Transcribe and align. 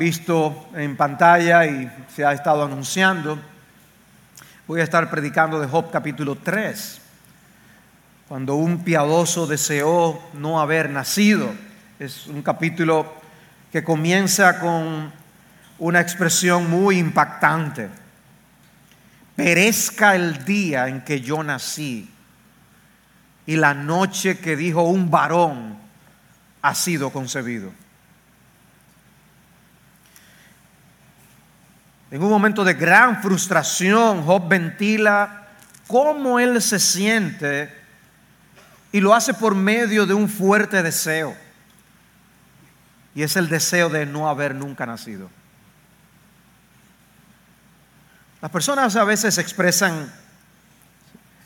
visto 0.00 0.70
en 0.74 0.96
pantalla 0.96 1.66
y 1.66 1.92
se 2.08 2.24
ha 2.24 2.32
estado 2.32 2.64
anunciando, 2.64 3.38
voy 4.66 4.80
a 4.80 4.84
estar 4.84 5.10
predicando 5.10 5.60
de 5.60 5.66
Job 5.66 5.90
capítulo 5.90 6.36
3, 6.36 7.02
cuando 8.26 8.54
un 8.54 8.82
piadoso 8.82 9.46
deseó 9.46 10.18
no 10.32 10.58
haber 10.58 10.88
nacido. 10.88 11.50
Es 11.98 12.28
un 12.28 12.40
capítulo 12.40 13.12
que 13.70 13.84
comienza 13.84 14.58
con 14.58 15.12
una 15.78 16.00
expresión 16.00 16.70
muy 16.70 16.96
impactante. 16.96 17.90
Perezca 19.36 20.14
el 20.14 20.46
día 20.46 20.88
en 20.88 21.02
que 21.02 21.20
yo 21.20 21.42
nací 21.42 22.08
y 23.44 23.56
la 23.56 23.74
noche 23.74 24.38
que 24.38 24.56
dijo 24.56 24.80
un 24.80 25.10
varón 25.10 25.76
ha 26.62 26.74
sido 26.74 27.10
concebido. 27.10 27.70
En 32.10 32.22
un 32.22 32.28
momento 32.28 32.64
de 32.64 32.74
gran 32.74 33.22
frustración, 33.22 34.22
Job 34.22 34.48
ventila 34.48 35.46
cómo 35.86 36.40
él 36.40 36.60
se 36.60 36.80
siente 36.80 37.72
y 38.92 39.00
lo 39.00 39.14
hace 39.14 39.34
por 39.34 39.54
medio 39.54 40.06
de 40.06 40.14
un 40.14 40.28
fuerte 40.28 40.82
deseo. 40.82 41.36
Y 43.14 43.22
es 43.22 43.36
el 43.36 43.48
deseo 43.48 43.88
de 43.88 44.06
no 44.06 44.28
haber 44.28 44.54
nunca 44.54 44.86
nacido. 44.86 45.30
Las 48.40 48.50
personas 48.50 48.96
a 48.96 49.04
veces 49.04 49.38
expresan 49.38 50.10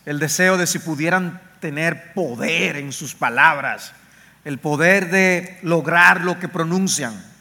el 0.06 0.18
deseo 0.18 0.56
de 0.56 0.66
si 0.66 0.78
pudieran 0.78 1.40
tener 1.60 2.12
poder 2.12 2.76
en 2.76 2.92
sus 2.92 3.14
palabras, 3.14 3.92
el 4.44 4.58
poder 4.58 5.10
de 5.10 5.58
lograr 5.62 6.20
lo 6.20 6.38
que 6.38 6.48
pronuncian. 6.48 7.33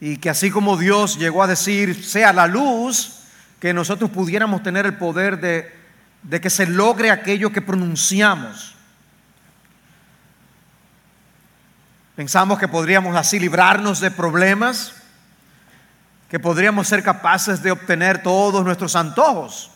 Y 0.00 0.18
que 0.18 0.30
así 0.30 0.50
como 0.50 0.76
Dios 0.76 1.18
llegó 1.18 1.42
a 1.42 1.46
decir, 1.46 2.04
sea 2.04 2.32
la 2.32 2.46
luz, 2.46 3.18
que 3.60 3.74
nosotros 3.74 4.10
pudiéramos 4.10 4.62
tener 4.62 4.86
el 4.86 4.96
poder 4.96 5.40
de, 5.40 6.40
que 6.40 6.50
se 6.50 6.66
logre 6.66 7.10
aquello 7.10 7.50
que 7.50 7.62
pronunciamos. 7.62 8.76
Pensamos 12.14 12.58
que 12.58 12.68
podríamos 12.68 13.16
así 13.16 13.38
librarnos 13.38 14.00
de 14.00 14.10
problemas, 14.10 14.94
que 16.28 16.38
podríamos 16.38 16.86
ser 16.86 17.02
capaces 17.02 17.62
de 17.62 17.70
obtener 17.70 18.22
todos 18.22 18.64
nuestros 18.64 18.94
antojos. 18.96 19.70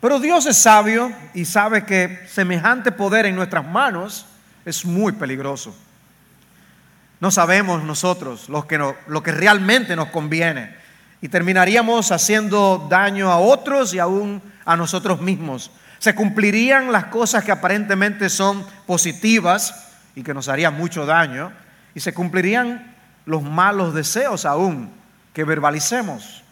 Pero 0.00 0.18
Dios 0.18 0.46
es 0.46 0.56
sabio 0.56 1.12
y 1.34 1.44
sabe 1.44 1.84
que 1.84 2.26
semejante 2.30 2.92
poder 2.92 3.26
en 3.26 3.34
nuestras 3.34 3.66
manos 3.66 4.26
es 4.64 4.84
muy 4.84 5.12
peligroso. 5.12 5.76
No 7.20 7.30
sabemos 7.30 7.84
nosotros 7.84 8.48
lo 8.48 8.66
que, 8.66 8.78
lo 8.78 9.22
que 9.22 9.32
realmente 9.32 9.94
nos 9.94 10.08
conviene 10.08 10.74
y 11.20 11.28
terminaríamos 11.28 12.12
haciendo 12.12 12.86
daño 12.88 13.30
a 13.30 13.38
otros 13.38 13.92
y 13.92 13.98
aún 13.98 14.42
a 14.64 14.76
nosotros 14.76 15.20
mismos. 15.20 15.70
Se 15.98 16.14
cumplirían 16.14 16.92
las 16.92 17.04
cosas 17.06 17.44
que 17.44 17.52
aparentemente 17.52 18.30
son 18.30 18.64
positivas 18.86 19.92
y 20.14 20.22
que 20.22 20.32
nos 20.32 20.48
harían 20.48 20.74
mucho 20.74 21.04
daño 21.04 21.52
y 21.94 22.00
se 22.00 22.14
cumplirían 22.14 22.96
los 23.26 23.42
malos 23.42 23.92
deseos 23.92 24.46
aún 24.46 24.90
que 25.34 25.44
verbalicemos. 25.44 26.42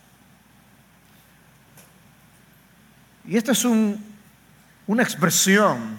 Y 3.27 3.37
esta 3.37 3.53
es 3.53 3.65
una 3.65 5.03
expresión 5.03 5.99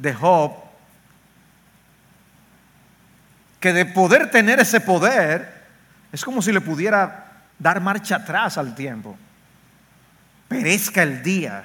de 0.00 0.12
Job 0.12 0.61
que 3.62 3.72
de 3.72 3.86
poder 3.86 4.28
tener 4.28 4.58
ese 4.58 4.80
poder, 4.80 5.62
es 6.10 6.24
como 6.24 6.42
si 6.42 6.50
le 6.52 6.60
pudiera 6.60 7.44
dar 7.60 7.80
marcha 7.80 8.16
atrás 8.16 8.58
al 8.58 8.74
tiempo. 8.74 9.16
Perezca 10.48 11.04
el 11.04 11.22
día 11.22 11.64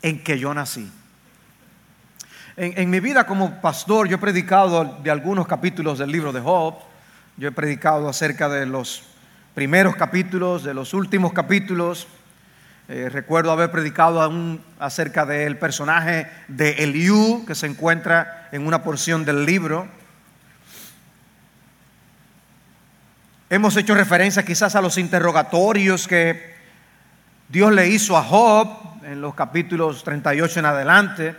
en 0.00 0.22
que 0.22 0.38
yo 0.38 0.54
nací. 0.54 0.90
En, 2.56 2.88
mi 2.88 3.00
vida 3.00 3.26
como 3.26 3.60
pastor, 3.60 4.08
yo 4.08 4.16
he 4.16 4.20
predicado 4.20 5.00
de 5.02 5.10
algunos 5.10 5.48
capítulos 5.48 5.98
del 5.98 6.12
libro 6.12 6.32
de 6.32 6.40
Job. 6.40 6.76
Yo 7.36 7.48
he 7.48 7.52
predicado 7.52 8.08
acerca 8.08 8.48
de 8.48 8.64
los 8.64 9.02
primeros 9.54 9.96
capítulos, 9.96 10.62
de 10.62 10.72
los 10.72 10.94
últimos 10.94 11.32
capítulos. 11.32 12.06
Eh, 12.88 13.08
recuerdo 13.10 13.50
haber 13.50 13.72
predicado 13.72 14.60
acerca 14.78 15.26
del 15.26 15.58
personaje 15.58 16.30
de 16.46 16.84
Eliú, 16.84 17.44
que 17.44 17.56
se 17.56 17.66
encuentra 17.66 18.48
en 18.52 18.64
una 18.68 18.84
porción 18.84 19.24
del 19.24 19.44
libro. 19.44 19.88
Hemos 23.52 23.76
hecho 23.76 23.94
referencia 23.94 24.42
quizás 24.46 24.74
a 24.76 24.80
los 24.80 24.96
interrogatorios 24.96 26.08
que 26.08 26.54
Dios 27.50 27.70
le 27.70 27.86
hizo 27.86 28.16
a 28.16 28.22
Job 28.22 29.04
en 29.04 29.20
los 29.20 29.34
capítulos 29.34 30.02
38 30.04 30.60
en 30.60 30.64
adelante. 30.64 31.36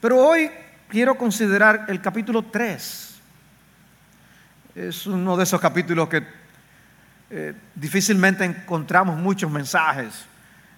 Pero 0.00 0.18
hoy 0.18 0.48
quiero 0.88 1.16
considerar 1.16 1.86
el 1.88 2.00
capítulo 2.00 2.44
3. 2.44 3.14
Es 4.76 5.04
uno 5.08 5.36
de 5.36 5.42
esos 5.42 5.60
capítulos 5.60 6.08
que 6.08 6.24
eh, 7.28 7.54
difícilmente 7.74 8.44
encontramos 8.44 9.18
muchos 9.18 9.50
mensajes 9.50 10.26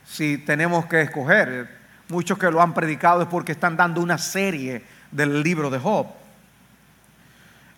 si 0.07 0.39
tenemos 0.39 0.87
que 0.87 1.03
escoger. 1.03 1.77
Muchos 2.09 2.39
que 2.39 2.51
lo 2.51 2.63
han 2.63 2.73
predicado 2.73 3.21
es 3.21 3.29
porque 3.29 3.53
están 3.53 3.77
dando 3.77 4.01
una 4.01 4.17
serie 4.17 4.83
del 5.11 5.43
libro 5.43 5.69
de 5.69 5.79
Job. 5.79 6.07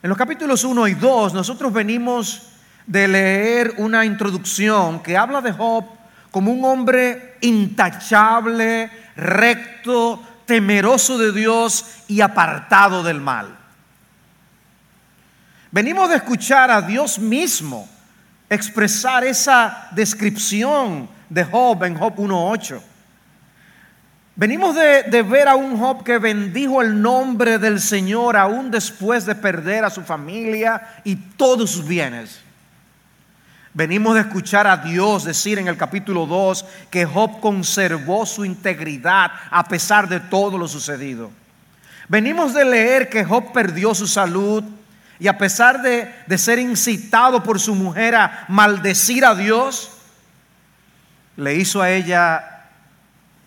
En 0.04 0.08
los 0.08 0.16
capítulos 0.16 0.62
1 0.62 0.86
y 0.86 0.94
2 0.94 1.34
nosotros 1.34 1.72
venimos 1.72 2.52
de 2.86 3.08
leer 3.08 3.74
una 3.78 4.04
introducción 4.04 5.02
que 5.02 5.16
habla 5.16 5.40
de 5.40 5.52
Job 5.52 5.84
como 6.30 6.52
un 6.52 6.64
hombre 6.64 7.36
intachable, 7.40 8.90
recto, 9.16 10.22
temeroso 10.44 11.18
de 11.18 11.32
Dios 11.32 11.84
y 12.08 12.20
apartado 12.20 13.02
del 13.02 13.20
mal. 13.20 13.56
Venimos 15.70 16.08
de 16.08 16.16
escuchar 16.16 16.70
a 16.70 16.80
Dios 16.80 17.18
mismo 17.18 17.88
expresar 18.48 19.24
esa 19.24 19.88
descripción 19.90 21.08
de 21.28 21.44
Job 21.44 21.82
en 21.84 21.96
Job 21.96 22.16
1.8. 22.16 22.80
Venimos 24.36 24.76
de, 24.76 25.22
ver 25.22 25.48
a 25.48 25.56
un 25.56 25.78
Job 25.78 26.04
que 26.04 26.18
bendijo 26.18 26.82
el 26.82 27.00
nombre 27.00 27.58
del 27.58 27.80
Señor 27.80 28.36
aún 28.36 28.70
después 28.70 29.24
de 29.24 29.34
perder 29.34 29.84
a 29.84 29.90
su 29.90 30.02
familia 30.02 31.00
y 31.04 31.16
todos 31.16 31.70
sus 31.70 31.86
bienes. 31.86 32.45
Venimos 33.76 34.14
de 34.14 34.22
escuchar 34.22 34.66
a 34.66 34.78
Dios 34.78 35.24
decir 35.24 35.58
en 35.58 35.68
el 35.68 35.76
capítulo 35.76 36.24
2 36.24 36.64
que 36.88 37.04
Job 37.04 37.40
conservó 37.40 38.24
su 38.24 38.46
integridad 38.46 39.30
a 39.50 39.68
pesar 39.68 40.08
de 40.08 40.18
todo 40.18 40.56
lo 40.56 40.66
sucedido. 40.66 41.30
Venimos 42.08 42.54
de 42.54 42.64
leer 42.64 43.10
que 43.10 43.22
Job 43.22 43.52
perdió 43.52 43.94
su 43.94 44.06
salud 44.06 44.64
y 45.18 45.28
a 45.28 45.36
pesar 45.36 45.82
de, 45.82 46.10
de 46.26 46.38
ser 46.38 46.58
incitado 46.58 47.42
por 47.42 47.60
su 47.60 47.74
mujer 47.74 48.14
a 48.14 48.46
maldecir 48.48 49.26
a 49.26 49.34
Dios, 49.34 49.90
le 51.36 51.56
hizo 51.56 51.82
a 51.82 51.90
ella 51.90 52.70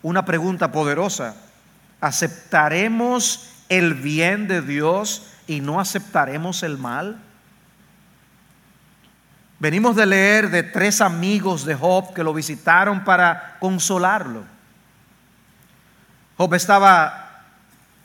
una 0.00 0.24
pregunta 0.24 0.70
poderosa. 0.70 1.34
¿Aceptaremos 2.00 3.50
el 3.68 3.94
bien 3.94 4.46
de 4.46 4.62
Dios 4.62 5.26
y 5.48 5.58
no 5.58 5.80
aceptaremos 5.80 6.62
el 6.62 6.78
mal? 6.78 7.18
Venimos 9.60 9.94
de 9.94 10.06
leer 10.06 10.48
de 10.50 10.62
tres 10.62 11.02
amigos 11.02 11.66
de 11.66 11.74
Job 11.74 12.14
que 12.14 12.24
lo 12.24 12.32
visitaron 12.32 13.04
para 13.04 13.58
consolarlo. 13.60 14.42
Job 16.38 16.54
estaba 16.54 17.44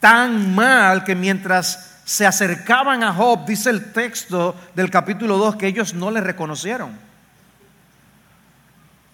tan 0.01 0.53
mal 0.53 1.05
que 1.05 1.15
mientras 1.15 2.01
se 2.03 2.25
acercaban 2.27 3.03
a 3.03 3.13
Job, 3.13 3.45
dice 3.45 3.69
el 3.69 3.93
texto 3.93 4.53
del 4.75 4.91
capítulo 4.91 5.37
2, 5.37 5.55
que 5.55 5.67
ellos 5.67 5.93
no 5.93 6.11
le 6.11 6.19
reconocieron. 6.19 6.91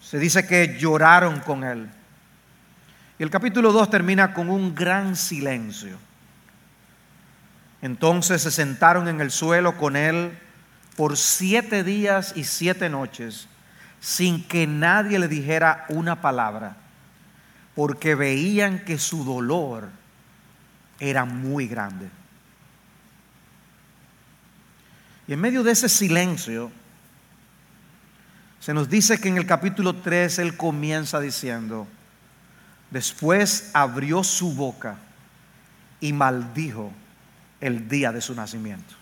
Se 0.02 0.18
dice 0.18 0.48
que 0.48 0.80
lloraron 0.80 1.42
con 1.42 1.64
él. 1.64 1.88
Y 3.20 3.24
el 3.24 3.30
capítulo 3.30 3.72
2 3.72 3.88
termina 3.92 4.34
con 4.34 4.50
un 4.50 4.74
gran 4.74 5.16
silencio. 5.16 5.96
Entonces 7.84 8.42
se 8.42 8.50
sentaron 8.50 9.08
en 9.08 9.22
el 9.22 9.30
suelo 9.30 9.78
con 9.78 9.96
él 9.96 10.36
por 10.96 11.18
siete 11.18 11.84
días 11.84 12.34
y 12.36 12.44
siete 12.44 12.90
noches 12.90 13.48
sin 14.00 14.44
que 14.48 14.66
nadie 14.66 15.20
le 15.20 15.28
dijera 15.28 15.86
una 15.90 16.22
palabra, 16.22 16.76
porque 17.76 18.16
veían 18.16 18.84
que 18.84 18.98
su 18.98 19.24
dolor 19.24 19.90
era 21.00 21.24
muy 21.24 21.68
grande. 21.68 22.10
Y 25.28 25.34
en 25.34 25.40
medio 25.40 25.64
de 25.64 25.72
ese 25.72 25.88
silencio, 25.88 26.72
se 28.60 28.74
nos 28.74 28.90
dice 28.90 29.20
que 29.20 29.30
en 29.30 29.38
el 29.38 29.46
capítulo 29.46 29.96
3 29.96 30.40
él 30.40 30.58
comienza 30.58 31.20
diciendo, 31.20 31.88
después 32.90 33.72
abrió 33.74 34.24
su 34.24 34.54
boca 34.54 34.98
y 36.00 36.12
maldijo 36.12 36.92
el 37.60 37.88
día 37.88 38.12
de 38.12 38.22
su 38.22 38.36
nacimiento. 38.36 39.01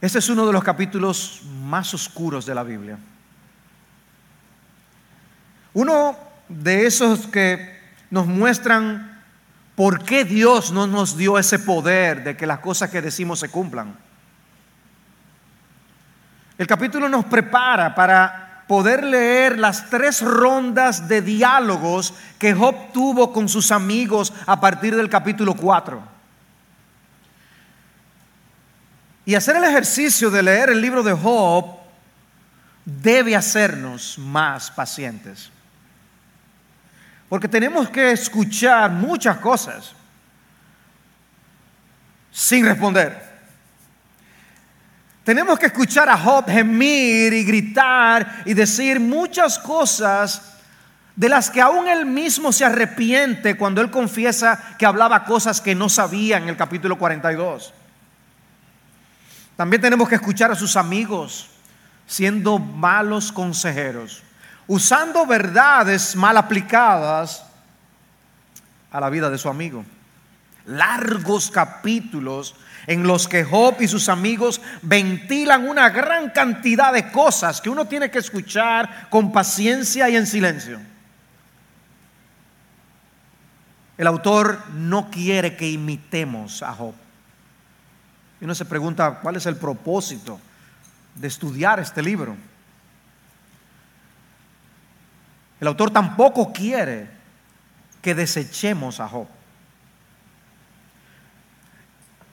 Este 0.00 0.18
es 0.18 0.28
uno 0.30 0.46
de 0.46 0.52
los 0.52 0.64
capítulos 0.64 1.42
más 1.62 1.92
oscuros 1.92 2.46
de 2.46 2.54
la 2.54 2.62
Biblia. 2.62 2.98
Uno 5.74 6.16
de 6.48 6.86
esos 6.86 7.26
que 7.26 7.78
nos 8.10 8.26
muestran 8.26 9.22
por 9.74 10.02
qué 10.04 10.24
Dios 10.24 10.72
no 10.72 10.86
nos 10.86 11.16
dio 11.16 11.38
ese 11.38 11.58
poder 11.58 12.24
de 12.24 12.36
que 12.36 12.46
las 12.46 12.60
cosas 12.60 12.90
que 12.90 13.02
decimos 13.02 13.40
se 13.40 13.50
cumplan. 13.50 13.94
El 16.56 16.66
capítulo 16.66 17.08
nos 17.08 17.24
prepara 17.26 17.94
para 17.94 18.64
poder 18.66 19.04
leer 19.04 19.58
las 19.58 19.90
tres 19.90 20.22
rondas 20.22 21.08
de 21.08 21.22
diálogos 21.22 22.14
que 22.38 22.54
Job 22.54 22.92
tuvo 22.92 23.32
con 23.32 23.48
sus 23.48 23.70
amigos 23.70 24.32
a 24.46 24.60
partir 24.60 24.96
del 24.96 25.08
capítulo 25.08 25.54
4. 25.54 26.09
Y 29.30 29.36
hacer 29.36 29.54
el 29.54 29.62
ejercicio 29.62 30.28
de 30.28 30.42
leer 30.42 30.70
el 30.70 30.80
libro 30.80 31.04
de 31.04 31.12
Job 31.12 31.64
debe 32.84 33.36
hacernos 33.36 34.18
más 34.18 34.72
pacientes. 34.72 35.50
Porque 37.28 37.46
tenemos 37.46 37.88
que 37.90 38.10
escuchar 38.10 38.90
muchas 38.90 39.38
cosas 39.38 39.92
sin 42.32 42.66
responder. 42.66 43.22
Tenemos 45.22 45.60
que 45.60 45.66
escuchar 45.66 46.08
a 46.08 46.18
Job 46.18 46.50
gemir 46.50 47.32
y 47.32 47.44
gritar 47.44 48.42
y 48.44 48.52
decir 48.52 48.98
muchas 48.98 49.60
cosas 49.60 50.56
de 51.14 51.28
las 51.28 51.50
que 51.50 51.60
aún 51.60 51.86
él 51.86 52.04
mismo 52.04 52.50
se 52.50 52.64
arrepiente 52.64 53.56
cuando 53.56 53.80
él 53.80 53.92
confiesa 53.92 54.74
que 54.76 54.86
hablaba 54.86 55.24
cosas 55.24 55.60
que 55.60 55.76
no 55.76 55.88
sabía 55.88 56.38
en 56.38 56.48
el 56.48 56.56
capítulo 56.56 56.98
42. 56.98 57.74
También 59.60 59.82
tenemos 59.82 60.08
que 60.08 60.14
escuchar 60.14 60.50
a 60.50 60.54
sus 60.54 60.74
amigos 60.74 61.46
siendo 62.06 62.58
malos 62.58 63.30
consejeros 63.30 64.22
usando 64.66 65.26
verdades 65.26 66.16
mal 66.16 66.38
aplicadas 66.38 67.44
a 68.90 69.00
la 69.00 69.10
vida 69.10 69.28
de 69.28 69.36
su 69.36 69.50
amigo. 69.50 69.84
Largos 70.64 71.50
capítulos 71.50 72.54
en 72.86 73.02
los 73.02 73.28
que 73.28 73.44
Job 73.44 73.76
y 73.80 73.86
sus 73.86 74.08
amigos 74.08 74.62
ventilan 74.80 75.68
una 75.68 75.90
gran 75.90 76.30
cantidad 76.30 76.94
de 76.94 77.12
cosas 77.12 77.60
que 77.60 77.68
uno 77.68 77.84
tiene 77.84 78.10
que 78.10 78.20
escuchar 78.20 79.10
con 79.10 79.30
paciencia 79.30 80.08
y 80.08 80.16
en 80.16 80.26
silencio. 80.26 80.80
El 83.98 84.06
autor 84.06 84.70
no 84.72 85.10
quiere 85.10 85.54
que 85.54 85.68
imitemos 85.68 86.62
a 86.62 86.72
Job. 86.72 86.94
Y 88.40 88.44
uno 88.44 88.54
se 88.54 88.64
pregunta, 88.64 89.20
¿cuál 89.20 89.36
es 89.36 89.46
el 89.46 89.56
propósito 89.56 90.40
de 91.14 91.28
estudiar 91.28 91.78
este 91.80 92.02
libro? 92.02 92.36
El 95.60 95.68
autor 95.68 95.90
tampoco 95.90 96.52
quiere 96.52 97.08
que 98.00 98.14
desechemos 98.14 98.98
a 98.98 99.08
Job. 99.08 99.26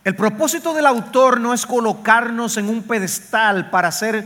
El 0.06 0.15
propósito 0.15 0.74
del 0.74 0.86
autor 0.86 1.42
no 1.42 1.54
es 1.54 1.65
colocarnos 1.65 2.56
en 2.56 2.69
un 2.69 2.83
pedestal 2.83 3.69
para 3.69 3.92
ser 3.92 4.25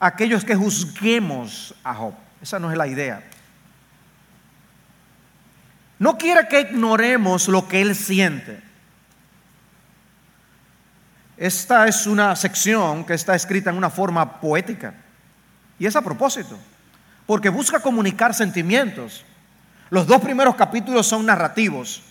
aquellos 0.00 0.44
que 0.44 0.56
juzguemos 0.56 1.76
a 1.84 1.94
Job. 1.94 2.14
Esa 2.42 2.58
no 2.58 2.72
es 2.72 2.76
la 2.76 2.88
idea. 2.88 3.22
No 6.00 6.18
quiere 6.18 6.48
que 6.48 6.62
ignoremos 6.62 7.46
lo 7.46 7.68
que 7.68 7.80
él 7.80 7.94
siente. 7.94 8.67
Esta 11.38 11.86
es 11.86 12.06
una 12.06 12.34
sección 12.34 13.04
que 13.04 13.14
está 13.14 13.36
escrita 13.36 13.70
en 13.70 13.76
una 13.76 13.90
forma 13.90 14.40
poética. 14.40 14.92
Y 15.78 15.86
es 15.86 15.94
a 15.94 16.02
propósito 16.02 16.58
porque 17.28 17.50
busca 17.50 17.80
comunicar 17.80 18.32
sentimientos. 18.32 19.22
Los 19.90 20.06
dos 20.06 20.22
primeros 20.22 20.56
capítulos 20.56 21.06
son 21.06 21.26
narrativos, 21.26 22.02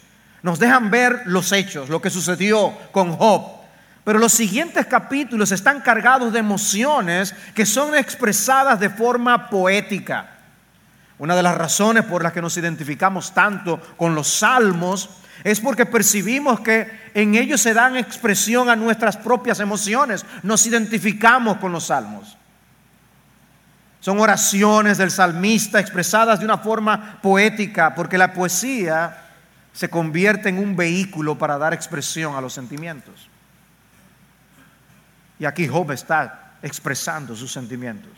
nos 0.44 0.59
dejan 0.59 0.91
ver 0.91 1.24
los 1.25 1.51
hechos, 1.51 1.89
lo 1.89 2.00
que 2.00 2.12
sucedió 2.12 2.71
con 2.91 3.13
Job. 3.18 3.57
Pero 4.03 4.19
los 4.19 4.31
siguientes 4.31 4.85
capítulos 4.85 5.51
están 5.51 5.81
cargados 5.81 6.31
de 6.31 6.39
emociones 6.39 7.33
que 7.56 7.65
son 7.65 7.95
expresadas 7.95 8.79
de 8.79 8.91
forma 8.91 9.50
poética. 9.50 10.38
Una 11.18 11.35
de 11.35 11.41
las 11.41 11.57
razones 11.57 12.06
por 12.06 12.21
las 12.21 12.31
que 12.31 12.41
nos 12.41 12.56
identificamos 12.56 13.33
tanto 13.33 13.81
con 13.97 14.13
los 14.13 14.27
salmos 14.27 15.09
es 15.44 15.60
porque 15.60 15.86
percibimos 15.86 16.60
que 16.60 16.89
en 17.13 17.36
ellos 17.36 17.62
se 17.62 17.74
dan 17.74 17.95
expresión 17.95 18.69
a 18.69 18.75
nuestras 18.75 19.18
propias 19.18 19.60
emociones. 19.60 20.25
Nos 20.44 20.66
identificamos 20.66 21.57
con 21.57 21.72
los 21.72 21.86
salmos. 21.86 22.38
Son 24.00 24.19
oraciones 24.19 24.98
del 24.98 25.12
salmista 25.12 25.80
expresadas 25.80 26.39
de 26.39 26.45
una 26.45 26.57
forma 26.57 27.19
poética, 27.22 27.94
porque 27.95 28.18
la 28.18 28.34
poesía 28.34 29.25
se 29.74 29.89
convierte 29.89 30.50
en 30.50 30.60
un 30.60 30.75
vehículo 30.75 31.38
para 31.38 31.57
dar 31.57 31.74
expresión 31.74 32.36
a 32.36 32.42
los 32.42 32.54
sentimientos. 32.54 33.30
Y 35.39 35.45
aquí 35.45 35.68
Job 35.68 35.92
está 35.92 36.54
expresando 36.62 37.36
sus 37.36 37.51
sentimientos. 37.51 38.12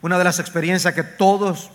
Una 0.00 0.18
de 0.18 0.24
las 0.24 0.40
experiencias 0.40 0.94
que 0.94 1.04
todos 1.04 1.70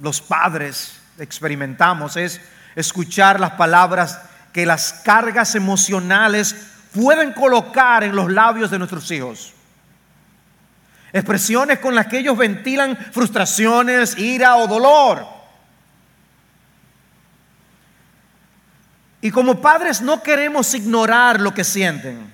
los 0.00 0.20
padres 0.22 0.98
experimentamos 1.18 2.16
es 2.16 2.40
escuchar 2.76 3.40
las 3.40 3.52
palabras 3.52 4.20
que 4.52 4.64
las 4.64 4.92
cargas 4.92 5.54
emocionales 5.54 6.54
pueden 6.94 7.32
colocar 7.32 8.04
en 8.04 8.14
los 8.14 8.30
labios 8.30 8.70
de 8.70 8.78
nuestros 8.78 9.10
hijos. 9.10 9.52
Expresiones 11.12 11.78
con 11.78 11.94
las 11.94 12.06
que 12.06 12.18
ellos 12.18 12.36
ventilan 12.36 12.96
frustraciones, 12.96 14.16
ira 14.18 14.56
o 14.56 14.66
dolor. 14.66 15.26
Y 19.22 19.30
como 19.30 19.60
padres 19.60 20.02
no 20.02 20.22
queremos 20.22 20.72
ignorar 20.74 21.40
lo 21.40 21.54
que 21.54 21.64
sienten. 21.64 22.30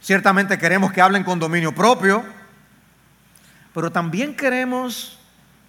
Ciertamente 0.00 0.58
queremos 0.58 0.92
que 0.92 1.00
hablen 1.00 1.24
con 1.24 1.38
dominio 1.38 1.74
propio, 1.74 2.24
pero 3.74 3.90
también 3.90 4.34
queremos 4.34 5.18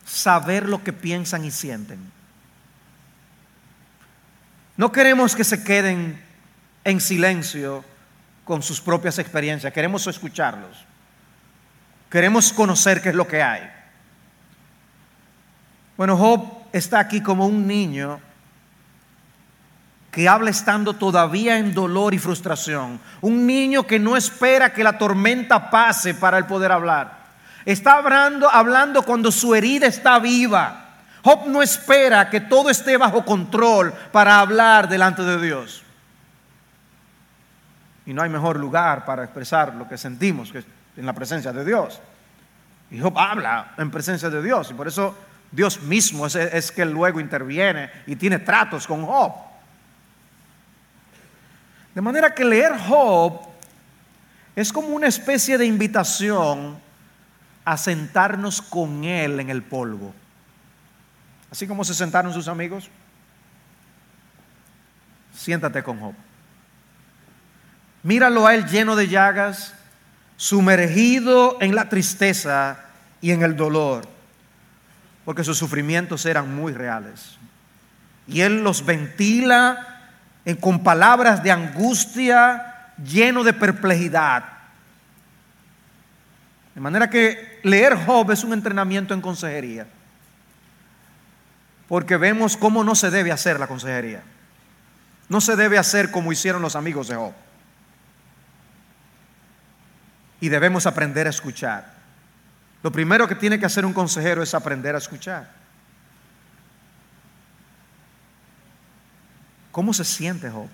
saber 0.06 0.68
lo 0.68 0.84
que 0.84 0.94
piensan 0.94 1.46
y 1.46 1.52
sienten. 1.52 2.23
No 4.78 4.92
queremos 4.92 5.36
que 5.36 5.44
se 5.44 5.64
queden 5.64 6.22
en 6.84 7.00
silencio 7.00 7.84
con 8.44 8.64
sus 8.64 8.82
propias 8.82 9.20
experiencias, 9.20 9.72
queremos 9.72 10.06
escucharlos, 10.08 10.86
queremos 12.10 12.52
conocer 12.52 13.02
qué 13.02 13.10
es 13.10 13.16
lo 13.16 13.28
que 13.28 13.42
hay. 13.42 13.70
Bueno, 15.96 16.18
Job 16.18 16.64
está 16.74 17.00
aquí 17.00 17.22
como 17.22 17.46
un 17.46 17.68
niño 17.68 18.20
que 20.12 20.28
habla 20.30 20.52
estando 20.52 20.94
todavía 20.94 21.58
en 21.58 21.74
dolor 21.74 22.14
y 22.14 22.20
frustración. 22.20 23.00
Un 23.22 23.48
niño 23.48 23.88
que 23.88 24.00
no 24.00 24.16
espera 24.16 24.72
que 24.72 24.84
la 24.84 24.98
tormenta 24.98 25.72
pase 25.72 26.14
para 26.14 26.38
el 26.38 26.46
poder 26.46 26.72
hablar. 26.72 27.24
Está 27.66 27.94
hablando, 27.94 28.48
hablando 28.50 29.02
cuando 29.04 29.32
su 29.32 29.56
herida 29.56 29.88
está 29.88 30.20
viva. 30.20 30.83
Job 31.24 31.48
no 31.48 31.62
espera 31.62 32.30
que 32.30 32.42
todo 32.42 32.70
esté 32.70 32.98
bajo 32.98 33.24
control 33.24 33.94
para 34.12 34.40
hablar 34.40 34.90
delante 34.90 35.24
de 35.24 35.42
Dios. 35.42 35.84
Y 38.06 38.14
no 38.14 38.22
hay 38.22 38.30
mejor 38.30 38.60
lugar 38.60 39.06
para 39.06 39.24
expresar 39.24 39.74
lo 39.76 39.88
que 39.88 39.98
sentimos 39.98 40.52
que 40.52 40.66
en 40.98 41.06
la 41.06 41.14
presencia 41.14 41.54
de 41.54 41.64
Dios. 41.64 42.02
Y 42.92 43.00
Job 43.00 43.18
habla 43.18 43.74
en 43.78 43.90
presencia 43.90 44.30
de 44.30 44.44
Dios. 44.44 44.70
Y 44.72 44.74
por 44.74 44.88
eso 44.88 45.16
Dios 45.50 45.82
mismo 45.84 46.28
es, 46.28 46.36
es 46.36 46.72
que 46.72 46.84
luego 46.84 47.22
interviene 47.22 47.90
y 48.06 48.18
tiene 48.18 48.40
tratos 48.40 48.86
con 48.86 49.06
Job. 49.06 49.34
De 51.96 52.02
manera 52.02 52.34
que 52.34 52.44
leer 52.44 52.78
Job 52.78 53.40
es 54.58 54.74
como 54.74 54.90
una 54.90 55.08
especie 55.08 55.58
de 55.58 55.66
invitación 55.66 56.78
a 57.64 57.78
sentarnos 57.78 58.62
con 58.62 59.06
él 59.06 59.40
en 59.40 59.50
el 59.50 59.64
polvo. 59.64 60.14
Así 61.54 61.68
como 61.68 61.84
se 61.84 61.94
sentaron 61.94 62.34
sus 62.34 62.48
amigos. 62.48 62.90
Siéntate 65.36 65.84
con 65.84 66.00
Job. 66.00 66.16
Míralo 68.02 68.48
a 68.48 68.56
él 68.56 68.66
lleno 68.66 68.96
de 68.96 69.08
llagas, 69.08 69.76
sumergido 70.36 71.60
en 71.62 71.76
la 71.76 71.90
tristeza 71.90 72.80
y 73.22 73.30
en 73.30 73.44
el 73.44 73.56
dolor, 73.56 74.08
porque 75.26 75.44
sus 75.44 75.60
sufrimientos 75.60 76.26
eran 76.26 76.56
muy 76.56 76.74
reales. 76.74 77.38
Y 78.28 78.42
él 78.42 78.64
los 78.64 78.84
ventila 78.84 80.02
con 80.60 80.82
palabras 80.82 81.44
de 81.44 81.52
angustia, 81.52 82.94
lleno 82.98 83.44
de 83.44 83.54
perplejidad. 83.54 84.44
De 86.74 86.82
manera 86.82 87.12
que 87.12 87.60
leer 87.62 87.96
Job 87.96 88.32
es 88.32 88.44
un 88.44 88.54
entrenamiento 88.54 89.14
en 89.14 89.22
consejería, 89.22 89.86
porque 91.94 92.18
vemos 92.18 92.58
cómo 92.58 92.84
no 92.84 92.96
se 92.96 93.12
debe 93.12 93.32
hacer 93.32 93.60
la 93.60 93.68
consejería. 93.68 94.24
No 95.30 95.40
se 95.40 95.56
debe 95.56 95.78
hacer 95.78 96.10
como 96.10 96.32
hicieron 96.32 96.64
los 96.64 96.76
amigos 96.76 97.08
de 97.08 97.16
Job. 97.16 97.34
y 100.42 100.50
debemos 100.50 100.88
aprender 100.88 101.28
a 101.28 101.30
escuchar. 101.30 101.94
Lo 102.82 102.92
primero 102.92 103.28
que 103.28 103.36
tiene 103.36 103.60
que 103.60 103.68
hacer 103.68 103.86
un 103.86 103.94
consejero 103.94 104.42
es 104.42 104.56
aprender 104.56 104.96
a 104.96 104.98
escuchar. 104.98 105.52
¿Cómo 109.72 109.94
se 109.94 110.04
siente 110.04 110.50
Job? 110.50 110.70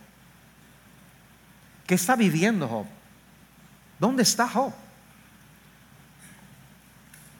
¿Qué 1.85 1.95
está 1.95 2.15
viviendo 2.15 2.65
Job? 2.65 2.85
¿Dónde 3.99 4.23
está 4.23 4.47
Job? 4.47 4.71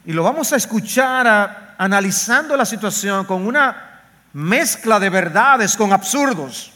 Y 0.04 0.12
lo 0.12 0.24
vamos 0.24 0.52
a 0.52 0.58
escuchar 0.58 1.69
analizando 1.80 2.58
la 2.58 2.66
situación 2.66 3.26
con 3.26 3.48
una 3.48 4.02
mezcla 4.34 5.00
de 5.00 5.10
verdades 5.10 5.78
con 5.78 5.94
absurdos. 5.94 6.74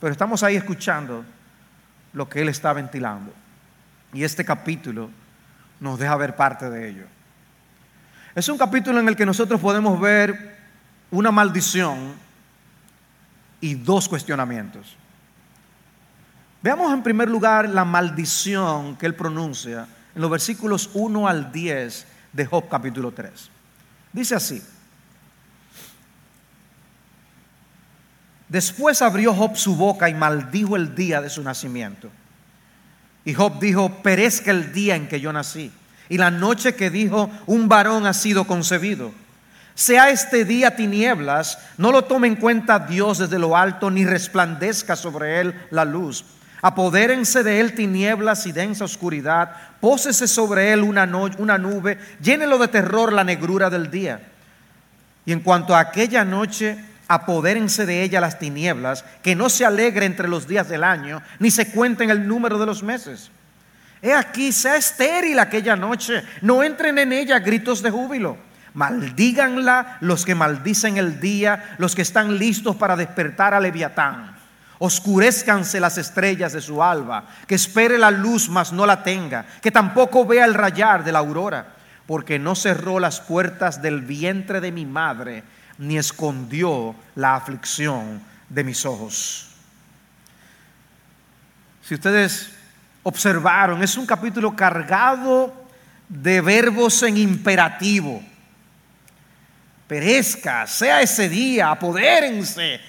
Pero 0.00 0.12
estamos 0.12 0.44
ahí 0.44 0.54
escuchando 0.54 1.24
lo 2.12 2.28
que 2.28 2.42
él 2.42 2.48
está 2.48 2.72
ventilando. 2.72 3.32
Y 4.12 4.22
este 4.22 4.44
capítulo 4.44 5.10
nos 5.80 5.98
deja 5.98 6.14
ver 6.14 6.36
parte 6.36 6.70
de 6.70 6.88
ello. 6.88 7.04
Es 8.36 8.48
un 8.48 8.56
capítulo 8.56 9.00
en 9.00 9.08
el 9.08 9.16
que 9.16 9.26
nosotros 9.26 9.60
podemos 9.60 10.00
ver 10.00 10.56
una 11.10 11.32
maldición 11.32 12.14
y 13.60 13.74
dos 13.74 14.08
cuestionamientos. 14.08 14.96
Veamos 16.62 16.92
en 16.92 17.02
primer 17.02 17.28
lugar 17.28 17.68
la 17.68 17.84
maldición 17.84 18.96
que 18.96 19.06
él 19.06 19.16
pronuncia 19.16 19.88
en 20.14 20.22
los 20.22 20.30
versículos 20.30 20.88
1 20.94 21.26
al 21.26 21.50
10 21.50 22.06
de 22.32 22.46
Job 22.46 22.68
capítulo 22.68 23.10
3. 23.10 23.55
Dice 24.12 24.34
así. 24.34 24.62
Después 28.48 29.02
abrió 29.02 29.34
Job 29.34 29.56
su 29.56 29.76
boca 29.76 30.08
y 30.08 30.14
maldijo 30.14 30.76
el 30.76 30.94
día 30.94 31.20
de 31.20 31.30
su 31.30 31.42
nacimiento. 31.42 32.10
Y 33.24 33.34
Job 33.34 33.58
dijo, 33.58 34.02
perezca 34.02 34.52
el 34.52 34.72
día 34.72 34.94
en 34.94 35.08
que 35.08 35.20
yo 35.20 35.32
nací. 35.32 35.72
Y 36.08 36.18
la 36.18 36.30
noche 36.30 36.76
que 36.76 36.90
dijo, 36.90 37.28
un 37.46 37.68
varón 37.68 38.06
ha 38.06 38.14
sido 38.14 38.46
concebido. 38.46 39.12
Sea 39.74 40.10
este 40.10 40.44
día 40.44 40.76
tinieblas, 40.76 41.58
no 41.76 41.90
lo 41.92 42.04
tome 42.04 42.28
en 42.28 42.36
cuenta 42.36 42.78
Dios 42.78 43.18
desde 43.18 43.38
lo 43.38 43.56
alto, 43.56 43.90
ni 43.90 44.06
resplandezca 44.06 44.94
sobre 44.96 45.40
él 45.40 45.66
la 45.70 45.84
luz. 45.84 46.24
Apodérense 46.62 47.42
de 47.42 47.60
él 47.60 47.74
tinieblas 47.74 48.46
y 48.46 48.52
densa 48.52 48.84
oscuridad, 48.84 49.52
pósese 49.80 50.26
sobre 50.26 50.72
él 50.72 50.82
una, 50.82 51.04
una 51.38 51.58
nube, 51.58 51.98
llénelo 52.20 52.58
de 52.58 52.68
terror 52.68 53.12
la 53.12 53.24
negrura 53.24 53.70
del 53.70 53.90
día. 53.90 54.20
Y 55.24 55.32
en 55.32 55.40
cuanto 55.40 55.74
a 55.74 55.80
aquella 55.80 56.24
noche, 56.24 56.78
apodérense 57.08 57.84
de 57.86 58.02
ella 58.02 58.20
las 58.20 58.38
tinieblas, 58.38 59.04
que 59.22 59.34
no 59.34 59.48
se 59.48 59.64
alegre 59.64 60.06
entre 60.06 60.28
los 60.28 60.48
días 60.48 60.68
del 60.68 60.84
año, 60.84 61.22
ni 61.38 61.50
se 61.50 61.70
cuenten 61.70 62.10
el 62.10 62.26
número 62.26 62.58
de 62.58 62.66
los 62.66 62.82
meses. 62.82 63.30
He 64.02 64.12
aquí, 64.12 64.52
sea 64.52 64.76
estéril 64.76 65.38
aquella 65.38 65.76
noche, 65.76 66.22
no 66.42 66.62
entren 66.62 66.98
en 66.98 67.12
ella 67.12 67.38
gritos 67.40 67.82
de 67.82 67.90
júbilo. 67.90 68.36
Maldíganla 68.74 69.98
los 70.00 70.24
que 70.24 70.34
maldicen 70.34 70.98
el 70.98 71.18
día, 71.18 71.76
los 71.78 71.94
que 71.94 72.02
están 72.02 72.38
listos 72.38 72.76
para 72.76 72.94
despertar 72.94 73.54
a 73.54 73.60
Leviatán. 73.60 74.35
Oscurezcanse 74.78 75.80
las 75.80 75.96
estrellas 75.96 76.52
de 76.52 76.60
su 76.60 76.82
alba, 76.82 77.24
que 77.46 77.54
espere 77.54 77.96
la 77.98 78.10
luz, 78.10 78.48
mas 78.48 78.72
no 78.72 78.84
la 78.84 79.02
tenga, 79.02 79.46
que 79.62 79.70
tampoco 79.70 80.26
vea 80.26 80.44
el 80.44 80.54
rayar 80.54 81.02
de 81.02 81.12
la 81.12 81.20
aurora, 81.20 81.74
porque 82.06 82.38
no 82.38 82.54
cerró 82.54 83.00
las 83.00 83.20
puertas 83.20 83.80
del 83.80 84.02
vientre 84.02 84.60
de 84.60 84.72
mi 84.72 84.84
madre 84.84 85.42
ni 85.78 85.98
escondió 85.98 86.94
la 87.14 87.36
aflicción 87.36 88.22
de 88.48 88.64
mis 88.64 88.84
ojos. 88.86 89.48
Si 91.82 91.94
ustedes 91.94 92.50
observaron, 93.02 93.82
es 93.82 93.96
un 93.96 94.06
capítulo 94.06 94.56
cargado 94.56 95.52
de 96.08 96.40
verbos 96.40 97.02
en 97.02 97.16
imperativo. 97.16 98.22
Perezca, 99.86 100.66
sea 100.66 101.00
ese 101.00 101.28
día, 101.28 101.70
apodérense. 101.70 102.80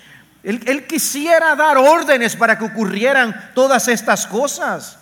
Él, 0.48 0.88
quisiera 0.88 1.58
dar 1.58 1.76
órdenes 1.78 2.34
para 2.38 2.58
que 2.58 2.64
ocurrieran 2.64 3.52
todas 3.54 3.90
estas 3.90 4.26
cosas. 4.26 4.98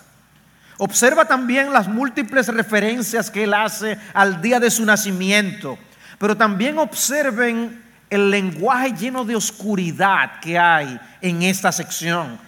Observa 0.76 1.24
también 1.24 1.72
las 1.72 1.86
múltiples 1.86 2.48
referencias 2.48 3.30
que 3.30 3.44
él 3.44 3.54
hace 3.54 3.96
al 4.12 4.42
día 4.42 4.58
de 4.58 4.72
su 4.72 4.84
nacimiento. 4.84 5.78
Pero 6.18 6.36
también 6.36 6.78
observen 6.78 7.80
el 8.10 8.28
lenguaje 8.28 8.92
lleno 8.92 9.24
de 9.24 9.36
oscuridad 9.36 10.40
que 10.40 10.58
hay 10.58 10.98
en 11.20 11.44
esta 11.44 11.70
sección. 11.70 12.40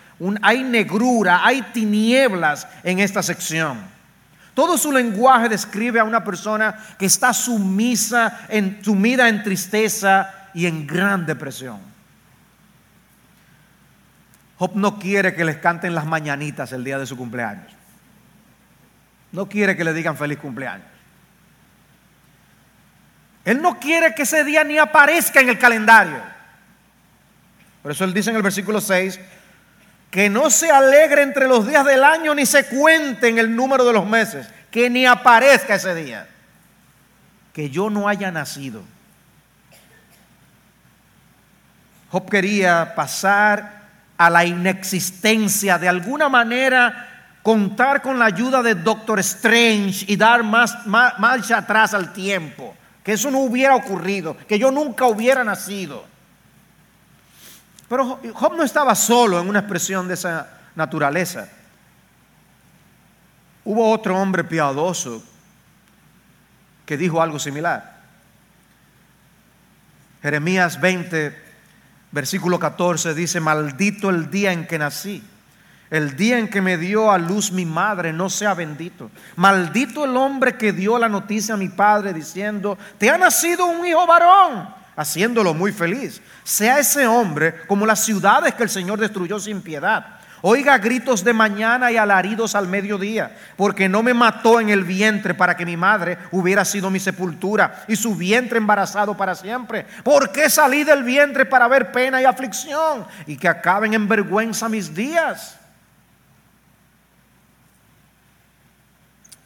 hay 0.43 0.64
negrura, 0.64 1.47
hay 1.47 1.62
tinieblas 1.62 2.67
en 2.83 2.99
esta 2.99 3.23
sección. 3.23 3.78
Todo 4.55 4.76
su 4.76 4.90
lenguaje 4.90 5.49
describe 5.49 6.00
a 6.00 6.05
una 6.05 6.25
persona 6.25 6.75
que 6.99 7.07
está 7.07 7.33
sumisa, 7.33 8.40
sumida 8.83 9.28
en 9.28 9.45
tristeza 9.45 10.50
y 10.52 10.67
en 10.67 10.85
gran 10.85 11.25
depresión. 11.25 11.88
Job 14.59 14.73
no 14.75 14.99
quiere 14.99 15.35
que 15.35 15.45
les 15.45 15.59
canten 15.59 15.95
las 15.95 16.05
mañanitas 16.05 16.73
el 16.73 16.83
día 16.83 16.99
de 16.99 17.07
su 17.07 17.17
cumpleaños. 17.17 17.73
No 19.31 19.49
quiere 19.49 19.77
que 19.77 19.85
le 19.85 19.93
digan 19.93 20.17
feliz 20.17 20.38
cumpleaños. 20.38 20.87
Él 23.45 23.62
no 23.62 23.79
quiere 23.79 24.15
que 24.15 24.23
ese 24.23 24.45
día 24.45 24.65
ni 24.65 24.79
aparezca 24.79 25.41
en 25.41 25.49
el 25.49 25.59
calendario. 25.59 26.21
Por 27.83 27.93
eso 27.93 28.05
él 28.05 28.12
dice 28.12 28.31
en 28.31 28.37
el 28.37 28.43
versículo 28.43 28.81
6, 28.81 29.21
que 30.11 30.29
no 30.29 30.50
se 30.50 30.71
alegre 30.71 31.23
entre 31.23 31.47
los 31.47 31.67
días 31.67 31.85
del 31.85 32.03
año 32.03 32.35
ni 32.35 32.45
se 32.45 32.67
cuente 32.67 33.29
en 33.29 33.38
el 33.38 33.55
número 33.55 33.85
de 33.85 33.93
los 33.93 34.07
meses, 34.07 34.49
que 34.71 34.91
ni 34.91 35.07
aparezca 35.07 35.77
ese 35.77 35.95
día, 35.95 36.27
que 37.53 37.71
yo 37.71 37.91
no 37.91 38.09
haya 38.09 38.31
nacido. 38.31 38.83
Job 42.11 42.29
quería 42.29 42.95
pasar 42.95 43.78
a 44.19 44.29
la 44.29 44.45
inexistencia, 44.45 45.79
de 45.79 45.89
alguna 45.89 46.29
manera 46.29 47.39
contar 47.43 48.03
con 48.03 48.19
la 48.19 48.27
ayuda 48.27 48.63
de 48.63 48.75
Doctor 48.75 49.21
Strange 49.21 50.05
y 50.07 50.17
dar 50.17 50.45
marcha 50.45 51.59
atrás 51.59 51.95
al 51.95 52.13
tiempo 52.13 52.75
que 53.09 53.15
eso 53.15 53.31
no 53.31 53.39
hubiera 53.39 53.75
ocurrido, 53.75 54.37
que 54.37 54.59
yo 54.59 54.71
nunca 54.71 55.07
hubiera 55.07 55.43
nacido. 55.43 56.05
Pero 57.89 58.21
Job 58.35 58.55
no 58.55 58.63
estaba 58.63 58.95
solo 58.95 59.41
en 59.41 59.49
una 59.49 59.61
expresión 59.61 60.07
de 60.07 60.13
esa 60.13 60.47
naturaleza. 60.75 61.49
Hubo 63.65 63.91
otro 63.91 64.15
hombre 64.15 64.45
piadoso 64.45 65.25
que 66.85 66.99
dijo 66.99 67.23
algo 67.23 67.39
similar. 67.39 67.97
Jeremías 70.21 70.79
20, 70.79 71.48
versículo 72.11 72.59
14 72.59 73.15
dice, 73.15 73.41
maldito 73.41 74.11
el 74.11 74.31
día 74.31 74.53
en 74.53 74.67
que 74.67 74.79
nací 74.79 75.23
el 75.91 76.17
día 76.17 76.38
en 76.38 76.49
que 76.49 76.61
me 76.61 76.77
dio 76.77 77.11
a 77.11 77.19
luz 77.19 77.50
mi 77.50 77.65
madre 77.65 78.12
no 78.12 78.29
sea 78.29 78.55
bendito. 78.55 79.11
Maldito 79.37 80.05
el 80.05 80.17
hombre 80.17 80.57
que 80.57 80.73
dio 80.73 80.99
la 80.99 81.09
noticia 81.09 81.55
a 81.55 81.59
mi 81.59 81.69
padre 81.69 82.12
diciendo, 82.12 82.77
te 82.99 83.09
ha 83.11 83.17
nacido 83.17 83.67
un 83.67 83.87
hijo 83.87 84.07
varón, 84.07 84.69
haciéndolo 84.97 85.55
muy 85.55 85.73
feliz. 85.73 86.21
Sea 86.45 86.79
ese 86.79 87.07
hombre 87.07 87.62
como 87.67 87.87
las 87.87 88.05
ciudades 88.05 88.55
que 88.55 88.65
el 88.65 88.69
Señor 88.69 89.00
destruyó 89.00 89.41
sin 89.41 89.62
piedad. 89.62 90.18
Oiga 90.42 90.78
gritos 90.78 91.25
de 91.25 91.33
mañana 91.33 91.90
y 91.90 91.97
alaridos 91.97 92.54
al 92.54 92.68
mediodía, 92.68 93.37
porque 93.57 93.88
no 93.88 94.02
me 94.02 94.14
mató 94.14 94.61
en 94.61 94.68
el 94.68 94.85
vientre 94.85 95.35
para 95.35 95.57
que 95.57 95.66
mi 95.66 95.76
madre 95.76 96.16
hubiera 96.30 96.64
sido 96.64 96.90
mi 96.90 97.00
sepultura 97.00 97.85
y 97.88 97.97
su 97.97 98.14
vientre 98.14 98.59
embarazado 98.59 99.16
para 99.16 99.35
siempre. 99.35 99.85
¿Por 100.04 100.30
qué 100.30 100.49
salí 100.49 100.85
del 100.85 101.02
vientre 101.02 101.45
para 101.45 101.66
ver 101.66 101.90
pena 101.90 102.23
y 102.23 102.25
aflicción 102.25 103.04
y 103.26 103.37
que 103.37 103.49
acaben 103.49 103.95
en 103.95 104.07
vergüenza 104.07 104.68
mis 104.68 104.95
días? 104.95 105.57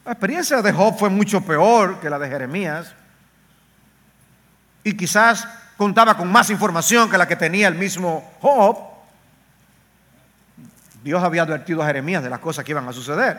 La 0.05 0.11
experiencia 0.11 0.61
de 0.61 0.71
Job 0.71 0.99
fue 0.99 1.09
mucho 1.09 1.41
peor 1.41 1.99
que 1.99 2.09
la 2.09 2.19
de 2.19 2.27
Jeremías 2.27 2.93
y 4.83 4.95
quizás 4.95 5.47
contaba 5.77 6.15
con 6.15 6.31
más 6.31 6.49
información 6.49 7.09
que 7.09 7.17
la 7.17 7.27
que 7.27 7.35
tenía 7.35 7.67
el 7.67 7.75
mismo 7.75 8.31
Job. 8.41 8.92
Dios 11.03 11.21
había 11.21 11.43
advertido 11.43 11.83
a 11.83 11.87
Jeremías 11.87 12.23
de 12.23 12.29
las 12.29 12.39
cosas 12.39 12.63
que 12.63 12.71
iban 12.71 12.87
a 12.87 12.93
suceder. 12.93 13.37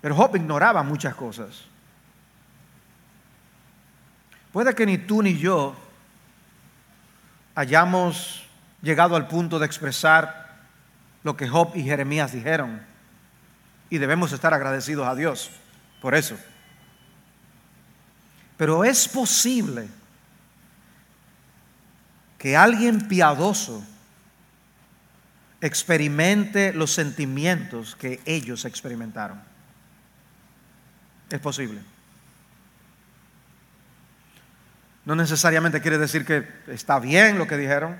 Pero 0.00 0.14
Job 0.14 0.36
ignoraba 0.36 0.82
muchas 0.82 1.14
cosas. 1.14 1.62
Puede 4.52 4.74
que 4.74 4.84
ni 4.84 4.98
tú 4.98 5.22
ni 5.22 5.38
yo 5.38 5.74
hayamos 7.54 8.46
llegado 8.82 9.16
al 9.16 9.28
punto 9.28 9.58
de 9.58 9.66
expresar 9.66 10.50
lo 11.22 11.36
que 11.36 11.48
Job 11.48 11.72
y 11.74 11.84
Jeremías 11.84 12.32
dijeron 12.32 12.82
y 13.88 13.98
debemos 13.98 14.32
estar 14.32 14.52
agradecidos 14.52 15.06
a 15.06 15.14
Dios 15.14 15.50
por 16.00 16.14
eso. 16.14 16.36
Pero 18.56 18.84
es 18.84 19.08
posible 19.08 19.88
que 22.36 22.56
alguien 22.56 23.08
piadoso 23.08 23.84
experimente 25.62 26.72
los 26.72 26.92
sentimientos 26.92 27.94
que 27.94 28.20
ellos 28.26 28.64
experimentaron. 28.64 29.40
Es 31.30 31.38
posible. 31.38 31.80
No 35.04 35.14
necesariamente 35.14 35.80
quiere 35.80 35.98
decir 35.98 36.26
que 36.26 36.46
está 36.66 36.98
bien 36.98 37.38
lo 37.38 37.46
que 37.46 37.56
dijeron, 37.56 37.98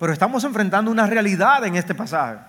pero 0.00 0.12
estamos 0.12 0.42
enfrentando 0.42 0.90
una 0.90 1.06
realidad 1.06 1.64
en 1.64 1.76
este 1.76 1.94
pasaje, 1.94 2.40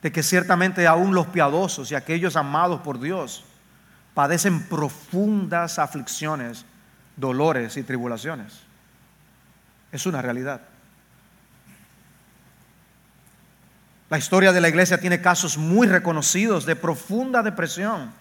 de 0.00 0.12
que 0.12 0.22
ciertamente 0.22 0.86
aún 0.86 1.12
los 1.12 1.26
piadosos 1.26 1.90
y 1.90 1.96
aquellos 1.96 2.36
amados 2.36 2.82
por 2.82 3.00
Dios 3.00 3.44
padecen 4.14 4.62
profundas 4.68 5.80
aflicciones, 5.80 6.64
dolores 7.16 7.76
y 7.76 7.82
tribulaciones. 7.82 8.60
Es 9.90 10.06
una 10.06 10.22
realidad. 10.22 10.60
La 14.08 14.18
historia 14.18 14.52
de 14.52 14.60
la 14.60 14.68
iglesia 14.68 15.00
tiene 15.00 15.20
casos 15.20 15.58
muy 15.58 15.88
reconocidos 15.88 16.64
de 16.64 16.76
profunda 16.76 17.42
depresión, 17.42 18.12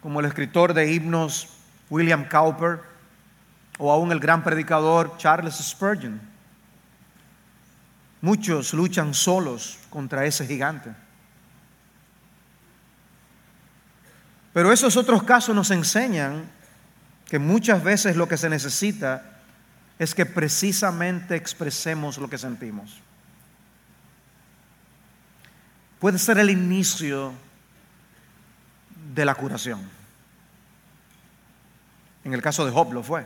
como 0.00 0.20
el 0.20 0.26
escritor 0.26 0.74
de 0.74 0.92
himnos 0.92 1.48
William 1.90 2.28
Cowper 2.28 2.80
o 3.78 3.90
aún 3.90 4.12
el 4.12 4.20
gran 4.20 4.44
predicador 4.44 5.16
Charles 5.16 5.56
Spurgeon. 5.56 6.20
Muchos 8.20 8.72
luchan 8.72 9.12
solos 9.12 9.78
contra 9.90 10.24
ese 10.24 10.46
gigante. 10.46 10.94
Pero 14.52 14.72
esos 14.72 14.96
otros 14.96 15.24
casos 15.24 15.54
nos 15.54 15.72
enseñan 15.72 16.44
que 17.26 17.40
muchas 17.40 17.82
veces 17.82 18.14
lo 18.14 18.28
que 18.28 18.36
se 18.36 18.48
necesita 18.48 19.40
es 19.98 20.14
que 20.14 20.26
precisamente 20.26 21.34
expresemos 21.34 22.18
lo 22.18 22.28
que 22.28 22.38
sentimos. 22.38 23.00
Puede 26.02 26.18
ser 26.18 26.36
el 26.40 26.50
inicio 26.50 27.32
de 29.14 29.24
la 29.24 29.36
curación. 29.36 29.88
En 32.24 32.34
el 32.34 32.42
caso 32.42 32.66
de 32.66 32.72
Job 32.72 32.92
lo 32.92 33.04
fue. 33.04 33.24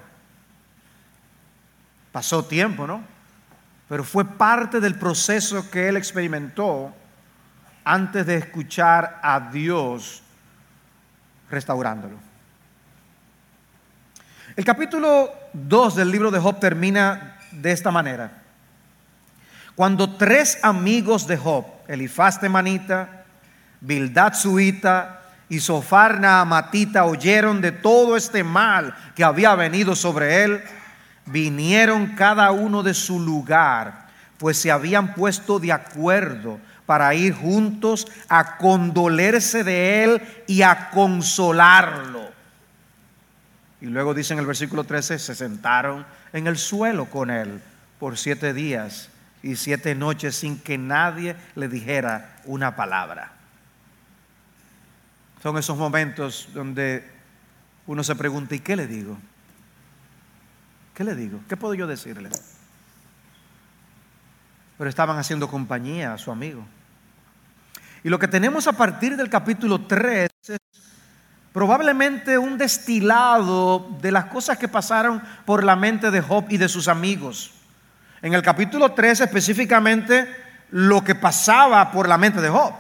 Pasó 2.12 2.44
tiempo, 2.44 2.86
¿no? 2.86 3.02
Pero 3.88 4.04
fue 4.04 4.26
parte 4.26 4.78
del 4.78 4.94
proceso 4.94 5.70
que 5.70 5.88
él 5.88 5.96
experimentó 5.96 6.94
antes 7.82 8.26
de 8.26 8.36
escuchar 8.36 9.20
a 9.22 9.40
Dios 9.40 10.22
restaurándolo. 11.48 12.18
El 14.54 14.66
capítulo 14.66 15.30
2 15.54 15.96
del 15.96 16.10
libro 16.10 16.30
de 16.30 16.40
Job 16.40 16.60
termina 16.60 17.38
de 17.52 17.72
esta 17.72 17.90
manera. 17.90 18.42
Cuando 19.74 20.18
tres 20.18 20.58
amigos 20.62 21.26
de 21.26 21.38
Job, 21.38 21.75
Elifaz 21.88 22.40
Temanita, 22.40 23.24
Bildad 23.80 24.34
Suita 24.34 25.22
y 25.48 25.60
Sofar 25.60 26.20
Naamatita 26.20 27.04
oyeron 27.04 27.60
de 27.60 27.72
todo 27.72 28.16
este 28.16 28.42
mal 28.42 28.94
que 29.14 29.24
había 29.24 29.54
venido 29.54 29.94
sobre 29.94 30.44
él, 30.44 30.62
vinieron 31.26 32.14
cada 32.14 32.50
uno 32.50 32.82
de 32.82 32.94
su 32.94 33.20
lugar, 33.20 34.06
pues 34.38 34.58
se 34.58 34.70
habían 34.70 35.14
puesto 35.14 35.58
de 35.58 35.72
acuerdo 35.72 36.58
para 36.84 37.14
ir 37.14 37.34
juntos 37.34 38.06
a 38.28 38.56
condolerse 38.58 39.64
de 39.64 40.04
él 40.04 40.22
y 40.46 40.62
a 40.62 40.90
consolarlo. 40.90 42.26
Y 43.80 43.86
luego 43.86 44.14
dice 44.14 44.32
en 44.32 44.40
el 44.40 44.46
versículo 44.46 44.84
13, 44.84 45.18
se 45.18 45.34
sentaron 45.34 46.06
en 46.32 46.46
el 46.46 46.56
suelo 46.56 47.06
con 47.06 47.30
él 47.30 47.60
por 47.98 48.16
siete 48.16 48.52
días 48.52 49.10
y 49.46 49.54
siete 49.54 49.94
noches 49.94 50.34
sin 50.34 50.58
que 50.58 50.76
nadie 50.76 51.36
le 51.54 51.68
dijera 51.68 52.36
una 52.46 52.74
palabra. 52.74 53.30
Son 55.40 55.56
esos 55.56 55.78
momentos 55.78 56.48
donde 56.52 57.08
uno 57.86 58.02
se 58.02 58.16
pregunta, 58.16 58.56
¿y 58.56 58.58
qué 58.58 58.74
le 58.74 58.88
digo? 58.88 59.16
¿Qué 60.94 61.04
le 61.04 61.14
digo? 61.14 61.40
¿Qué 61.48 61.56
puedo 61.56 61.74
yo 61.74 61.86
decirle? 61.86 62.28
Pero 64.76 64.90
estaban 64.90 65.16
haciendo 65.16 65.48
compañía 65.48 66.12
a 66.12 66.18
su 66.18 66.32
amigo. 66.32 66.66
Y 68.02 68.08
lo 68.08 68.18
que 68.18 68.26
tenemos 68.26 68.66
a 68.66 68.72
partir 68.72 69.16
del 69.16 69.30
capítulo 69.30 69.82
3 69.82 70.28
es 70.48 70.58
probablemente 71.52 72.36
un 72.36 72.58
destilado 72.58 73.96
de 74.00 74.10
las 74.10 74.24
cosas 74.24 74.58
que 74.58 74.66
pasaron 74.66 75.22
por 75.44 75.62
la 75.62 75.76
mente 75.76 76.10
de 76.10 76.20
Job 76.20 76.46
y 76.48 76.56
de 76.56 76.68
sus 76.68 76.88
amigos. 76.88 77.55
En 78.26 78.34
el 78.34 78.42
capítulo 78.42 78.90
3 78.90 79.20
específicamente 79.20 80.26
lo 80.72 81.04
que 81.04 81.14
pasaba 81.14 81.92
por 81.92 82.08
la 82.08 82.18
mente 82.18 82.40
de 82.40 82.48
Job. 82.48 82.72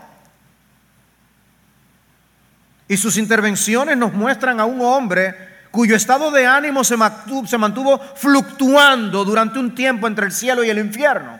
Y 2.88 2.96
sus 2.96 3.16
intervenciones 3.16 3.96
nos 3.96 4.12
muestran 4.12 4.58
a 4.58 4.64
un 4.64 4.80
hombre 4.80 5.36
cuyo 5.70 5.94
estado 5.94 6.32
de 6.32 6.48
ánimo 6.48 6.82
se 6.82 6.96
mantuvo, 6.96 7.46
se 7.46 7.58
mantuvo 7.58 7.96
fluctuando 8.16 9.24
durante 9.24 9.60
un 9.60 9.72
tiempo 9.72 10.08
entre 10.08 10.26
el 10.26 10.32
cielo 10.32 10.64
y 10.64 10.70
el 10.70 10.78
infierno. 10.78 11.38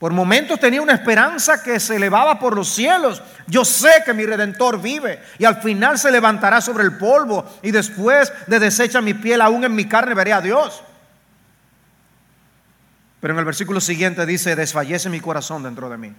Por 0.00 0.14
momentos 0.14 0.58
tenía 0.58 0.80
una 0.80 0.94
esperanza 0.94 1.62
que 1.62 1.78
se 1.78 1.96
elevaba 1.96 2.38
por 2.38 2.56
los 2.56 2.70
cielos. 2.70 3.22
Yo 3.46 3.66
sé 3.66 4.02
que 4.02 4.14
mi 4.14 4.24
redentor 4.24 4.80
vive 4.80 5.22
y 5.38 5.44
al 5.44 5.60
final 5.60 5.98
se 5.98 6.10
levantará 6.10 6.62
sobre 6.62 6.84
el 6.84 6.96
polvo 6.96 7.44
y 7.60 7.70
después 7.70 8.32
de 8.46 8.58
deshecha 8.58 9.02
mi 9.02 9.12
piel, 9.12 9.42
aún 9.42 9.62
en 9.62 9.74
mi 9.74 9.84
carne 9.84 10.14
veré 10.14 10.32
a 10.32 10.40
Dios. 10.40 10.82
Pero 13.20 13.34
en 13.34 13.40
el 13.40 13.44
versículo 13.44 13.78
siguiente 13.78 14.24
dice, 14.24 14.56
desfallece 14.56 15.10
mi 15.10 15.20
corazón 15.20 15.64
dentro 15.64 15.90
de 15.90 15.98
mí. 15.98 16.16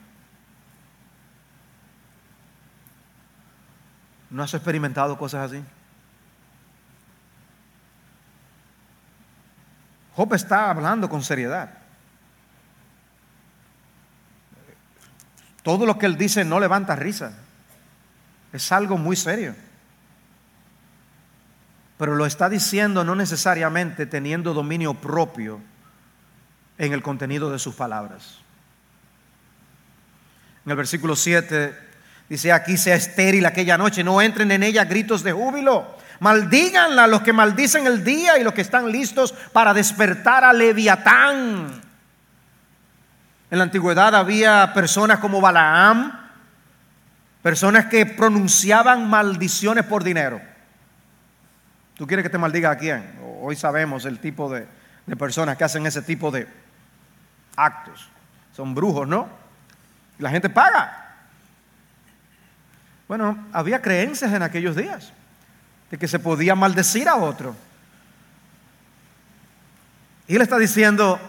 ¿No 4.30 4.44
has 4.44 4.54
experimentado 4.54 5.18
cosas 5.18 5.52
así? 5.52 5.64
Job 10.16 10.36
está 10.36 10.70
hablando 10.70 11.10
con 11.10 11.24
seriedad. 11.24 11.81
Todo 15.64 15.86
lo 15.86 15.98
que 15.98 16.06
él 16.06 16.18
dice 16.18 16.44
no 16.44 16.60
levanta 16.60 16.96
risa. 16.96 17.34
Es 18.52 18.72
algo 18.72 18.98
muy 18.98 19.16
serio. 19.16 19.56
Pero 21.98 22.16
lo 22.16 22.26
está 22.26 22.50
diciendo 22.50 23.04
no 23.04 23.16
necesariamente 23.16 24.06
teniendo 24.06 24.54
dominio 24.54 24.96
propio 24.96 25.62
en 26.78 26.94
el 26.94 27.04
contenido 27.04 27.52
de 27.52 27.60
sus 27.60 27.76
palabras. 27.76 28.40
En 30.66 30.72
el 30.72 30.78
versículo 30.78 31.16
7 31.16 31.78
dice, 32.28 32.52
aquí 32.52 32.78
sea 32.78 32.96
estéril 32.96 33.46
aquella 33.46 33.78
noche, 33.78 34.04
no 34.04 34.22
entren 34.22 34.52
en 34.52 34.64
ella 34.64 34.86
gritos 34.86 35.22
de 35.22 35.32
júbilo. 35.32 35.96
Maldíganla 36.20 37.08
los 37.08 37.22
que 37.22 37.34
maldicen 37.34 37.86
el 37.86 38.04
día 38.04 38.38
y 38.38 38.44
los 38.44 38.54
que 38.54 38.62
están 38.62 38.92
listos 38.92 39.32
para 39.54 39.74
despertar 39.74 40.44
a 40.44 40.54
Leviatán. 40.54 41.91
En 43.52 43.58
la 43.58 43.66
antigüedad 43.66 44.16
había 44.16 44.74
personas 44.74 45.20
como 45.20 45.42
Balaam, 45.42 46.18
personas 47.44 47.88
que 47.88 48.06
pronunciaban 48.06 49.10
maldiciones 49.10 49.86
por 49.86 50.06
dinero. 50.06 50.42
¿Tú 51.98 52.08
quieres 52.08 52.24
que 52.24 52.30
te 52.30 52.38
maldiga 52.38 52.72
a 52.72 52.78
quién? 52.78 53.04
Hoy 53.42 53.58
sabemos 53.58 54.06
el 54.06 54.20
tipo 54.20 54.50
de, 54.50 54.66
personas 55.18 55.58
que 55.58 55.66
hacen 55.66 55.86
ese 55.86 56.02
tipo 56.02 56.32
de 56.32 56.48
actos. 57.58 58.08
Son 58.56 58.74
brujos, 58.74 59.06
¿no? 59.08 59.28
la 60.18 60.30
gente 60.30 60.50
paga. 60.50 61.16
Bueno, 63.10 63.48
había 63.52 63.82
creencias 63.82 64.32
en 64.32 64.44
aquellos 64.44 64.78
días 64.78 65.12
de 65.90 65.98
que 65.98 66.08
se 66.08 66.20
podía 66.20 66.56
maldecir 66.56 67.10
a 67.10 67.16
otro. 67.16 67.54
Y 70.28 70.36
él 70.36 70.42
está 70.42 70.58
diciendo, 70.58 71.20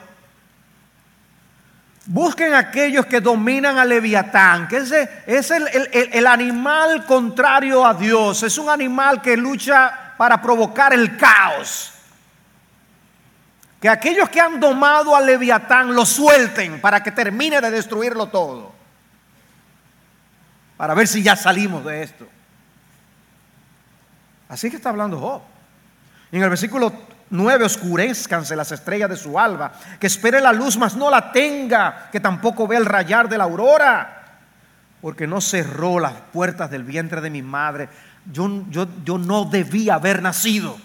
Busquen 2.12 2.53
aquellos 2.53 3.07
que 3.07 3.22
dominan 3.22 3.79
a 3.79 3.87
Leviatán, 3.87 4.68
que 4.68 4.77
ese 4.77 5.09
es 5.27 5.51
el, 5.51 5.66
el, 6.12 6.27
animal 6.27 7.07
contrario 7.07 7.87
a 7.87 7.94
Dios, 7.94 8.42
es 8.42 8.59
un 8.59 8.68
animal 8.68 9.22
que 9.22 9.35
lucha 9.35 10.12
para 10.18 10.42
provocar 10.42 10.92
el 10.92 11.16
caos. 11.16 11.94
Que 13.81 13.88
aquellos 13.88 14.29
que 14.29 14.42
han 14.42 14.61
domado 14.61 15.16
a 15.16 15.22
Leviatán 15.22 15.94
lo 15.94 16.05
suelten 16.05 16.83
para 16.83 17.03
que 17.03 17.12
termine 17.12 17.62
de 17.62 17.70
destruirlo 17.70 18.27
todo. 18.27 18.75
Para 20.77 20.92
ver 20.92 21.09
si 21.09 21.22
ya 21.22 21.35
salimos 21.35 21.83
de 21.83 22.03
esto. 22.03 22.29
Así 24.51 24.68
que 24.68 24.77
está 24.77 24.90
hablando 24.90 25.18
Job. 25.18 25.40
En 26.31 26.42
el 26.42 26.51
versículo 26.51 26.92
nueve 27.33 27.64
oscurezcanse 27.64 28.55
las 28.55 28.71
estrellas 28.71 29.11
de 29.11 29.16
su 29.16 29.38
alba, 29.38 29.73
que 29.99 30.07
espere 30.07 30.40
la 30.40 30.53
luz, 30.53 30.77
mas 30.77 30.95
no 30.95 31.11
la 31.11 31.33
tenga, 31.33 32.09
que 32.12 32.21
tampoco 32.21 32.68
vea 32.68 32.79
el 32.79 32.87
rayar 32.87 33.29
de 33.29 33.38
la 33.38 33.45
aurora, 33.45 34.38
porque 35.01 35.27
no 35.27 35.40
cerró 35.40 35.99
las 35.99 36.12
puertas 36.33 36.71
del 36.71 36.85
vientre 36.85 37.21
de 37.21 37.31
mi 37.31 37.42
madre. 37.42 37.88
Yo, 38.31 38.64
yo, 38.71 38.87
yo 39.05 39.18
no 39.18 39.47
debía 39.47 39.95
haber 39.95 40.23
nacido. 40.23 40.77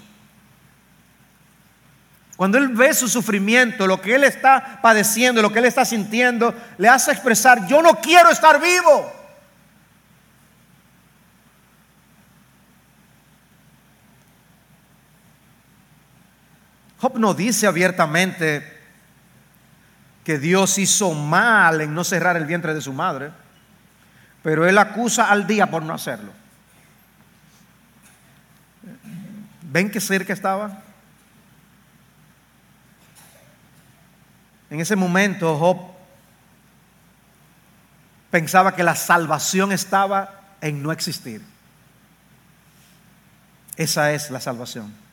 Cuando 2.37 2.57
él 2.57 2.69
ve 2.69 2.93
su 2.93 3.07
sufrimiento, 3.07 3.85
lo 3.85 3.99
que 3.99 4.15
él 4.15 4.23
está 4.23 4.79
padeciendo, 4.81 5.41
lo 5.41 5.51
que 5.51 5.59
él 5.59 5.65
está 5.65 5.85
sintiendo, 5.85 6.53
le 6.77 6.87
hace 6.87 7.11
expresar, 7.11 7.67
yo 7.67 7.81
no 7.81 7.95
quiero 7.95 8.29
estar 8.29 8.61
vivo. 8.61 9.16
Job 16.99 17.17
no 17.17 17.33
dice 17.33 17.67
abiertamente 17.67 18.75
que 20.23 20.39
Dios 20.39 20.77
hizo 20.77 21.13
mal 21.13 21.81
en 21.81 21.93
no 21.93 22.03
cerrar 22.03 22.35
el 22.37 22.45
vientre 22.45 22.73
de 22.73 22.81
su 22.81 22.91
madre, 22.91 23.31
pero 24.43 24.67
él 24.67 24.77
acusa 24.77 25.29
al 25.29 25.47
día 25.47 25.69
por 25.69 25.83
no 25.83 25.93
hacerlo. 25.93 26.31
¿Ven 29.61 29.91
qué 29.91 30.01
cerca 30.01 30.33
estaba? 30.33 30.81
En 34.69 34.79
ese 34.79 34.95
momento 34.95 35.57
Job 35.57 35.77
pensaba 38.31 38.75
que 38.75 38.83
la 38.83 38.95
salvación 38.95 39.71
estaba 39.71 40.41
en 40.61 40.81
no 40.83 40.91
existir. 40.91 41.41
Esa 43.75 44.11
es 44.11 44.31
la 44.31 44.39
salvación. 44.39 45.06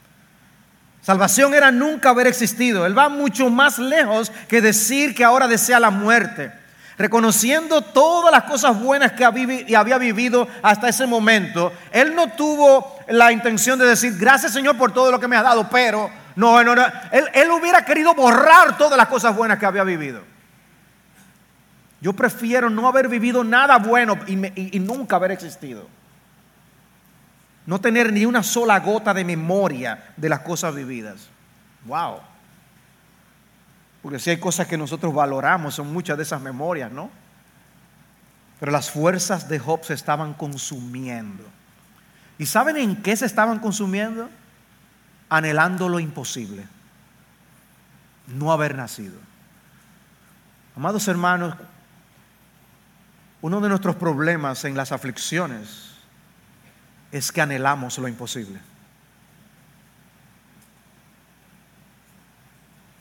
Salvación 1.04 1.52
era 1.52 1.70
nunca 1.70 2.08
haber 2.08 2.26
existido. 2.26 2.86
Él 2.86 2.96
va 2.96 3.10
mucho 3.10 3.50
más 3.50 3.78
lejos 3.78 4.32
que 4.48 4.62
decir 4.62 5.14
que 5.14 5.22
ahora 5.22 5.46
desea 5.46 5.78
la 5.78 5.90
muerte. 5.90 6.50
Reconociendo 6.96 7.82
todas 7.82 8.32
las 8.32 8.44
cosas 8.44 8.80
buenas 8.80 9.12
que 9.12 9.22
había 9.22 9.98
vivido 9.98 10.48
hasta 10.62 10.88
ese 10.88 11.06
momento, 11.06 11.74
él 11.92 12.14
no 12.14 12.28
tuvo 12.28 12.98
la 13.08 13.32
intención 13.32 13.78
de 13.78 13.84
decir, 13.84 14.16
gracias 14.16 14.52
Señor 14.52 14.78
por 14.78 14.92
todo 14.92 15.10
lo 15.10 15.20
que 15.20 15.28
me 15.28 15.36
has 15.36 15.42
dado, 15.42 15.68
pero 15.68 16.08
no, 16.36 16.64
no, 16.64 16.74
no. 16.74 16.82
Él, 17.12 17.28
él 17.34 17.50
hubiera 17.50 17.84
querido 17.84 18.14
borrar 18.14 18.78
todas 18.78 18.96
las 18.96 19.08
cosas 19.08 19.36
buenas 19.36 19.58
que 19.58 19.66
había 19.66 19.84
vivido. 19.84 20.22
Yo 22.00 22.14
prefiero 22.14 22.70
no 22.70 22.88
haber 22.88 23.08
vivido 23.08 23.44
nada 23.44 23.76
bueno 23.76 24.18
y, 24.26 24.76
y 24.76 24.80
nunca 24.80 25.16
haber 25.16 25.32
existido. 25.32 25.86
No 27.66 27.81
tener 27.81 28.12
ni 28.12 28.27
una 28.27 28.42
sola 28.42 28.79
gota 28.81 29.14
de 29.14 29.24
memoria 29.24 30.12
de 30.16 30.29
las 30.29 30.40
cosas 30.40 30.74
vividas. 30.74 31.29
Wow. 31.87 32.20
Porque 34.03 34.18
si 34.18 34.31
hay 34.31 34.38
cosas 34.38 34.66
que 34.66 34.77
nosotros 34.77 35.14
valoramos, 35.14 35.74
son 35.74 35.92
muchas 35.92 36.16
de 36.18 36.24
esas 36.24 36.40
memorias, 36.40 36.92
¿no? 36.92 37.11
Pero 38.61 38.70
las 38.70 38.90
fuerzas 38.90 39.48
de 39.48 39.59
Job 39.59 39.83
se 39.85 39.94
estaban 39.94 40.35
consumiendo. 40.35 41.44
¿Y 42.38 42.46
saben 42.46 42.77
en 42.77 43.03
qué 43.03 43.16
se 43.16 43.27
estaban 43.27 43.59
consumiendo? 43.61 44.29
Anhelando 45.31 45.88
lo 45.88 46.00
imposible. 46.00 46.66
No 48.27 48.53
haber 48.53 48.74
nacido. 48.74 49.16
Amados 50.77 51.09
hermanos, 51.09 51.55
uno 53.40 53.61
de 53.61 53.68
nuestros 53.68 53.96
problemas 53.96 54.64
en 54.64 54.77
las 54.77 54.92
aflicciones 54.92 55.93
es 57.14 57.31
que 57.31 57.40
anhelamos 57.40 57.96
lo 57.98 58.09
imposible. 58.09 58.59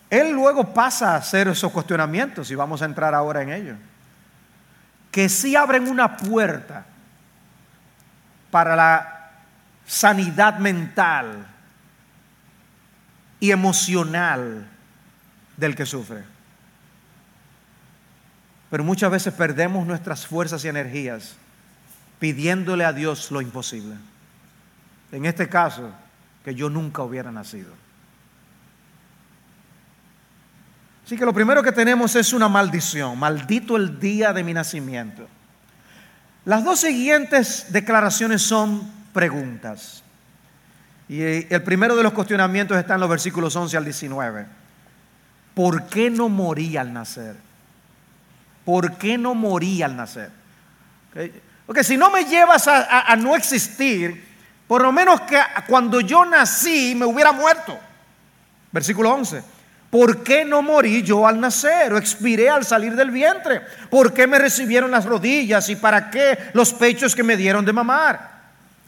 Él 0.08 0.32
luego 0.34 0.72
pasa 0.72 1.14
a 1.14 1.16
hacer 1.16 1.48
esos 1.48 1.72
cuestionamientos 1.72 2.52
y 2.52 2.56
vamos 2.56 2.84
a 2.84 2.86
entrar 2.86 3.16
ahora 3.16 3.42
en 3.42 3.52
ello. 3.52 3.76
Que 5.12 5.28
sí 5.30 5.56
abren 5.56 5.88
una 5.88 6.16
puerta 6.16 6.86
para 8.52 8.76
la 8.76 9.32
sanidad 9.88 10.60
mental 10.60 11.48
y 13.40 13.50
emocional 13.50 14.68
del 15.58 15.76
que 15.76 15.88
sufre. 15.88 16.24
Pero 18.70 18.84
muchas 18.84 19.10
veces 19.10 19.34
perdemos 19.34 19.88
nuestras 19.88 20.28
fuerzas 20.28 20.64
y 20.66 20.68
energías 20.68 21.36
pidiéndole 22.24 22.86
a 22.86 22.94
Dios 22.94 23.32
lo 23.32 23.42
imposible. 23.42 23.96
En 25.12 25.26
este 25.26 25.50
caso, 25.50 25.92
que 26.46 26.56
yo 26.56 26.70
nunca 26.70 27.02
hubiera 27.02 27.34
nacido. 27.34 27.74
Así 31.06 31.18
que 31.18 31.26
lo 31.26 31.34
primero 31.34 31.62
que 31.62 31.74
tenemos 31.74 32.16
es 32.16 32.32
una 32.32 32.48
maldición. 32.48 33.20
Maldito 33.20 33.76
el 33.76 34.00
día 34.00 34.32
de 34.32 34.42
mi 34.42 34.54
nacimiento. 34.54 35.28
Las 36.46 36.64
dos 36.64 36.80
siguientes 36.80 37.74
declaraciones 37.74 38.42
son 38.42 38.90
preguntas. 39.12 40.02
Y 41.10 41.22
el 41.22 41.62
primero 41.64 41.94
de 41.94 42.04
los 42.04 42.14
cuestionamientos 42.14 42.78
está 42.78 42.94
en 42.94 43.02
los 43.02 43.10
versículos 43.10 43.54
11 43.54 43.76
al 43.76 43.84
19. 43.84 44.46
¿Por 45.54 45.88
qué 45.88 46.10
no 46.10 46.30
morí 46.30 46.78
al 46.78 46.94
nacer? 46.94 47.36
¿Por 48.64 48.96
qué 48.96 49.18
no 49.18 49.36
morí 49.36 49.82
al 49.82 49.98
nacer? 49.98 50.32
Porque 51.66 51.84
si 51.84 51.96
no 51.98 52.12
me 52.12 52.26
llevas 52.26 52.68
a, 52.68 53.16
no 53.16 53.36
existir, 53.36 54.24
por 54.68 54.82
lo 54.82 54.92
menos 54.92 55.22
que 55.22 55.40
cuando 55.68 56.02
yo 56.02 56.26
nací 56.26 56.94
me 56.96 57.06
hubiera 57.06 57.32
muerto. 57.32 57.78
Versículo 58.72 59.12
11. 59.14 59.44
¿Por 59.90 60.24
qué 60.24 60.44
no 60.44 60.62
morí 60.64 61.04
yo 61.04 61.28
al 61.28 61.40
nacer 61.40 61.94
o 61.94 61.98
expiré 61.98 62.50
al 62.50 62.66
salir 62.66 62.96
del 62.96 63.12
vientre? 63.12 63.62
¿Por 63.92 64.12
qué 64.12 64.26
me 64.26 64.40
recibieron 64.40 64.90
las 64.90 65.06
rodillas 65.06 65.70
y 65.70 65.76
para 65.76 66.10
qué 66.10 66.50
los 66.54 66.74
pechos 66.74 67.16
que 67.16 67.24
me 67.24 67.38
dieron 67.38 67.64
de 67.64 67.74
mamar? 67.74 68.34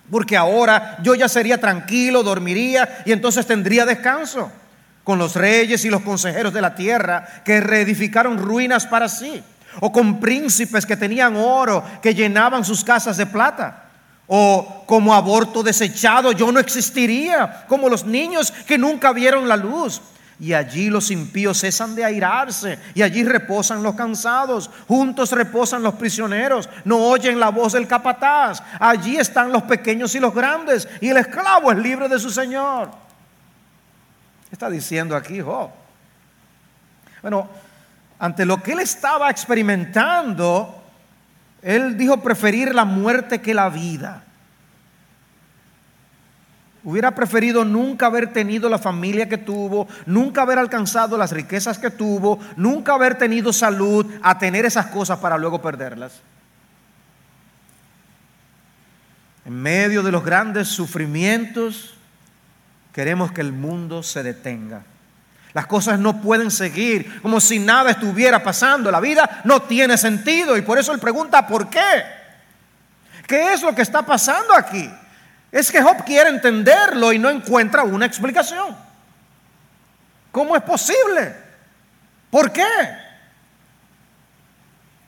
Porque 0.09 0.35
ahora 0.35 0.97
yo 1.03 1.13
ya 1.13 1.29
sería 1.29 1.59
tranquilo, 1.59 2.23
dormiría 2.23 3.03
y 3.05 3.11
entonces 3.11 3.45
tendría 3.45 3.85
descanso 3.85 4.51
con 5.03 5.19
los 5.19 5.35
reyes 5.35 5.85
y 5.85 5.91
los 5.91 6.01
consejeros 6.01 6.51
de 6.51 6.61
la 6.61 6.73
tierra 6.73 7.27
que 7.45 7.61
reedificaron 7.61 8.39
ruinas 8.39 8.87
para 8.87 9.07
sí 9.07 9.43
o 9.79 9.91
con 9.91 10.19
príncipes 10.19 10.85
que 10.85 10.97
tenían 10.97 11.35
oro, 11.35 11.83
que 12.01 12.13
llenaban 12.13 12.63
sus 12.63 12.83
casas 12.83 13.17
de 13.17 13.25
plata. 13.25 13.83
O 14.27 14.83
como 14.87 15.13
aborto 15.13 15.61
desechado, 15.61 16.31
yo 16.31 16.51
no 16.51 16.59
existiría, 16.59 17.65
como 17.67 17.89
los 17.89 18.05
niños 18.05 18.51
que 18.51 18.77
nunca 18.77 19.13
vieron 19.13 19.47
la 19.47 19.55
luz. 19.55 20.01
Y 20.39 20.53
allí 20.53 20.89
los 20.89 21.11
impíos 21.11 21.61
cesan 21.61 21.95
de 21.95 22.03
airarse, 22.03 22.77
y 22.93 23.01
allí 23.01 23.23
reposan 23.23 23.81
los 23.81 23.95
cansados, 23.95 24.69
juntos 24.87 25.31
reposan 25.31 25.81
los 25.81 25.95
prisioneros, 25.95 26.67
no 26.83 26.97
oyen 26.97 27.39
la 27.39 27.49
voz 27.49 27.73
del 27.73 27.87
capataz. 27.87 28.61
Allí 28.79 29.15
están 29.15 29.51
los 29.51 29.63
pequeños 29.63 30.13
y 30.15 30.19
los 30.19 30.33
grandes, 30.33 30.89
y 30.99 31.07
el 31.07 31.17
esclavo 31.17 31.71
es 31.71 31.77
libre 31.77 32.09
de 32.09 32.19
su 32.19 32.29
señor. 32.29 32.89
Está 34.51 34.69
diciendo 34.69 35.15
aquí 35.15 35.39
Job. 35.39 35.69
Bueno, 37.21 37.47
ante 38.19 38.45
lo 38.45 38.61
que 38.61 38.73
él 38.73 38.79
estaba 38.79 39.29
experimentando, 39.29 40.83
él 41.61 41.97
dijo 41.97 42.21
preferir 42.21 42.73
la 42.73 42.85
muerte 42.85 43.41
que 43.41 43.53
la 43.53 43.69
vida. 43.69 44.23
Hubiera 46.83 47.15
preferido 47.15 47.65
nunca 47.65 48.05
haber 48.05 48.31
tenido 48.31 48.69
la 48.69 48.77
familia 48.77 49.27
que 49.27 49.39
tuvo, 49.39 49.87
nunca 50.05 50.43
haber 50.43 50.59
alcanzado 50.59 51.17
las 51.17 51.31
riquezas 51.31 51.79
que 51.79 51.89
tuvo, 51.89 52.39
nunca 52.55 52.93
haber 52.93 53.17
tenido 53.17 53.51
salud, 53.51 54.05
a 54.21 54.37
tener 54.37 54.65
esas 54.65 54.85
cosas 54.87 55.17
para 55.17 55.37
luego 55.37 55.61
perderlas. 55.61 56.21
En 59.45 59.53
medio 59.53 60.03
de 60.03 60.11
los 60.11 60.23
grandes 60.23 60.67
sufrimientos, 60.67 61.95
queremos 62.93 63.31
que 63.31 63.41
el 63.41 63.51
mundo 63.51 64.03
se 64.03 64.21
detenga. 64.21 64.83
Las 65.55 65.67
cosas 65.67 65.97
no 65.97 66.19
pueden 66.19 66.51
seguir 66.51 67.21
como 67.21 67.39
si 67.39 67.59
nada 67.59 67.91
estuviera 67.91 68.43
pasando. 68.43 68.91
La 68.91 68.99
vida 68.99 69.39
no 69.45 69.61
tiene 69.61 69.97
sentido 69.97 70.57
y 70.57 70.61
por 70.61 70.77
eso 70.77 70.91
él 70.91 70.99
pregunta, 70.99 71.47
¿por 71.47 71.69
qué? 71.69 72.03
¿Qué 73.25 73.53
es 73.53 73.61
lo 73.61 73.73
que 73.73 73.81
está 73.81 74.01
pasando 74.01 74.53
aquí? 74.53 74.91
Es 75.53 75.71
que 75.71 75.81
Job 75.81 76.03
quiere 76.03 76.29
entenderlo 76.29 77.13
y 77.13 77.19
no 77.19 77.29
encuentra 77.29 77.83
una 77.83 78.05
explicación. 78.05 78.75
¿Cómo 80.29 80.57
es 80.57 80.61
posible? 80.61 81.33
¿Por 82.29 82.51
qué? 82.51 82.67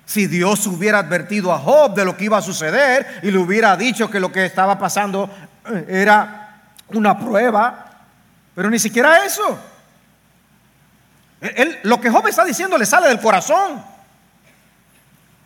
Si 0.05 0.27
Dios 0.27 0.65
hubiera 0.65 0.99
advertido 0.99 1.51
a 1.51 1.59
Job 1.59 1.93
de 1.93 2.05
lo 2.05 2.15
que 2.15 2.23
iba 2.23 2.37
a 2.37 2.41
suceder 2.41 3.19
y 3.21 3.31
le 3.31 3.37
hubiera 3.37 3.75
dicho 3.75 4.09
que 4.09 4.21
lo 4.21 4.31
que 4.31 4.45
estaba 4.45 4.79
pasando 4.79 5.29
eh, 5.69 5.85
era 5.89 6.61
una 6.93 7.19
prueba, 7.19 7.85
pero 8.55 8.69
ni 8.69 8.79
siquiera 8.79 9.25
eso 9.25 9.59
lo 11.83 12.01
que 12.01 12.09
Job 12.09 12.27
está 12.27 12.43
diciendo 12.43 12.77
le 12.77 12.85
sale 12.85 13.07
del 13.07 13.19
corazón. 13.19 13.83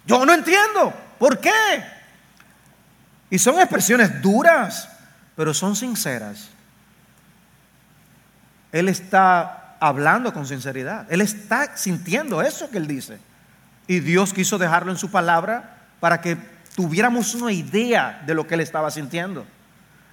Yo 0.05 0.25
no 0.25 0.33
entiendo. 0.33 0.93
¿Por 1.19 1.39
qué? 1.39 1.51
Y 3.29 3.37
son 3.37 3.59
expresiones 3.59 4.21
duras, 4.21 4.89
pero 5.35 5.53
son 5.53 5.75
sinceras. 5.75 6.49
Él 8.71 8.89
está 8.89 9.75
hablando 9.79 10.33
con 10.33 10.47
sinceridad. 10.47 11.05
Él 11.11 11.21
está 11.21 11.75
sintiendo 11.75 12.41
eso 12.41 12.69
que 12.69 12.77
él 12.77 12.87
dice. 12.87 13.19
Y 13.87 13.99
Dios 13.99 14.33
quiso 14.33 14.57
dejarlo 14.57 14.91
en 14.91 14.97
su 14.97 15.11
palabra 15.11 15.77
para 15.99 16.21
que 16.21 16.37
tuviéramos 16.75 17.35
una 17.35 17.51
idea 17.51 18.21
de 18.25 18.33
lo 18.33 18.47
que 18.47 18.55
él 18.55 18.61
estaba 18.61 18.89
sintiendo. 18.91 19.45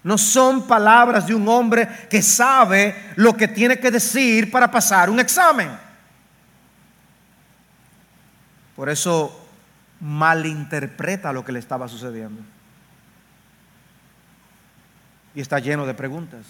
No 0.04 0.16
son 0.16 0.66
palabras 0.66 1.26
de 1.26 1.34
un 1.34 1.48
hombre 1.48 1.88
que 2.08 2.22
sabe 2.22 3.12
lo 3.16 3.36
que 3.36 3.48
tiene 3.48 3.78
que 3.78 3.90
decir 3.90 4.50
para 4.50 4.70
pasar 4.70 5.10
un 5.10 5.20
examen. 5.20 5.70
Por 8.76 8.88
eso 8.88 9.46
malinterpreta 10.00 11.32
lo 11.32 11.44
que 11.44 11.52
le 11.52 11.58
estaba 11.58 11.88
sucediendo. 11.88 12.40
Y 15.34 15.40
está 15.40 15.58
lleno 15.58 15.84
de 15.84 15.94
preguntas. 15.94 16.46